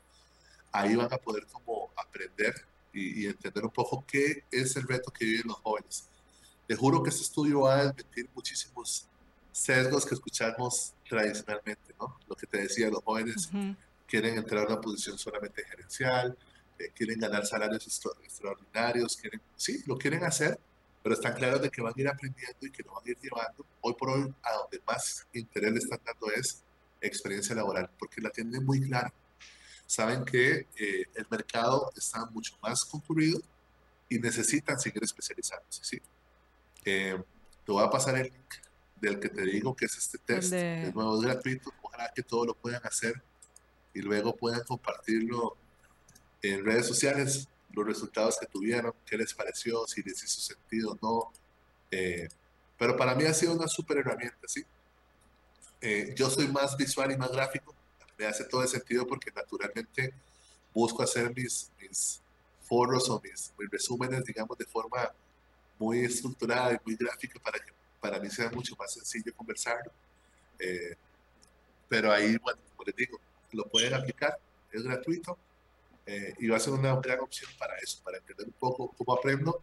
ahí 0.71 0.95
van 0.95 1.11
a 1.11 1.17
poder 1.17 1.45
como 1.47 1.91
aprender 1.95 2.53
y, 2.93 3.27
entender 3.27 3.63
un 3.63 3.71
poco 3.71 4.03
qué 4.07 4.43
es 4.51 4.75
el 4.75 4.87
reto 4.87 5.11
que 5.11 5.25
viven 5.25 5.47
los 5.47 5.57
jóvenes. 5.57 6.07
Te 6.67 6.75
juro 6.75 7.01
que 7.03 7.09
este 7.09 7.21
estudio 7.21 7.61
va 7.61 7.79
a 7.79 7.85
desmentir 7.85 8.29
muchísimos 8.33 9.07
sesgos 9.51 10.05
que 10.05 10.15
escuchamos 10.15 10.93
tradicionalmente, 11.09 11.93
¿no? 11.99 12.17
Lo 12.27 12.35
que 12.35 12.47
te 12.47 12.59
decía, 12.59 12.89
los 12.89 13.03
jóvenes 13.03 13.49
quieren 14.07 14.37
entrar 14.37 14.63
a 14.63 14.73
una 14.73 14.81
posición 14.81 15.17
solamente 15.17 15.65
gerencial, 15.65 16.37
eh, 16.77 16.91
quieren 16.95 17.19
ganar 17.19 17.45
salarios 17.45 17.85
extraordinarios, 17.85 19.17
quieren, 19.17 19.41
sí, 19.55 19.83
lo 19.85 19.97
quieren 19.97 20.23
hacer, 20.23 20.57
pero 21.03 21.15
están 21.15 21.33
claros 21.33 21.61
de 21.61 21.69
que 21.69 21.81
van 21.81 21.93
a 21.97 22.01
ir 22.01 22.07
aprendiendo 22.07 22.65
y 22.65 22.71
que 22.71 22.83
lo 22.83 22.93
van 22.93 23.03
a 23.05 23.09
ir 23.09 23.17
llevando. 23.19 23.65
Hoy 23.81 23.93
por 23.95 24.09
hoy, 24.11 24.33
a 24.43 24.53
donde 24.53 24.81
más 24.87 25.27
interés 25.33 25.73
le 25.73 25.79
están 25.79 25.99
dando 26.05 26.31
es 26.31 26.63
experiencia 27.01 27.55
laboral, 27.55 27.89
porque 27.99 28.21
la 28.21 28.29
tienen 28.29 28.63
muy 28.63 28.81
clara 28.81 29.13
saben 29.89 30.23
que 30.23 30.67
eh, 30.77 31.05
el 31.15 31.25
mercado 31.31 31.91
está 31.97 32.23
mucho 32.27 32.55
más 32.61 32.85
concurrido 32.85 33.41
y 34.07 34.19
necesitan 34.19 34.79
seguir 34.79 35.03
especializándose. 35.03 35.83
¿sí? 35.83 36.01
Eh, 36.85 37.19
te 37.65 37.71
voy 37.71 37.83
a 37.83 37.89
pasar 37.89 38.15
el 38.17 38.25
link 38.25 38.53
del 39.01 39.19
que 39.19 39.29
te 39.29 39.41
digo 39.43 39.75
que 39.75 39.85
es 39.85 39.97
este 39.97 40.17
test. 40.17 40.51
De... 40.51 40.91
nuevo, 40.93 41.15
es 41.15 41.21
gratuito. 41.21 41.71
Ojalá 41.81 42.11
que 42.13 42.23
todos 42.23 42.47
lo 42.47 42.53
puedan 42.53 42.85
hacer 42.85 43.21
y 43.93 44.01
luego 44.01 44.35
puedan 44.35 44.63
compartirlo 44.63 45.57
en 46.41 46.63
redes 46.63 46.87
sociales, 46.87 47.47
los 47.73 47.85
resultados 47.85 48.37
que 48.39 48.45
tuvieron, 48.45 48.93
qué 49.05 49.17
les 49.17 49.33
pareció, 49.33 49.85
si 49.87 50.01
les 50.03 50.23
hizo 50.23 50.39
sentido 50.39 50.91
o 50.91 50.97
no. 51.01 51.33
Eh, 51.91 52.27
pero 52.77 52.95
para 52.95 53.15
mí 53.15 53.25
ha 53.25 53.33
sido 53.33 53.53
una 53.53 53.67
súper 53.67 53.97
herramienta, 53.97 54.47
¿sí? 54.47 54.63
yo 56.15 56.29
soy 56.29 56.47
más 56.49 56.75
visual 56.75 57.09
y 57.11 57.17
más 57.17 57.31
gráfico, 57.31 57.73
me 58.17 58.25
hace 58.25 58.43
todo 58.43 58.63
el 58.63 58.67
sentido 58.67 59.07
porque 59.07 59.31
naturalmente 59.31 60.13
busco 60.73 61.01
hacer 61.01 61.33
mis, 61.33 61.71
mis 61.79 62.21
foros 62.61 63.09
o 63.09 63.21
mis, 63.21 63.53
resúmenes, 63.71 64.23
digamos, 64.25 64.57
de 64.57 64.65
forma 64.65 65.11
muy 65.77 66.05
estructurada 66.05 66.73
y 66.73 66.77
muy 66.85 66.95
gráfica 66.95 67.39
para 67.39 67.59
que 67.59 67.71
para 67.99 68.19
mí 68.19 68.29
sea 68.29 68.49
mucho 68.51 68.75
más 68.77 68.93
sencillo 68.93 69.33
conversarlo. 69.35 69.91
Eh, 70.59 70.95
pero 71.87 72.11
ahí, 72.11 72.37
bueno, 72.37 72.59
como 72.71 72.85
les 72.85 72.95
digo, 72.95 73.19
lo 73.51 73.65
pueden 73.65 73.93
aplicar, 73.93 74.37
es 74.71 74.83
gratuito 74.83 75.37
eh, 76.05 76.33
y 76.39 76.47
va 76.47 76.57
a 76.57 76.59
ser 76.59 76.73
una 76.73 76.95
gran 76.99 77.19
opción 77.19 77.51
para 77.57 77.77
eso, 77.77 78.01
para 78.03 78.17
entender 78.17 78.47
un 78.47 78.53
poco 78.53 78.93
cómo 78.97 79.13
aprendo. 79.13 79.61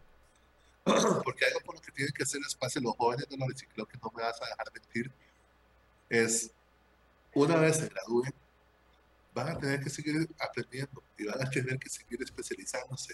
Porque 1.23 1.45
algo 1.45 1.59
por 1.61 1.75
lo 1.75 1.81
que 1.81 1.91
tienen 1.91 2.13
que 2.13 2.23
hacer 2.23 2.41
espacio 2.47 2.81
los 2.81 2.95
jóvenes 2.95 3.27
de 3.27 3.37
la 3.37 3.47
reciclo, 3.47 3.85
que 3.85 3.97
no 4.01 4.11
me 4.15 4.23
vas 4.23 4.41
a 4.41 4.45
dejar 4.45 4.71
mentir, 4.73 5.11
es 6.09 6.51
una 7.33 7.57
vez 7.57 7.77
se 7.77 7.87
gradúen, 7.89 8.33
van 9.33 9.49
a 9.49 9.57
tener 9.57 9.81
que 9.81 9.89
seguir 9.89 10.27
aprendiendo 10.39 11.03
y 11.17 11.25
van 11.25 11.45
a 11.45 11.49
tener 11.49 11.77
que 11.77 11.89
seguir 11.89 12.21
especializándose. 12.23 13.13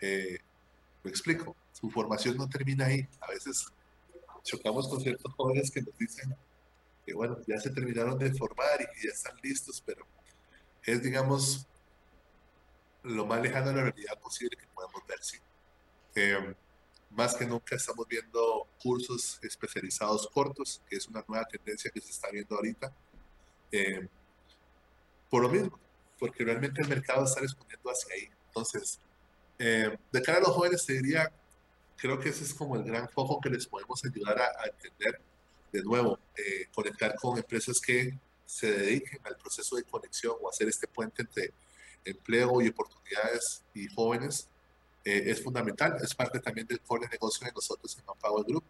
Eh, 0.00 0.38
me 1.02 1.10
explico, 1.10 1.56
su 1.72 1.90
formación 1.90 2.36
no 2.36 2.48
termina 2.48 2.86
ahí. 2.86 3.08
A 3.20 3.28
veces 3.28 3.66
chocamos 4.42 4.88
con 4.88 5.00
ciertos 5.00 5.32
jóvenes 5.34 5.70
que 5.70 5.82
nos 5.82 5.96
dicen 5.98 6.34
que, 7.04 7.14
bueno, 7.14 7.38
ya 7.46 7.58
se 7.58 7.70
terminaron 7.70 8.18
de 8.18 8.32
formar 8.34 8.80
y 8.80 8.86
que 8.86 9.08
ya 9.08 9.12
están 9.12 9.36
listos, 9.42 9.82
pero 9.84 10.06
es, 10.84 11.02
digamos, 11.02 11.66
lo 13.02 13.26
más 13.26 13.40
lejano 13.42 13.70
a 13.70 13.72
la 13.72 13.82
realidad 13.82 14.18
posible 14.20 14.56
que 14.56 14.66
podemos 14.74 15.06
ver, 15.06 15.18
sí. 15.22 15.38
Eh, 16.14 16.54
más 17.10 17.34
que 17.34 17.46
nunca 17.46 17.76
estamos 17.76 18.06
viendo 18.06 18.68
cursos 18.82 19.38
especializados 19.42 20.28
cortos, 20.28 20.80
que 20.88 20.96
es 20.96 21.08
una 21.08 21.24
nueva 21.26 21.44
tendencia 21.46 21.90
que 21.90 22.00
se 22.00 22.10
está 22.10 22.30
viendo 22.30 22.54
ahorita. 22.54 22.92
Eh, 23.72 24.08
por 25.28 25.42
lo 25.42 25.48
mismo, 25.48 25.78
porque 26.18 26.44
realmente 26.44 26.82
el 26.82 26.88
mercado 26.88 27.24
está 27.24 27.40
respondiendo 27.40 27.90
hacia 27.90 28.14
ahí. 28.14 28.28
Entonces, 28.48 29.00
eh, 29.58 29.96
de 30.12 30.22
cara 30.22 30.38
a 30.38 30.40
los 30.40 30.50
jóvenes, 30.50 30.84
te 30.84 30.94
diría, 30.94 31.32
creo 32.00 32.18
que 32.18 32.30
ese 32.30 32.44
es 32.44 32.54
como 32.54 32.76
el 32.76 32.84
gran 32.84 33.08
foco 33.10 33.40
que 33.40 33.50
les 33.50 33.66
podemos 33.66 34.02
ayudar 34.04 34.40
a, 34.40 34.66
entender. 34.66 35.20
De 35.70 35.82
nuevo, 35.82 36.18
eh, 36.36 36.66
conectar 36.74 37.14
con 37.14 37.38
empresas 37.38 37.80
que 37.80 38.18
se 38.44 38.72
dediquen 38.72 39.20
al 39.24 39.36
proceso 39.36 39.76
de 39.76 39.84
conexión 39.84 40.34
o 40.40 40.48
hacer 40.48 40.68
este 40.68 40.88
puente 40.88 41.22
entre 41.22 41.52
empleo 42.04 42.60
y 42.60 42.68
oportunidades 42.68 43.62
y 43.74 43.86
jóvenes 43.86 44.48
eh, 45.04 45.24
es 45.26 45.42
fundamental. 45.42 45.96
Es 46.02 46.14
parte 46.14 46.40
también 46.40 46.66
del 46.66 46.80
core 46.80 47.06
de 47.06 47.10
negocio 47.10 47.46
de 47.46 47.52
nosotros 47.52 47.96
en 47.96 48.04
Power 48.18 48.44
Group. 48.44 48.64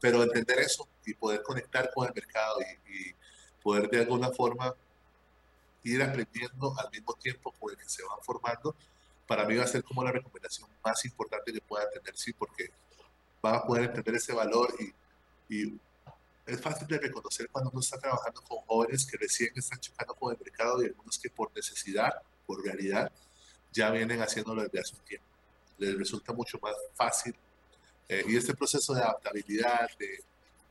pero 0.00 0.22
entender 0.22 0.58
eso 0.60 0.88
y 1.04 1.14
poder 1.14 1.42
conectar 1.42 1.90
con 1.94 2.06
el 2.06 2.14
mercado 2.14 2.60
y 2.88 3.14
poder 3.62 3.88
de 3.88 3.98
alguna 3.98 4.30
forma 4.30 4.74
ir 5.84 6.02
aprendiendo 6.02 6.74
al 6.78 6.90
mismo 6.90 7.14
tiempo 7.14 7.52
con 7.52 7.70
el 7.70 7.76
que 7.76 7.88
se 7.88 8.02
van 8.02 8.18
formando, 8.22 8.74
para 9.28 9.44
mí 9.44 9.54
va 9.54 9.64
a 9.64 9.68
ser 9.68 9.84
como 9.84 10.02
la 10.02 10.10
recomendación 10.10 10.68
más 10.82 11.04
importante 11.04 11.52
que 11.52 11.60
pueda 11.60 11.88
tener, 11.90 12.16
sí, 12.16 12.32
porque 12.32 12.70
va 13.44 13.58
a 13.58 13.66
poder 13.66 13.84
entender 13.84 14.16
ese 14.16 14.32
valor 14.32 14.74
y, 15.48 15.78
es 16.46 16.62
fácil 16.62 16.88
de 16.88 16.98
reconocer 16.98 17.50
cuando 17.50 17.70
uno 17.70 17.80
está 17.80 17.98
trabajando 17.98 18.40
con 18.42 18.58
jóvenes 18.60 19.04
que 19.04 19.18
recién 19.18 19.50
están 19.54 19.78
chocando 19.80 20.14
con 20.14 20.32
el 20.32 20.38
mercado 20.42 20.82
y 20.82 20.86
algunos 20.86 21.18
que 21.18 21.28
por 21.28 21.54
necesidad, 21.54 22.10
por 22.46 22.64
realidad, 22.64 23.12
ya 23.70 23.90
vienen 23.90 24.22
haciéndolo 24.22 24.62
desde 24.62 24.80
hace 24.80 24.96
un 24.96 25.04
tiempo. 25.04 25.26
Les 25.76 25.98
resulta 25.98 26.32
mucho 26.32 26.58
más 26.62 26.72
fácil. 26.94 27.34
Eh, 28.08 28.24
y 28.26 28.36
este 28.36 28.54
proceso 28.54 28.94
de 28.94 29.02
adaptabilidad, 29.02 29.90
de, 29.98 30.24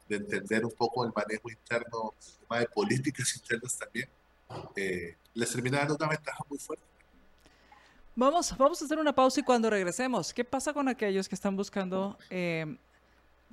de, 0.09 0.15
entender 0.15 0.65
un 0.65 0.71
poco 0.71 1.05
el 1.05 1.11
manejo 1.15 1.47
interno, 1.51 2.15
el 2.19 2.37
tema 2.39 2.59
de 2.59 2.67
políticas 2.69 3.35
internas 3.35 3.77
también, 3.77 4.09
eh, 4.75 5.15
les 5.35 5.51
termina 5.51 5.77
dando 5.77 5.95
una 5.95 6.07
ventaja 6.07 6.43
muy 6.49 6.57
fuerte. 6.57 6.86
Vamos, 8.17 8.53
vamos 8.57 8.81
a 8.81 8.85
hacer 8.85 8.97
una 8.97 9.13
pausa 9.13 9.41
y 9.41 9.43
cuando 9.43 9.69
regresemos, 9.69 10.33
¿qué 10.33 10.43
pasa 10.43 10.73
con 10.73 10.87
aquellos 10.87 11.29
que 11.29 11.35
están 11.35 11.55
buscando 11.55 12.17
eh, 12.31 12.77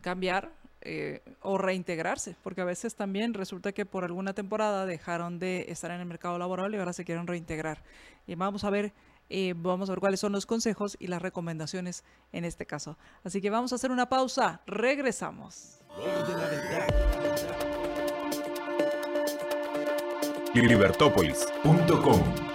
cambiar 0.00 0.50
eh, 0.80 1.20
o 1.42 1.58
reintegrarse? 1.58 2.34
Porque 2.42 2.62
a 2.62 2.64
veces 2.64 2.94
también 2.94 3.34
resulta 3.34 3.72
que 3.72 3.84
por 3.84 4.04
alguna 4.04 4.32
temporada 4.32 4.86
dejaron 4.86 5.38
de 5.38 5.66
estar 5.68 5.90
en 5.90 6.00
el 6.00 6.06
mercado 6.06 6.38
laboral 6.38 6.74
y 6.74 6.78
ahora 6.78 6.94
se 6.94 7.04
quieren 7.04 7.26
reintegrar. 7.26 7.82
Y 8.26 8.36
vamos 8.36 8.64
a 8.64 8.70
ver, 8.70 8.94
eh, 9.28 9.52
vamos 9.54 9.90
a 9.90 9.92
ver 9.92 10.00
cuáles 10.00 10.20
son 10.20 10.32
los 10.32 10.46
consejos 10.46 10.96
y 10.98 11.08
las 11.08 11.20
recomendaciones 11.20 12.02
en 12.32 12.46
este 12.46 12.64
caso. 12.64 12.96
Así 13.22 13.42
que 13.42 13.50
vamos 13.50 13.72
a 13.72 13.74
hacer 13.74 13.90
una 13.90 14.08
pausa. 14.08 14.62
Regresamos. 14.66 15.80
Libertópolis.com 20.54 22.53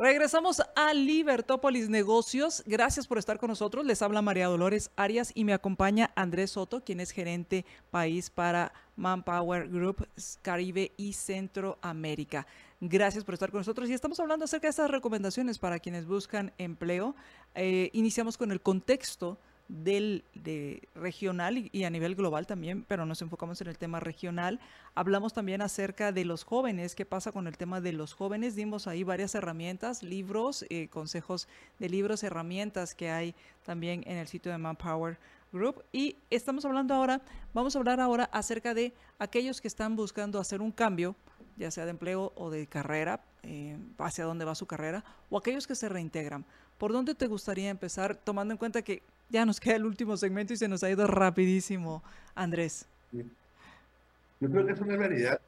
Regresamos 0.00 0.62
a 0.76 0.94
Libertópolis 0.94 1.90
Negocios. 1.90 2.62
Gracias 2.64 3.06
por 3.06 3.18
estar 3.18 3.38
con 3.38 3.50
nosotros. 3.50 3.84
Les 3.84 4.00
habla 4.00 4.22
María 4.22 4.46
Dolores 4.46 4.90
Arias 4.96 5.30
y 5.34 5.44
me 5.44 5.52
acompaña 5.52 6.10
Andrés 6.14 6.52
Soto, 6.52 6.82
quien 6.82 7.00
es 7.00 7.10
gerente 7.10 7.66
país 7.90 8.30
para 8.30 8.72
Manpower 8.96 9.68
Group 9.68 10.08
Caribe 10.40 10.92
y 10.96 11.12
Centroamérica. 11.12 12.46
Gracias 12.80 13.24
por 13.24 13.34
estar 13.34 13.50
con 13.50 13.60
nosotros 13.60 13.90
y 13.90 13.92
estamos 13.92 14.18
hablando 14.20 14.46
acerca 14.46 14.68
de 14.68 14.70
estas 14.70 14.90
recomendaciones 14.90 15.58
para 15.58 15.78
quienes 15.78 16.06
buscan 16.06 16.54
empleo. 16.56 17.14
Eh, 17.54 17.90
iniciamos 17.92 18.38
con 18.38 18.52
el 18.52 18.62
contexto 18.62 19.38
del 19.70 20.24
de 20.34 20.82
regional 20.94 21.68
y, 21.72 21.84
a 21.84 21.90
nivel 21.90 22.16
global 22.16 22.46
también, 22.46 22.84
pero 22.86 23.06
nos 23.06 23.22
enfocamos 23.22 23.60
en 23.60 23.68
el 23.68 23.78
tema 23.78 24.00
regional. 24.00 24.58
Hablamos 24.94 25.32
también 25.32 25.62
acerca 25.62 26.10
de 26.10 26.24
los 26.24 26.44
jóvenes, 26.44 26.94
qué 26.94 27.06
pasa 27.06 27.30
con 27.30 27.46
el 27.46 27.56
tema 27.56 27.80
de 27.80 27.92
los 27.92 28.12
jóvenes. 28.12 28.56
Dimos 28.56 28.88
ahí 28.88 29.04
varias 29.04 29.34
herramientas, 29.34 30.02
libros, 30.02 30.66
eh, 30.70 30.88
consejos 30.88 31.46
de 31.78 31.88
libros, 31.88 32.22
herramientas 32.24 32.94
que 32.94 33.10
hay 33.10 33.34
también 33.64 34.02
en 34.06 34.16
el 34.16 34.26
sitio 34.26 34.50
de 34.50 34.58
Manpower 34.58 35.18
Group. 35.52 35.84
Y 35.92 36.16
estamos 36.30 36.64
hablando 36.64 36.94
ahora, 36.94 37.20
vamos 37.54 37.76
a 37.76 37.78
hablar 37.78 38.00
ahora 38.00 38.24
acerca 38.32 38.74
de 38.74 38.92
aquellos 39.18 39.60
que 39.60 39.68
están 39.68 39.94
buscando 39.94 40.40
hacer 40.40 40.60
un 40.60 40.72
cambio, 40.72 41.14
ya 41.56 41.70
sea 41.70 41.84
de 41.84 41.92
empleo 41.92 42.32
o 42.34 42.50
de 42.50 42.66
carrera, 42.66 43.20
eh, 43.44 43.78
hacia 43.98 44.24
dónde 44.24 44.44
va 44.44 44.54
su 44.56 44.66
carrera, 44.66 45.04
o 45.30 45.38
aquellos 45.38 45.68
que 45.68 45.76
se 45.76 45.88
reintegran. 45.88 46.44
¿Por 46.76 46.92
dónde 46.92 47.14
te 47.14 47.26
gustaría 47.26 47.70
empezar, 47.70 48.16
tomando 48.16 48.52
en 48.52 48.58
cuenta 48.58 48.82
que 48.82 49.02
ya 49.30 49.46
nos 49.46 49.60
queda 49.60 49.76
el 49.76 49.86
último 49.86 50.16
segmento 50.16 50.52
y 50.52 50.56
se 50.56 50.68
nos 50.68 50.82
ha 50.82 50.90
ido 50.90 51.06
rapidísimo, 51.06 52.02
Andrés. 52.34 52.86
Yo 53.12 54.50
creo 54.50 54.66
que 54.66 54.72
es 54.72 54.80
una 54.80 54.96
realidad 54.96 55.40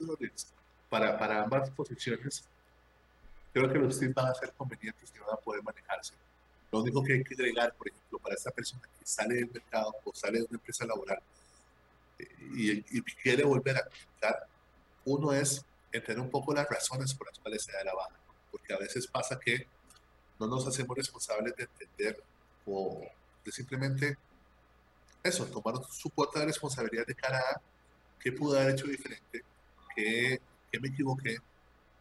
para, 0.88 1.18
para 1.18 1.42
ambas 1.42 1.70
posiciones. 1.70 2.44
Creo 3.52 3.70
que 3.70 3.78
los 3.78 3.98
tips 3.98 4.14
van 4.14 4.26
a 4.26 4.34
ser 4.34 4.52
convenientes 4.52 5.12
y 5.14 5.18
van 5.18 5.30
a 5.32 5.36
poder 5.36 5.62
manejarse. 5.62 6.14
Lo 6.70 6.80
único 6.80 7.02
que 7.02 7.14
hay 7.14 7.24
que 7.24 7.34
agregar, 7.34 7.74
por 7.74 7.88
ejemplo, 7.88 8.18
para 8.18 8.34
esta 8.34 8.50
persona 8.50 8.82
que 8.98 9.04
sale 9.04 9.34
del 9.34 9.50
mercado 9.52 9.94
o 10.04 10.14
sale 10.14 10.38
de 10.38 10.44
una 10.44 10.56
empresa 10.58 10.86
laboral 10.86 11.20
eh, 12.18 12.28
y, 12.54 12.98
y 12.98 13.02
quiere 13.22 13.44
volver 13.44 13.76
a 13.76 13.84
conectar, 13.84 14.46
uno 15.04 15.32
es 15.32 15.64
entender 15.90 16.24
un 16.24 16.30
poco 16.30 16.54
las 16.54 16.68
razones 16.68 17.12
por 17.14 17.26
las 17.26 17.38
cuales 17.38 17.62
se 17.62 17.72
da 17.72 17.84
la 17.84 17.94
baja. 17.94 18.16
Porque 18.50 18.72
a 18.72 18.78
veces 18.78 19.06
pasa 19.06 19.38
que 19.38 19.66
no 20.38 20.46
nos 20.46 20.66
hacemos 20.66 20.96
responsables 20.96 21.54
de 21.56 21.64
entender 21.64 22.22
o 22.66 23.06
de 23.44 23.52
simplemente 23.52 24.16
eso, 25.22 25.46
tomar 25.46 25.82
su 25.90 26.10
cuota 26.10 26.40
de 26.40 26.46
responsabilidad 26.46 27.06
de 27.06 27.14
cara 27.14 27.38
a 27.38 27.60
qué 28.18 28.32
pude 28.32 28.60
haber 28.60 28.74
hecho 28.74 28.86
diferente, 28.86 29.44
qué, 29.94 30.40
qué 30.70 30.80
me 30.80 30.88
equivoqué, 30.88 31.36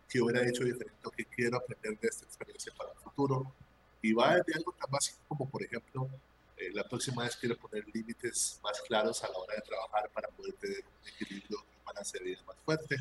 qué 0.10 0.22
hubiera 0.22 0.48
hecho 0.48 0.64
diferente 0.64 1.02
qué 1.16 1.26
quiero 1.26 1.58
aprender 1.58 2.00
de 2.00 2.08
esta 2.08 2.26
experiencia 2.26 2.74
para 2.78 2.92
el 2.92 2.98
futuro. 2.98 3.54
Y 4.02 4.14
va 4.14 4.36
desde 4.36 4.56
algo 4.56 4.72
tan 4.74 4.90
básico 4.90 5.20
como, 5.28 5.48
por 5.48 5.62
ejemplo, 5.64 6.10
eh, 6.58 6.72
la 6.74 6.84
próxima 6.84 7.24
vez 7.24 7.36
quiero 7.36 7.56
poner 7.58 7.86
límites 7.94 8.60
más 8.64 8.82
claros 8.82 9.24
a 9.24 9.30
la 9.30 9.38
hora 9.38 9.56
de 9.56 9.62
trabajar 9.62 10.10
para 10.12 10.28
poder 10.30 10.54
tener 10.54 10.84
un 10.84 11.08
equilibrio 11.08 11.60
y 11.60 12.18
de 12.18 12.24
vida 12.24 12.42
más 12.48 12.58
fuerte. 12.66 12.96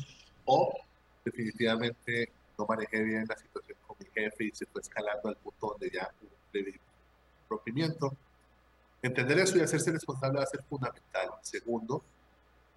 O 0.45 0.73
definitivamente 1.25 2.31
no 2.57 2.65
manejé 2.65 3.01
bien 3.03 3.25
la 3.27 3.37
situación 3.37 3.77
con 3.87 3.97
mi 3.99 4.05
jefe 4.13 4.45
y 4.45 4.51
se 4.51 4.65
fue 4.67 4.81
escalando 4.81 5.29
al 5.29 5.37
punto 5.37 5.67
donde 5.71 5.89
ya 5.89 6.11
le 6.53 6.79
rompimiento 7.49 8.15
Entender 9.01 9.39
eso 9.39 9.57
y 9.57 9.61
hacerse 9.61 9.91
responsable 9.91 10.37
va 10.37 10.43
a 10.43 10.47
ser 10.47 10.63
fundamental. 10.63 11.29
Segundo, 11.41 12.03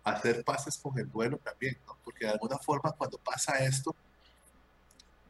hacer 0.02 0.44
pases 0.44 0.78
con 0.78 0.98
el 0.98 1.10
duelo 1.10 1.38
también, 1.38 1.76
¿no? 1.86 1.96
Porque 2.04 2.26
de 2.26 2.32
alguna 2.32 2.58
forma 2.58 2.92
cuando 2.92 3.18
pasa 3.18 3.58
esto, 3.58 3.94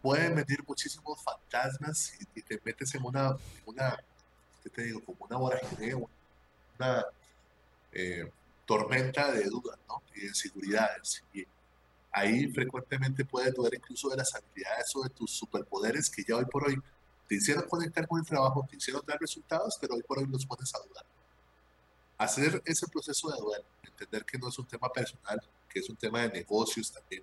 pueden 0.02 0.34
venir 0.34 0.62
muchísimos 0.66 1.22
fantasmas 1.22 2.12
y, 2.34 2.42
te 2.42 2.60
metes 2.64 2.94
en 2.94 3.04
una, 3.04 3.36
una, 3.66 3.96
¿qué 4.62 4.70
te 4.70 4.82
digo? 4.82 5.02
Como 5.04 5.24
una 5.24 5.36
vorágine, 5.38 5.94
una 5.94 7.04
eh, 7.92 8.30
tormenta 8.66 9.32
de 9.32 9.44
dudas, 9.44 9.78
¿no? 9.88 10.02
Y 10.14 10.20
de 10.20 10.26
inseguridades. 10.26 11.22
Y 11.32 11.44
ahí 12.12 12.48
frecuentemente 12.48 13.24
puedes 13.24 13.54
dudar 13.54 13.74
incluso 13.74 14.08
de 14.10 14.16
las 14.16 14.34
habilidades 14.34 14.94
o 14.94 15.02
de 15.02 15.10
tus 15.10 15.30
superpoderes 15.30 16.10
que 16.10 16.22
ya 16.22 16.36
hoy 16.36 16.44
por 16.44 16.68
hoy 16.68 16.80
te 17.28 17.36
hicieron 17.36 17.68
conectar 17.68 18.06
con 18.06 18.20
el 18.20 18.26
trabajo, 18.26 18.66
te 18.68 18.76
hicieron 18.76 19.02
dar 19.06 19.18
resultados, 19.18 19.76
pero 19.80 19.94
hoy 19.94 20.02
por 20.02 20.18
hoy 20.18 20.26
los 20.26 20.44
pones 20.46 20.74
a 20.74 20.78
dudar. 20.78 21.04
Hacer 22.18 22.62
ese 22.64 22.86
proceso 22.88 23.30
de 23.30 23.40
duelo, 23.40 23.64
entender 23.82 24.24
que 24.24 24.38
no 24.38 24.48
es 24.48 24.58
un 24.58 24.66
tema 24.66 24.88
personal, 24.92 25.40
que 25.68 25.80
es 25.80 25.88
un 25.88 25.96
tema 25.96 26.22
de 26.22 26.28
negocios 26.28 26.92
también, 26.92 27.22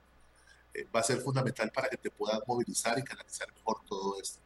eh, 0.74 0.88
va 0.93 1.02
a 1.02 1.04
ser 1.04 1.20
fundamental 1.22 1.72
para 1.72 1.89
que 1.89 1.97
te 1.97 2.10
puedas 2.10 2.39
movilizar 2.47 2.97
y 2.97 3.04
canalizar 3.04 3.47
mejor 3.54 3.78
todo 3.88 4.20
esto. 4.20 4.39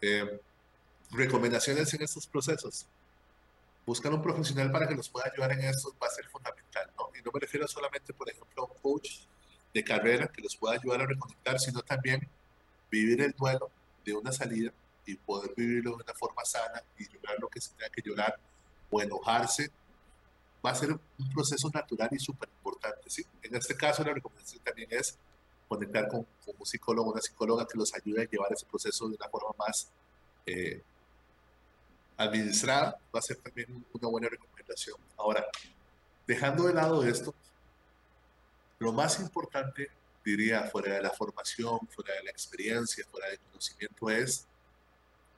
Eh, 0.00 0.40
recomendaciones 1.10 1.92
en 1.94 2.02
estos 2.02 2.26
procesos. 2.26 2.86
Buscar 3.84 4.12
un 4.12 4.22
profesional 4.22 4.70
para 4.70 4.86
que 4.86 4.94
los 4.94 5.08
pueda 5.08 5.30
ayudar 5.32 5.52
en 5.52 5.60
esto 5.60 5.94
va 6.00 6.06
a 6.06 6.10
ser 6.10 6.26
fundamental, 6.26 6.90
¿no? 6.96 7.10
Y 7.18 7.22
no 7.22 7.30
me 7.32 7.40
refiero 7.40 7.66
solamente, 7.66 8.12
por 8.12 8.28
ejemplo, 8.30 8.64
a 8.64 8.66
un 8.66 8.78
coach 8.80 9.20
de 9.72 9.82
carrera 9.82 10.28
que 10.28 10.42
los 10.42 10.56
pueda 10.56 10.74
ayudar 10.74 11.02
a 11.02 11.06
reconectar, 11.06 11.58
sino 11.58 11.80
también 11.80 12.28
vivir 12.90 13.22
el 13.22 13.32
duelo 13.32 13.70
de 14.12 14.18
una 14.18 14.32
salida 14.32 14.72
y 15.06 15.16
poder 15.16 15.52
vivirlo 15.56 15.96
de 15.96 16.02
una 16.04 16.14
forma 16.14 16.44
sana 16.44 16.82
y 16.98 17.08
llorar 17.08 17.36
lo 17.40 17.48
que 17.48 17.60
se 17.60 17.70
tenga 17.70 17.90
que 17.90 18.02
llorar 18.02 18.38
o 18.90 19.00
enojarse, 19.00 19.70
va 20.64 20.70
a 20.70 20.74
ser 20.74 20.92
un 20.92 21.28
proceso 21.32 21.70
natural 21.72 22.08
y 22.12 22.18
súper 22.18 22.48
importante. 22.48 23.08
¿sí? 23.08 23.24
En 23.42 23.54
este 23.54 23.76
caso, 23.76 24.02
la 24.04 24.12
recomendación 24.12 24.62
también 24.62 24.88
es 24.90 25.16
conectar 25.68 26.08
con, 26.08 26.26
un 26.46 26.66
psicólogo 26.66 27.10
o 27.10 27.12
una 27.12 27.20
psicóloga 27.20 27.66
que 27.66 27.78
los 27.78 27.94
ayude 27.94 28.22
a 28.22 28.28
llevar 28.28 28.52
ese 28.52 28.66
proceso 28.66 29.08
de 29.08 29.16
una 29.16 29.28
forma 29.28 29.50
más 29.58 29.90
eh, 30.46 30.82
administrada, 32.16 32.98
va 33.14 33.18
a 33.18 33.22
ser 33.22 33.36
también 33.36 33.84
una 33.92 34.08
buena 34.08 34.28
recomendación. 34.28 34.96
Ahora, 35.16 35.44
dejando 36.26 36.64
de 36.64 36.74
lado 36.74 37.04
esto, 37.04 37.34
lo 38.78 38.92
más 38.92 39.20
importante 39.20 39.88
diría, 40.30 40.64
fuera 40.64 40.94
de 40.94 41.02
la 41.02 41.10
formación, 41.10 41.80
fuera 41.88 42.14
de 42.14 42.24
la 42.24 42.30
experiencia, 42.30 43.04
fuera 43.10 43.28
del 43.28 43.38
conocimiento, 43.40 44.10
es 44.10 44.46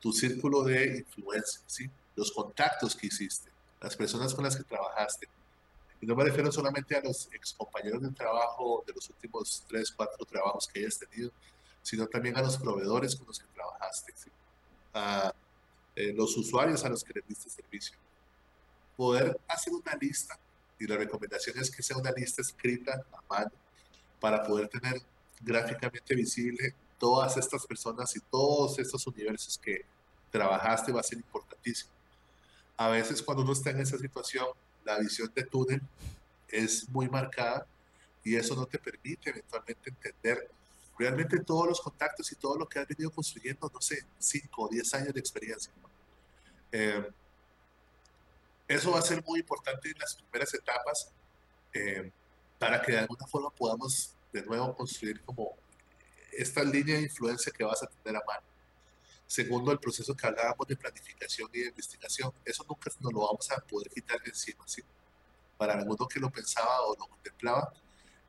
tu 0.00 0.12
círculo 0.12 0.62
de 0.62 0.98
influencia, 0.98 1.60
¿sí? 1.66 1.90
los 2.16 2.32
contactos 2.32 2.96
que 2.96 3.06
hiciste, 3.06 3.50
las 3.80 3.96
personas 3.96 4.34
con 4.34 4.44
las 4.44 4.56
que 4.56 4.64
trabajaste. 4.64 5.28
Y 6.00 6.06
no 6.06 6.16
me 6.16 6.24
refiero 6.24 6.50
solamente 6.50 6.96
a 6.96 7.02
los 7.02 7.28
ex 7.32 7.52
compañeros 7.52 8.02
de 8.02 8.10
trabajo 8.10 8.82
de 8.86 8.94
los 8.94 9.08
últimos 9.10 9.64
tres, 9.68 9.90
cuatro 9.90 10.24
trabajos 10.24 10.66
que 10.68 10.80
hayas 10.80 10.98
tenido, 10.98 11.30
sino 11.82 12.06
también 12.06 12.36
a 12.36 12.42
los 12.42 12.56
proveedores 12.56 13.16
con 13.16 13.26
los 13.26 13.38
que 13.38 13.46
trabajaste, 13.54 14.14
a 14.94 15.34
eh, 15.94 16.12
los 16.14 16.36
usuarios 16.36 16.84
a 16.84 16.88
los 16.88 17.04
que 17.04 17.12
le 17.14 17.22
diste 17.28 17.50
servicio. 17.50 17.96
Poder 18.96 19.38
hacer 19.48 19.72
una 19.72 19.94
lista, 20.00 20.38
y 20.78 20.86
la 20.86 20.96
recomendación 20.96 21.58
es 21.58 21.70
que 21.70 21.82
sea 21.82 21.98
una 21.98 22.10
lista 22.12 22.40
escrita 22.40 23.04
a 23.12 23.22
mano, 23.28 23.50
para 24.20 24.42
poder 24.42 24.68
tener 24.68 25.00
gráficamente 25.40 26.14
visible 26.14 26.74
todas 26.98 27.36
estas 27.36 27.66
personas 27.66 28.14
y 28.14 28.20
todos 28.20 28.78
estos 28.78 29.06
universos 29.06 29.58
que 29.58 29.84
trabajaste 30.30 30.92
va 30.92 31.00
a 31.00 31.04
ser 31.04 31.18
importantísimo. 31.18 31.90
A 32.76 32.88
veces 32.88 33.22
cuando 33.22 33.42
uno 33.42 33.52
está 33.52 33.70
en 33.70 33.80
esa 33.80 33.98
situación, 33.98 34.46
la 34.84 34.98
visión 34.98 35.30
de 35.34 35.44
túnel 35.44 35.80
es 36.48 36.88
muy 36.90 37.08
marcada 37.08 37.66
y 38.22 38.36
eso 38.36 38.54
no 38.54 38.66
te 38.66 38.78
permite 38.78 39.30
eventualmente 39.30 39.90
entender 39.90 40.48
realmente 40.98 41.38
todos 41.40 41.66
los 41.66 41.80
contactos 41.80 42.30
y 42.30 42.36
todo 42.36 42.58
lo 42.58 42.68
que 42.68 42.78
has 42.78 42.86
venido 42.86 43.10
construyendo, 43.10 43.70
no 43.72 43.80
sé, 43.80 44.04
5 44.18 44.62
o 44.62 44.68
10 44.68 44.94
años 44.94 45.14
de 45.14 45.20
experiencia. 45.20 45.72
Eh, 46.72 47.10
eso 48.68 48.92
va 48.92 48.98
a 48.98 49.02
ser 49.02 49.24
muy 49.24 49.40
importante 49.40 49.90
en 49.90 49.98
las 49.98 50.14
primeras 50.14 50.52
etapas 50.54 51.10
eh, 51.72 52.12
para 52.60 52.82
que 52.82 52.92
de 52.92 52.98
alguna 52.98 53.26
forma 53.26 53.48
podamos 53.48 54.14
de 54.30 54.42
nuevo 54.42 54.76
construir 54.76 55.18
como 55.22 55.56
esta 56.30 56.62
línea 56.62 56.96
de 56.96 57.04
influencia 57.04 57.50
que 57.50 57.64
vas 57.64 57.82
a 57.82 57.86
tener 57.86 58.20
a 58.20 58.24
mano. 58.26 58.46
Segundo, 59.26 59.72
el 59.72 59.78
proceso 59.78 60.14
que 60.14 60.26
hablábamos 60.26 60.68
de 60.68 60.76
planificación 60.76 61.48
y 61.54 61.60
de 61.60 61.68
investigación. 61.68 62.30
Eso 62.44 62.62
nunca 62.68 62.90
nos 63.00 63.12
lo 63.14 63.20
vamos 63.20 63.50
a 63.50 63.56
poder 63.60 63.88
quitar 63.88 64.20
de 64.20 64.28
encima. 64.28 64.62
¿sí? 64.66 64.82
Para 65.56 65.72
alguno 65.72 66.06
que 66.06 66.20
lo 66.20 66.30
pensaba 66.30 66.82
o 66.82 66.94
lo 66.96 67.06
contemplaba, 67.06 67.72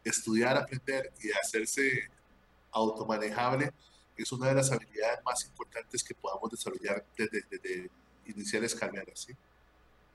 estudiar, 0.02 0.56
aprender 0.56 1.12
y 1.22 1.32
hacerse 1.32 2.10
automanejable 2.72 3.74
es 4.16 4.32
una 4.32 4.48
de 4.48 4.56
las 4.56 4.72
habilidades 4.72 5.20
más 5.26 5.44
importantes 5.44 6.04
que 6.04 6.16
podamos 6.16 6.50
desarrollar 6.50 7.04
desde, 7.18 7.44
desde 7.50 7.90
iniciales 8.28 8.74
carreras. 8.76 9.20
¿sí? 9.28 9.34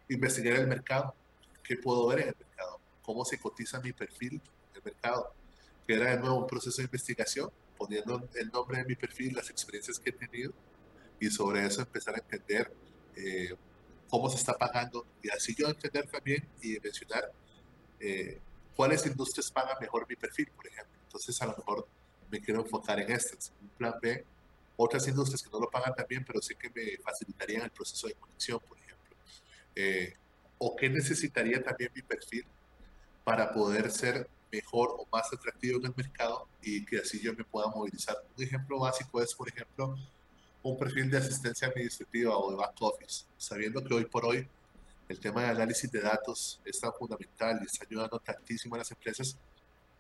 Investigar 0.09 0.55
el 0.57 0.69
mercado. 0.69 1.15
¿Qué 1.63 1.77
puedo 1.77 2.07
ver 2.07 2.21
en 2.21 2.29
el 2.29 2.37
mercado? 2.39 2.76
¿Cómo 3.07 3.25
se 3.25 3.39
cotiza 3.39 3.81
mi 3.81 3.93
perfil 3.93 4.35
en 4.35 4.77
el 4.77 4.83
mercado? 4.83 5.33
Que 5.87 5.95
era 5.95 6.11
de 6.11 6.19
nuevo 6.19 6.41
un 6.41 6.47
proceso 6.47 6.79
de 6.79 6.83
investigación, 6.83 7.51
poniendo 7.79 8.29
el 8.35 8.51
nombre 8.51 8.79
de 8.79 8.85
mi 8.85 8.97
perfil, 8.97 9.35
las 9.35 9.49
experiencias 9.49 10.01
que 10.01 10.11
he 10.11 10.13
tenido 10.13 10.53
y 11.21 11.31
sobre 11.31 11.65
eso 11.65 11.81
empezar 11.81 12.17
a 12.17 12.19
entender 12.19 12.73
eh, 13.15 13.55
cómo 14.11 14.29
se 14.29 14.37
está 14.37 14.55
pagando 14.55 15.07
y 15.23 15.31
así 15.31 15.55
yo 15.55 15.69
entender 15.69 16.09
también 16.09 16.47
y 16.61 16.79
mencionar 16.81 17.31
eh, 18.01 18.41
cuáles 18.75 19.07
industrias 19.07 19.51
pagan 19.53 19.77
mejor 19.81 20.07
mi 20.09 20.17
perfil, 20.17 20.51
por 20.55 20.67
ejemplo. 20.67 20.99
Entonces 21.05 21.41
a 21.41 21.47
lo 21.47 21.57
mejor 21.57 21.87
me 22.29 22.41
quiero 22.41 22.61
enfocar 22.61 22.99
en 22.99 23.13
estas. 23.13 23.53
Un 23.63 23.69
plan 23.69 23.95
B, 24.03 24.25
otras 24.77 25.07
industrias 25.07 25.43
que 25.43 25.51
no 25.51 25.61
lo 25.61 25.71
pagan 25.71 25.95
también, 25.95 26.25
pero 26.25 26.43
sé 26.43 26.57
que 26.57 26.71
me 26.71 26.99
facilitarían 26.99 27.63
el 27.63 27.71
proceso 27.71 28.09
de 28.09 28.15
conexión, 28.15 28.59
por 28.61 28.77
ejemplo. 28.79 29.17
Eh, 29.77 30.15
o 30.59 30.75
qué 30.75 30.89
necesitaría 30.89 31.63
también 31.63 31.93
mi 31.95 32.03
perfil 32.03 32.45
para 33.27 33.53
poder 33.53 33.91
ser 33.91 34.29
mejor 34.53 34.91
o 34.97 35.07
más 35.11 35.33
atractivo 35.33 35.81
en 35.81 35.87
el 35.87 35.95
mercado 35.97 36.47
y 36.63 36.85
que 36.85 36.99
así 36.99 37.21
yo 37.21 37.35
me 37.35 37.43
pueda 37.43 37.67
movilizar. 37.67 38.17
Un 38.39 38.45
ejemplo 38.45 38.79
básico 38.79 39.21
es, 39.21 39.35
por 39.35 39.49
ejemplo, 39.49 39.99
un 40.63 40.79
perfil 40.79 41.11
de 41.11 41.19
asistencia 41.19 41.67
administrativa 41.67 42.39
o 42.39 42.53
de 42.53 42.57
back 42.57 42.77
office, 42.79 43.25
sabiendo 43.37 43.83
que 43.83 43.95
hoy 43.95 44.05
por 44.05 44.25
hoy 44.25 44.47
el 45.09 45.19
tema 45.19 45.43
de 45.43 45.49
análisis 45.49 45.91
de 45.91 46.01
datos 46.03 46.61
es 46.65 46.79
tan 46.79 46.93
fundamental 46.93 47.59
y 47.61 47.67
está 47.67 47.85
ayudando 47.85 48.21
tantísimo 48.21 48.77
a 48.77 48.79
las 48.79 48.93
empresas, 48.93 49.37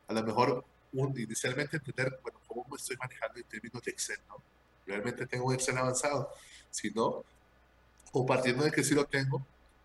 a 0.06 0.12
lo 0.12 0.22
mejor 0.22 0.64
inicialmente 0.92 1.78
entender, 1.78 2.20
bueno, 2.22 2.40
cómo 2.46 2.64
me 2.70 2.76
estoy 2.76 2.96
manejando 2.96 3.40
en 3.40 3.44
términos 3.44 3.82
de 3.82 3.90
Excel, 3.90 4.20
¿no? 4.28 4.40
Realmente 4.86 5.26
tengo 5.26 5.46
un 5.46 5.54
Excel 5.54 5.76
avanzado, 5.76 6.30
si 6.70 6.92
no, 6.92 7.24
o 8.12 8.24
partiendo 8.24 8.62
de 8.62 8.70
que 8.70 8.84
sí 8.84 8.94
lo 8.94 9.04
tengo, 9.04 9.44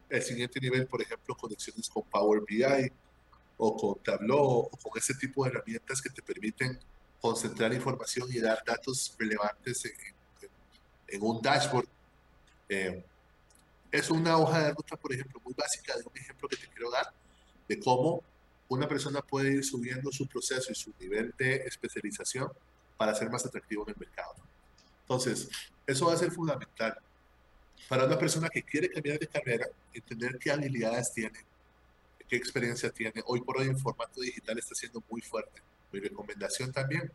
el 0.09 0.21
siguiente 0.21 0.59
nivel, 0.59 0.85
por 0.85 1.01
ejemplo, 1.01 1.35
conexiones 1.35 1.89
con 1.89 2.03
Power 2.03 2.43
BI 2.47 2.91
o 3.63 3.77
con 3.77 4.03
Tableau 4.03 4.67
o 4.71 4.77
con 4.77 4.97
ese 4.97 5.13
tipo 5.13 5.43
de 5.43 5.51
herramientas 5.51 6.01
que 6.01 6.09
te 6.09 6.23
permiten 6.23 6.79
concentrar 7.21 7.71
información 7.71 8.27
y 8.31 8.39
dar 8.39 8.63
datos 8.65 9.15
relevantes 9.19 9.85
en, 9.85 9.93
en 11.07 11.21
un 11.21 11.39
dashboard. 11.39 11.87
Eh, 12.67 13.05
es 13.91 14.09
una 14.09 14.35
hoja 14.37 14.63
de 14.63 14.71
ruta, 14.73 14.95
por 14.95 15.13
ejemplo, 15.13 15.39
muy 15.45 15.53
básica 15.53 15.95
de 15.95 16.03
un 16.03 16.17
ejemplo 16.17 16.49
que 16.49 16.57
te 16.57 16.67
quiero 16.69 16.89
dar 16.89 17.13
de 17.67 17.79
cómo 17.79 18.23
una 18.67 18.87
persona 18.87 19.21
puede 19.21 19.53
ir 19.53 19.63
subiendo 19.63 20.11
su 20.11 20.25
proceso 20.25 20.71
y 20.71 20.75
su 20.75 20.91
nivel 20.99 21.31
de 21.37 21.57
especialización 21.57 22.49
para 22.97 23.13
ser 23.13 23.29
más 23.29 23.45
atractivo 23.45 23.83
en 23.83 23.93
el 23.93 23.99
mercado. 23.99 24.33
Entonces, 25.01 25.49
eso 25.85 26.07
va 26.07 26.13
a 26.13 26.17
ser 26.17 26.31
fundamental 26.31 26.97
para 27.87 28.05
una 28.05 28.17
persona 28.17 28.49
que 28.49 28.63
quiere 28.63 28.89
cambiar 28.89 29.19
de 29.19 29.27
carrera, 29.27 29.67
entender 29.93 30.39
qué 30.39 30.49
habilidades 30.49 31.13
tiene, 31.13 31.45
qué 32.31 32.37
experiencia 32.37 32.89
tiene. 32.89 33.21
Hoy 33.25 33.41
por 33.41 33.57
hoy 33.57 33.67
en 33.67 33.77
formato 33.77 34.21
digital 34.21 34.57
está 34.57 34.73
siendo 34.73 35.03
muy 35.09 35.19
fuerte. 35.19 35.61
Mi 35.91 35.99
recomendación 35.99 36.71
también, 36.71 37.11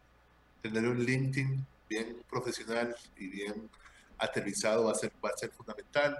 tener 0.60 0.86
un 0.86 1.02
LinkedIn 1.02 1.66
bien 1.88 2.22
profesional 2.28 2.94
y 3.16 3.28
bien 3.28 3.70
aterrizado 4.18 4.84
va 4.84 4.92
a 4.92 4.94
ser, 4.94 5.50
fundamental. 5.52 6.18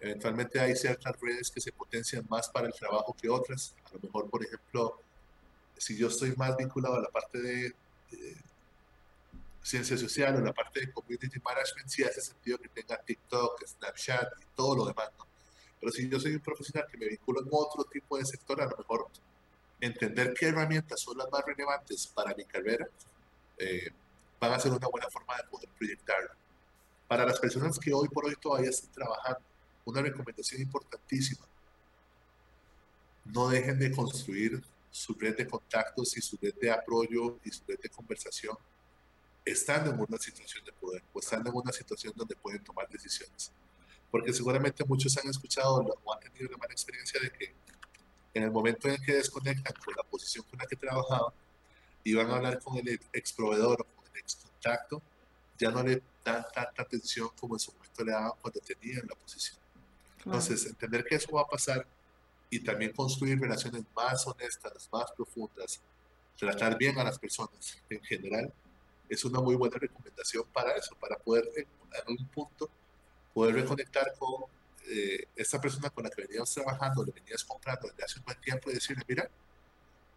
Eventualmente 0.00 0.58
hay 0.58 0.74
ciertas 0.74 1.14
redes 1.20 1.48
que 1.48 1.60
se 1.60 1.70
potencian 1.70 2.26
más 2.28 2.48
para 2.48 2.66
el 2.66 2.72
trabajo 2.72 3.14
que 3.14 3.28
otras. 3.28 3.76
A 3.84 3.94
lo 3.94 4.00
mejor, 4.00 4.28
por 4.28 4.44
ejemplo, 4.44 5.00
si 5.78 5.96
yo 5.96 6.08
estoy 6.08 6.34
más 6.34 6.56
vinculado 6.56 6.96
a 6.96 7.02
la 7.02 7.10
parte 7.10 7.40
de, 7.40 7.72
ciencia 9.62 9.96
social 9.96 10.34
o 10.34 10.40
la 10.40 10.52
parte 10.52 10.80
de 10.80 10.92
community 10.92 11.38
management, 11.38 11.88
sí 11.88 12.02
hace 12.02 12.20
sentido 12.20 12.58
que 12.58 12.68
tenga 12.68 13.00
TikTok, 13.00 13.64
Snapchat 13.64 14.42
y 14.42 14.44
todo 14.56 14.74
lo 14.74 14.86
demás. 14.86 15.08
¿no? 15.18 15.33
Pero 15.84 15.92
si 15.92 16.08
yo 16.08 16.18
soy 16.18 16.32
un 16.32 16.40
profesional 16.40 16.88
que 16.90 16.96
me 16.96 17.06
vinculo 17.06 17.42
en 17.42 17.48
otro 17.50 17.84
tipo 17.84 18.16
de 18.16 18.24
sector, 18.24 18.58
a 18.58 18.64
lo 18.64 18.74
mejor 18.74 19.06
entender 19.78 20.32
qué 20.32 20.46
herramientas 20.46 20.98
son 20.98 21.18
las 21.18 21.30
más 21.30 21.44
relevantes 21.44 22.06
para 22.06 22.34
mi 22.34 22.46
carrera 22.46 22.88
eh, 23.58 23.90
van 24.40 24.52
a 24.52 24.58
ser 24.58 24.72
una 24.72 24.88
buena 24.88 25.10
forma 25.10 25.36
de 25.36 25.44
poder 25.44 25.68
proyectarlo. 25.76 26.30
Para 27.06 27.26
las 27.26 27.38
personas 27.38 27.78
que 27.78 27.92
hoy 27.92 28.08
por 28.08 28.24
hoy 28.24 28.34
todavía 28.40 28.70
están 28.70 28.92
trabajando, 28.92 29.40
una 29.84 30.00
recomendación 30.00 30.62
importantísima. 30.62 31.44
No 33.26 33.50
dejen 33.50 33.78
de 33.78 33.92
construir 33.92 34.64
su 34.90 35.12
red 35.12 35.36
de 35.36 35.46
contactos 35.46 36.16
y 36.16 36.22
su 36.22 36.38
red 36.40 36.54
de 36.54 36.70
apoyo 36.70 37.36
y 37.44 37.50
su 37.50 37.62
red 37.68 37.78
de 37.78 37.90
conversación 37.90 38.56
estando 39.44 39.90
en 39.90 40.00
una 40.00 40.16
situación 40.16 40.64
de 40.64 40.72
poder 40.72 41.02
o 41.12 41.20
estando 41.20 41.50
en 41.50 41.56
una 41.56 41.72
situación 41.72 42.14
donde 42.16 42.36
pueden 42.36 42.64
tomar 42.64 42.88
decisiones. 42.88 43.52
Porque 44.14 44.32
seguramente 44.32 44.84
muchos 44.84 45.18
han 45.18 45.28
escuchado 45.28 45.84
o 46.04 46.14
han 46.14 46.20
tenido 46.20 46.48
la 46.48 46.56
mala 46.56 46.72
experiencia 46.72 47.18
de 47.20 47.32
que 47.32 47.52
en 48.32 48.44
el 48.44 48.52
momento 48.52 48.88
en 48.88 49.02
que 49.02 49.14
desconectan 49.14 49.74
con 49.84 49.92
la 49.96 50.04
posición 50.04 50.44
con 50.48 50.56
la 50.56 50.66
que 50.66 50.76
trabajaban 50.76 51.32
y 52.04 52.14
van 52.14 52.30
a 52.30 52.36
hablar 52.36 52.60
con 52.60 52.78
el 52.78 53.00
ex 53.12 53.32
proveedor 53.32 53.80
o 53.80 53.84
con 53.84 54.06
el 54.12 54.20
ex 54.20 54.36
contacto, 54.36 55.02
ya 55.58 55.72
no 55.72 55.82
le 55.82 56.00
dan 56.24 56.46
tanta 56.54 56.82
atención 56.82 57.28
como 57.40 57.56
en 57.56 57.58
su 57.58 57.72
momento 57.72 58.04
le 58.04 58.12
daban 58.12 58.30
cuando 58.40 58.60
tenían 58.60 59.02
la 59.08 59.16
posición. 59.16 59.58
Entonces, 60.24 60.64
entender 60.64 61.04
que 61.04 61.16
eso 61.16 61.32
va 61.32 61.40
a 61.40 61.48
pasar 61.48 61.84
y 62.50 62.60
también 62.60 62.92
construir 62.92 63.40
relaciones 63.40 63.82
más 63.96 64.24
honestas, 64.28 64.88
más 64.92 65.10
profundas, 65.10 65.80
tratar 66.38 66.78
bien 66.78 66.96
a 67.00 67.02
las 67.02 67.18
personas 67.18 67.82
en 67.90 68.00
general, 68.04 68.52
es 69.08 69.24
una 69.24 69.40
muy 69.40 69.56
buena 69.56 69.76
recomendación 69.76 70.44
para 70.52 70.70
eso, 70.76 70.94
para 71.00 71.18
poder 71.18 71.50
en 71.56 71.66
algún 71.98 72.28
punto 72.28 72.70
poder 73.34 73.56
reconectar 73.56 74.14
con 74.18 74.44
eh, 74.86 75.26
esta 75.34 75.60
persona 75.60 75.90
con 75.90 76.04
la 76.04 76.10
que 76.10 76.22
venías 76.22 76.52
trabajando, 76.54 77.04
le 77.04 77.12
venías 77.12 77.44
comprando 77.44 77.88
desde 77.88 78.04
hace 78.04 78.18
un 78.20 78.24
buen 78.24 78.40
tiempo 78.40 78.70
y 78.70 78.74
decirle, 78.74 79.02
mira, 79.08 79.28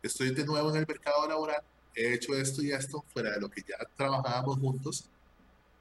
estoy 0.04 0.34
de 0.34 0.46
nuevo 0.46 0.70
en 0.70 0.78
el 0.78 0.88
mercado 0.88 1.28
laboral, 1.28 1.62
he 1.96 2.14
hecho 2.14 2.36
esto 2.36 2.62
y 2.62 2.72
esto 2.72 3.04
fuera 3.12 3.32
de 3.32 3.42
lo 3.42 3.50
que 3.50 3.62
ya 3.62 3.78
trabajábamos 3.96 4.60
juntos, 4.60 5.06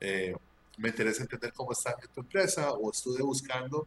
eh, 0.00 0.34
me 0.78 0.88
interesa 0.88 1.22
entender 1.22 1.52
cómo 1.52 1.72
está 1.72 1.96
en 2.02 2.08
tu 2.08 2.20
empresa 2.20 2.72
o 2.72 2.90
estuve 2.90 3.22
buscando 3.22 3.86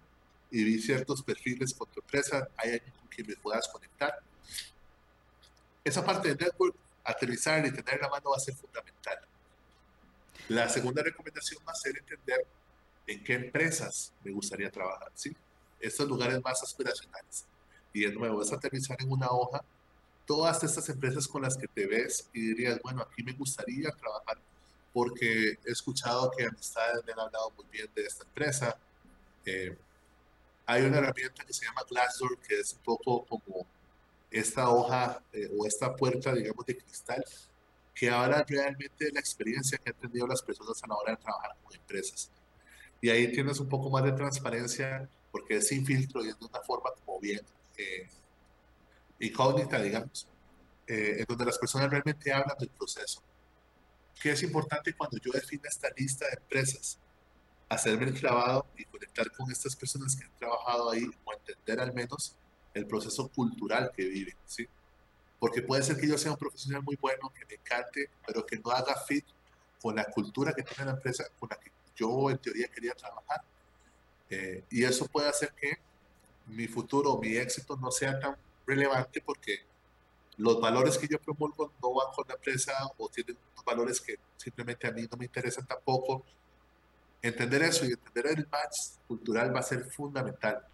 y 0.52 0.64
vi 0.64 0.82
ciertos 0.82 1.22
perfiles 1.24 1.74
con 1.74 1.88
tu 1.90 2.00
empresa, 2.00 2.48
hay 2.58 2.74
alguien 2.74 2.92
con 3.00 3.08
quien 3.08 3.28
me 3.28 3.36
puedas 3.36 3.68
conectar. 3.68 4.20
Esa 5.84 6.04
parte 6.04 6.30
de 6.30 6.46
network, 6.46 6.76
aterrizar 7.04 7.66
y 7.66 7.72
tener 7.72 8.02
la 8.02 8.10
mano 8.10 8.32
va 8.32 8.38
a 8.38 8.40
ser 8.40 8.56
fundamental. 8.56 9.20
La 10.50 10.68
segunda 10.68 11.04
recomendación 11.04 11.62
va 11.68 11.72
a 11.72 11.76
ser 11.76 11.98
entender 11.98 12.46
en 13.10 13.24
qué 13.24 13.34
empresas 13.34 14.14
me 14.24 14.32
gustaría 14.32 14.70
trabajar, 14.70 15.12
¿sí? 15.16 15.36
Estos 15.80 16.08
lugares 16.08 16.40
más 16.44 16.62
aspiracionales. 16.62 17.46
Y 17.92 18.02
de 18.02 18.14
nuevo, 18.14 18.44
es 18.44 18.54
aterrizar 18.54 18.98
en 19.02 19.12
una 19.12 19.30
hoja 19.32 19.64
todas 20.28 20.64
estas 20.64 20.88
empresas 20.90 21.28
con 21.28 21.42
las 21.42 21.58
que 21.58 21.68
te 21.68 21.88
ves 21.88 22.30
y 22.34 22.50
dirías, 22.50 22.80
bueno, 22.84 23.02
aquí 23.02 23.24
me 23.24 23.34
gustaría 23.34 23.90
trabajar 23.92 24.38
porque 24.94 25.58
he 25.66 25.72
escuchado 25.72 26.30
que 26.38 26.46
amistades 26.46 27.04
me 27.04 27.14
han 27.14 27.20
hablado 27.20 27.52
muy 27.58 27.66
bien 27.72 27.90
de 27.96 28.04
esta 28.06 28.26
empresa. 28.26 28.78
Eh, 29.44 29.76
hay 30.68 30.84
una 30.84 31.00
herramienta 31.00 31.44
que 31.44 31.54
se 31.54 31.66
llama 31.66 31.82
Glassdoor, 31.90 32.38
que 32.40 32.60
es 32.60 32.74
un 32.74 32.80
poco 32.80 33.26
como 33.26 33.66
esta 34.30 34.70
hoja 34.70 35.24
eh, 35.34 35.50
o 35.58 35.66
esta 35.66 35.96
puerta, 35.96 36.32
digamos, 36.32 36.64
de 36.64 36.78
cristal, 36.78 37.26
que 37.96 38.08
habla 38.12 38.46
realmente 38.48 39.06
de 39.06 39.12
la 39.12 39.20
experiencia 39.20 39.80
que 39.80 39.90
han 39.90 39.96
tenido 39.96 40.28
las 40.28 40.44
personas 40.44 40.84
a 40.84 40.88
la 40.88 40.96
hora 40.96 41.12
de 41.14 41.18
trabajar 41.18 41.56
con 41.64 41.76
empresas. 41.76 42.30
Y 43.02 43.10
ahí 43.10 43.32
tienes 43.32 43.60
un 43.60 43.70
poco 43.70 43.90
más 43.90 44.04
de 44.04 44.12
transparencia, 44.12 45.10
porque 45.32 45.58
es 45.58 45.68
sin 45.68 45.86
filtro 45.86 46.24
y 46.24 46.30
es 46.30 46.40
de 46.40 46.46
una 46.46 46.60
forma 46.62 46.90
como 47.06 47.20
bien 47.20 47.42
eh, 47.78 48.08
incógnita, 49.20 49.82
digamos, 49.82 50.28
eh, 50.88 51.18
en 51.20 51.26
donde 51.28 51.46
las 51.46 51.58
personas 51.58 51.90
realmente 51.90 52.32
hablan 52.34 52.58
del 52.58 52.70
proceso. 52.70 53.22
¿Qué 54.22 54.32
es 54.32 54.44
importante 54.44 54.94
cuando 54.94 55.18
yo 55.18 55.32
defino 55.32 55.64
esta 55.66 55.88
lista 55.96 56.26
de 56.26 56.34
empresas? 56.34 57.00
hacerme 57.70 58.06
el 58.06 58.14
clavado 58.16 58.66
y 58.76 58.84
conectar 58.86 59.32
con 59.32 59.50
estas 59.52 59.76
personas 59.76 60.16
que 60.16 60.26
han 60.26 60.36
trabajado 60.38 60.90
ahí 60.90 61.06
o 61.24 61.34
entender 61.34 61.80
al 61.80 61.94
menos 61.94 62.36
el 62.74 62.88
proceso 62.88 63.28
cultural 63.30 63.92
que 63.96 64.06
viven, 64.06 64.36
¿sí? 64.46 64.68
porque 65.40 65.62
puede 65.62 65.84
ser 65.84 65.98
que 65.98 66.08
yo 66.08 66.18
sea 66.18 66.32
un 66.32 66.38
profesional 66.38 66.84
muy 66.84 66.98
bueno, 67.00 67.32
que 67.34 67.46
me 67.46 67.54
encante, 67.54 68.10
pero 68.26 68.46
que 68.46 68.58
no 68.58 68.72
haga 68.72 68.96
fit 69.08 69.26
con 69.82 69.96
la 69.96 70.04
cultura 70.06 70.54
que 70.54 70.64
tiene 70.64 70.86
la 70.86 70.98
empresa 70.98 71.26
con 71.40 71.48
la 71.50 71.58
que 71.58 71.72
yo 72.00 72.30
en 72.30 72.38
teoría 72.38 72.68
quería 72.68 72.94
trabajar. 72.94 73.42
Eh, 74.30 74.64
y 74.70 74.84
eso 74.84 75.08
puede 75.08 75.28
hacer 75.28 75.54
que 75.54 75.78
mi 76.48 76.68
futuro, 76.68 77.18
mi 77.18 77.36
éxito 77.36 77.76
no 77.78 77.92
sea 77.92 78.20
tan 78.20 78.36
relevante 78.66 79.22
porque 79.22 79.60
los 80.38 80.62
valores 80.62 80.98
que 80.98 81.08
yo 81.08 81.20
promulgo 81.20 81.74
no 81.82 81.94
van 81.94 82.14
con 82.16 82.26
la 82.28 82.36
empresa 82.36 82.74
o 82.98 83.10
tienen 83.10 83.38
valores 83.66 84.00
que 84.00 84.18
simplemente 84.38 84.88
a 84.88 84.92
mí 84.92 85.08
no 85.10 85.18
me 85.18 85.26
interesan 85.26 85.66
tampoco. 85.66 86.24
Entender 87.22 87.64
eso 87.64 87.86
y 87.86 87.92
entender 87.92 88.28
el 88.28 88.48
match 88.48 88.78
cultural 89.08 89.54
va 89.54 89.60
a 89.60 89.64
ser 89.64 89.84
fundamental. 89.84 90.66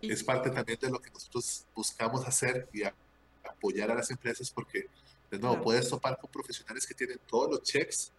Es 0.00 0.24
parte 0.24 0.50
también 0.50 0.78
de 0.80 0.90
lo 0.90 0.98
que 0.98 1.10
nosotros 1.10 1.66
buscamos 1.74 2.26
hacer 2.26 2.68
y 2.72 2.82
apoyar 2.82 3.90
a 3.90 3.94
las 3.94 4.10
empresas 4.10 4.50
porque, 4.50 4.86
de 5.30 5.38
nuevo, 5.38 5.62
puedes 5.62 5.88
topar 5.88 6.18
con 6.18 6.30
profesionales 6.30 6.86
que 6.86 6.94
tienen 6.94 7.20
todos 7.26 7.50
los 7.50 7.62
checks 7.62 8.10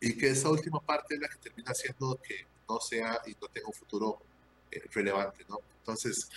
y 0.00 0.16
que 0.16 0.30
esa 0.30 0.48
última 0.48 0.80
parte 0.80 1.14
es 1.14 1.20
la 1.20 1.28
que 1.28 1.36
termina 1.36 1.70
haciendo 1.70 2.18
que 2.22 2.46
no 2.68 2.80
sea 2.80 3.20
y 3.26 3.30
no 3.40 3.48
tenga 3.48 3.68
un 3.68 3.74
futuro 3.74 4.18
eh, 4.70 4.82
relevante, 4.92 5.44
¿no? 5.48 5.58
Entonces, 5.78 6.28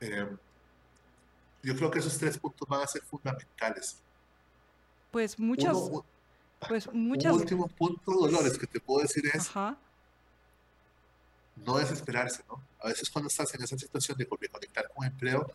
eh, 0.00 0.26
yo 1.62 1.76
creo 1.76 1.90
que 1.90 2.00
esos 2.00 2.18
tres 2.18 2.36
puntos 2.36 2.68
van 2.68 2.82
a 2.82 2.86
ser 2.86 3.02
fundamentales. 3.02 3.96
Pues 5.10 5.38
muchas... 5.38 5.76
pues 6.68 6.92
muchas... 6.92 7.32
Un 7.32 7.40
último 7.40 7.68
punto, 7.68 8.12
Dolores, 8.12 8.58
que 8.58 8.66
te 8.66 8.80
puedo 8.80 9.02
decir 9.02 9.24
es... 9.32 9.50
No 11.56 11.78
desesperarse, 11.78 12.42
¿no? 12.48 12.60
A 12.80 12.88
veces 12.88 13.08
cuando 13.08 13.28
estás 13.28 13.54
en 13.54 13.62
esa 13.62 13.78
situación 13.78 14.18
de 14.18 14.26
conectar 14.26 14.88
con 14.92 15.06
empleo, 15.06 15.48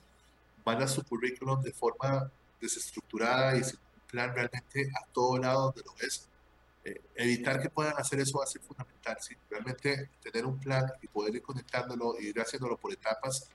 van 0.64 0.82
a 0.82 0.88
su 0.88 1.04
currículum 1.04 1.62
de 1.62 1.74
forma 1.74 2.32
desestructurada 2.62 3.58
y 3.58 3.64
sin 3.66 3.78
plan 4.08 4.34
realmente 4.34 4.90
a 4.96 5.06
todo 5.12 5.38
lado 5.38 5.66
donde 5.66 5.84
lo 5.84 5.94
ves 5.96 6.29
eh, 6.84 7.02
evitar 7.16 7.62
que 7.62 7.70
puedan 7.70 7.98
hacer 7.98 8.20
eso 8.20 8.38
va 8.40 8.46
a 8.46 8.48
ser 8.48 8.62
fundamental. 8.62 9.18
¿sí? 9.22 9.36
Realmente 9.50 10.10
tener 10.22 10.46
un 10.46 10.60
plan 10.60 10.92
y 11.02 11.08
poder 11.08 11.36
ir 11.36 11.42
conectándolo 11.42 12.16
y 12.20 12.28
ir 12.28 12.40
haciéndolo 12.40 12.78
por 12.78 12.94
etapas 12.94 13.50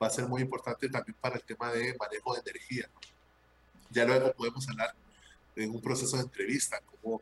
va 0.00 0.06
a 0.06 0.10
ser 0.10 0.26
muy 0.26 0.42
importante 0.42 0.88
también 0.88 1.16
para 1.20 1.36
el 1.36 1.42
tema 1.42 1.72
de 1.72 1.96
manejo 1.98 2.34
de 2.34 2.40
energía. 2.40 2.88
Ya 3.90 4.04
luego 4.04 4.32
podemos 4.32 4.68
hablar 4.68 4.94
en 5.56 5.70
un 5.70 5.80
proceso 5.80 6.16
de 6.16 6.22
entrevista, 6.22 6.80
cómo, 7.02 7.20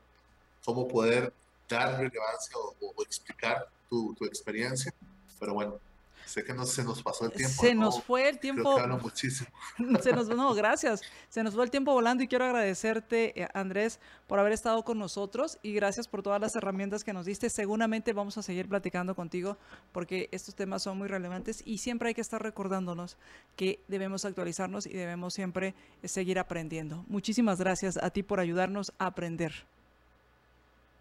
cómo 0.65 0.89
poder 0.89 1.33
dar 1.69 1.99
relevancia 1.99 2.57
o, 2.57 2.75
o 2.81 3.03
explicar 3.03 3.69
tu, 3.89 4.15
tu 4.15 4.25
experiencia. 4.27 4.93
Pero 5.39 5.55
bueno, 5.55 5.81
Sé 6.27 6.43
que 6.43 6.53
no, 6.53 6.67
se 6.67 6.83
nos 6.83 7.05
pasó 7.05 7.27
el 7.27 7.31
tiempo. 7.31 7.63
Se 7.63 7.73
nos 7.73 8.03
fue 8.03 8.29
el 8.29 8.41
tiempo. 8.41 8.75
Creo 8.75 8.99
muchísimo. 8.99 9.49
Se 10.03 10.13
nos, 10.13 10.29
no, 10.29 10.55
gracias. 10.55 11.01
Se 11.29 11.45
nos 11.45 11.55
fue 11.55 11.65
el 11.65 11.71
tiempo 11.71 11.93
volando 11.93 12.25
y 12.25 12.27
quiero 12.27 12.45
agradecerte, 12.45 13.41
eh, 13.41 13.49
Andrés, 13.55 14.01
por 14.27 14.41
haber 14.41 14.53
estado 14.53 14.83
con 14.83 14.99
nosotros 14.99 15.57
y 15.63 15.73
gracias 15.73 16.09
por 16.09 16.25
todas 16.25 16.41
las 16.41 16.57
herramientas 16.57 17.05
que 17.05 17.13
nos 17.13 17.27
diste. 17.27 17.49
Seguramente 17.49 18.13
vamos 18.13 18.37
a 18.39 18.43
seguir 18.43 18.69
platicando 18.69 19.15
contigo 19.15 19.57
porque 19.93 20.29
estos 20.33 20.57
temas 20.57 20.83
son 20.83 20.99
muy 20.99 21.07
relevantes 21.07 21.63
y 21.65 21.79
siempre 21.79 22.09
hay 22.09 22.15
que 22.15 22.23
estar 22.23 22.43
recordándonos 22.43 23.17
que 23.55 23.79
debemos 23.87 24.25
actualizarnos 24.25 24.87
y 24.87 24.95
debemos 24.95 25.33
siempre 25.33 25.75
eh, 26.03 26.09
seguir 26.09 26.41
aprendiendo. 26.41 27.05
Muchísimas 27.07 27.61
gracias 27.61 27.99
a 27.99 28.11
ti 28.11 28.25
por 28.25 28.41
ayudarnos 28.41 28.93
a 28.99 29.07
aprender. 29.07 29.65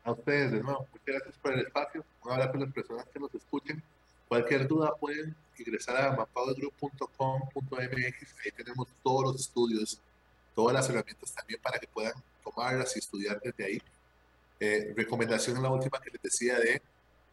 A 0.03 0.11
ustedes, 0.11 0.51
de 0.51 0.61
nuevo, 0.61 0.87
muchas 0.91 1.05
gracias 1.07 1.35
por 1.39 1.53
el 1.53 1.61
espacio. 1.61 2.05
Un 2.23 2.31
abrazo 2.31 2.53
a 2.53 2.59
las 2.59 2.73
personas 2.73 3.05
que 3.11 3.19
nos 3.19 3.33
escuchen 3.33 3.81
Cualquier 4.27 4.67
duda 4.67 4.93
pueden 4.99 5.35
ingresar 5.57 5.97
a 5.97 6.15
mapadogroup.com.mx, 6.15 8.35
ahí 8.43 8.51
tenemos 8.55 8.87
todos 9.03 9.23
los 9.23 9.41
estudios, 9.41 9.99
todas 10.53 10.73
las 10.73 10.89
herramientas 10.89 11.33
también 11.33 11.59
para 11.61 11.79
que 11.79 11.87
puedan 11.87 12.13
tomarlas 12.43 12.95
y 12.95 12.99
estudiar 12.99 13.41
desde 13.41 13.65
ahí. 13.65 13.81
Eh, 14.59 14.93
recomendación 14.95 15.57
en 15.57 15.63
la 15.63 15.69
última 15.69 15.99
que 15.99 16.11
les 16.11 16.21
decía 16.21 16.59
de 16.59 16.81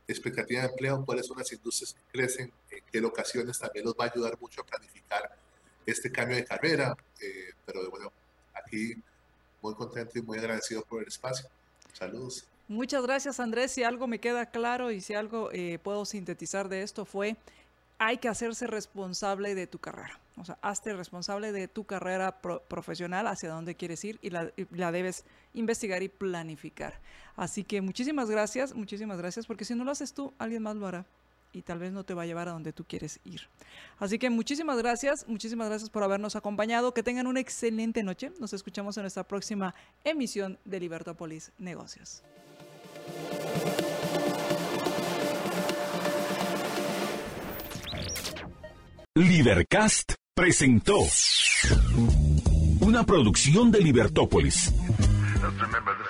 expectativa 0.08 0.62
de 0.62 0.68
empleo, 0.68 1.04
cuáles 1.04 1.26
son 1.26 1.38
las 1.38 1.52
industrias 1.52 1.94
que 1.94 2.00
crecen, 2.12 2.52
en 2.70 2.84
qué 2.90 3.00
locaciones 3.00 3.58
también 3.58 3.84
los 3.84 3.94
va 3.94 4.04
a 4.04 4.10
ayudar 4.10 4.38
mucho 4.40 4.60
a 4.60 4.66
planificar 4.66 5.36
este 5.86 6.10
cambio 6.10 6.36
de 6.36 6.44
carrera. 6.44 6.96
Eh, 7.20 7.52
pero 7.64 7.88
bueno, 7.90 8.12
aquí 8.54 8.94
muy 9.60 9.74
contento 9.74 10.18
y 10.18 10.22
muy 10.22 10.38
agradecido 10.38 10.82
por 10.82 11.02
el 11.02 11.08
espacio. 11.08 11.48
Saludos. 11.92 12.46
Muchas 12.68 13.02
gracias 13.02 13.40
Andrés. 13.40 13.72
Si 13.72 13.82
algo 13.82 14.06
me 14.06 14.18
queda 14.18 14.46
claro 14.46 14.90
y 14.90 15.00
si 15.00 15.14
algo 15.14 15.50
eh, 15.52 15.78
puedo 15.82 16.04
sintetizar 16.04 16.68
de 16.68 16.82
esto 16.82 17.04
fue, 17.04 17.36
hay 17.98 18.18
que 18.18 18.28
hacerse 18.28 18.66
responsable 18.66 19.54
de 19.54 19.66
tu 19.66 19.78
carrera. 19.78 20.18
O 20.36 20.44
sea, 20.44 20.58
hazte 20.62 20.94
responsable 20.94 21.52
de 21.52 21.68
tu 21.68 21.84
carrera 21.84 22.40
profesional, 22.40 23.26
hacia 23.26 23.50
dónde 23.50 23.74
quieres 23.74 24.02
ir 24.04 24.18
y 24.22 24.30
la, 24.30 24.50
la, 24.70 24.90
debes 24.90 25.24
investigar 25.52 26.02
y 26.02 26.08
planificar. 26.08 26.98
Así 27.36 27.64
que 27.64 27.82
muchísimas 27.82 28.30
gracias, 28.30 28.74
muchísimas 28.74 29.18
gracias, 29.18 29.46
porque 29.46 29.66
si 29.66 29.74
no 29.74 29.84
lo 29.84 29.90
haces 29.90 30.14
tú, 30.14 30.32
alguien 30.38 30.62
más 30.62 30.76
lo 30.76 30.86
hará 30.86 31.04
y 31.52 31.62
tal 31.62 31.78
vez 31.78 31.92
no 31.92 32.04
te 32.04 32.14
va 32.14 32.22
a 32.22 32.26
llevar 32.26 32.48
a 32.48 32.52
donde 32.52 32.72
tú 32.72 32.84
quieres 32.84 33.20
ir. 33.24 33.48
Así 33.98 34.18
que 34.18 34.30
muchísimas 34.30 34.78
gracias, 34.78 35.26
muchísimas 35.28 35.68
gracias 35.68 35.90
por 35.90 36.02
habernos 36.02 36.36
acompañado. 36.36 36.94
Que 36.94 37.02
tengan 37.02 37.26
una 37.26 37.40
excelente 37.40 38.02
noche. 38.02 38.32
Nos 38.38 38.52
escuchamos 38.52 38.96
en 38.96 39.02
nuestra 39.02 39.24
próxima 39.24 39.74
emisión 40.04 40.58
de 40.64 40.80
Libertópolis 40.80 41.52
Negocios. 41.58 42.22
Libercast 49.14 50.14
presentó 50.34 50.98
una 52.80 53.04
producción 53.04 53.70
de 53.70 53.80
Libertópolis. 53.80 54.72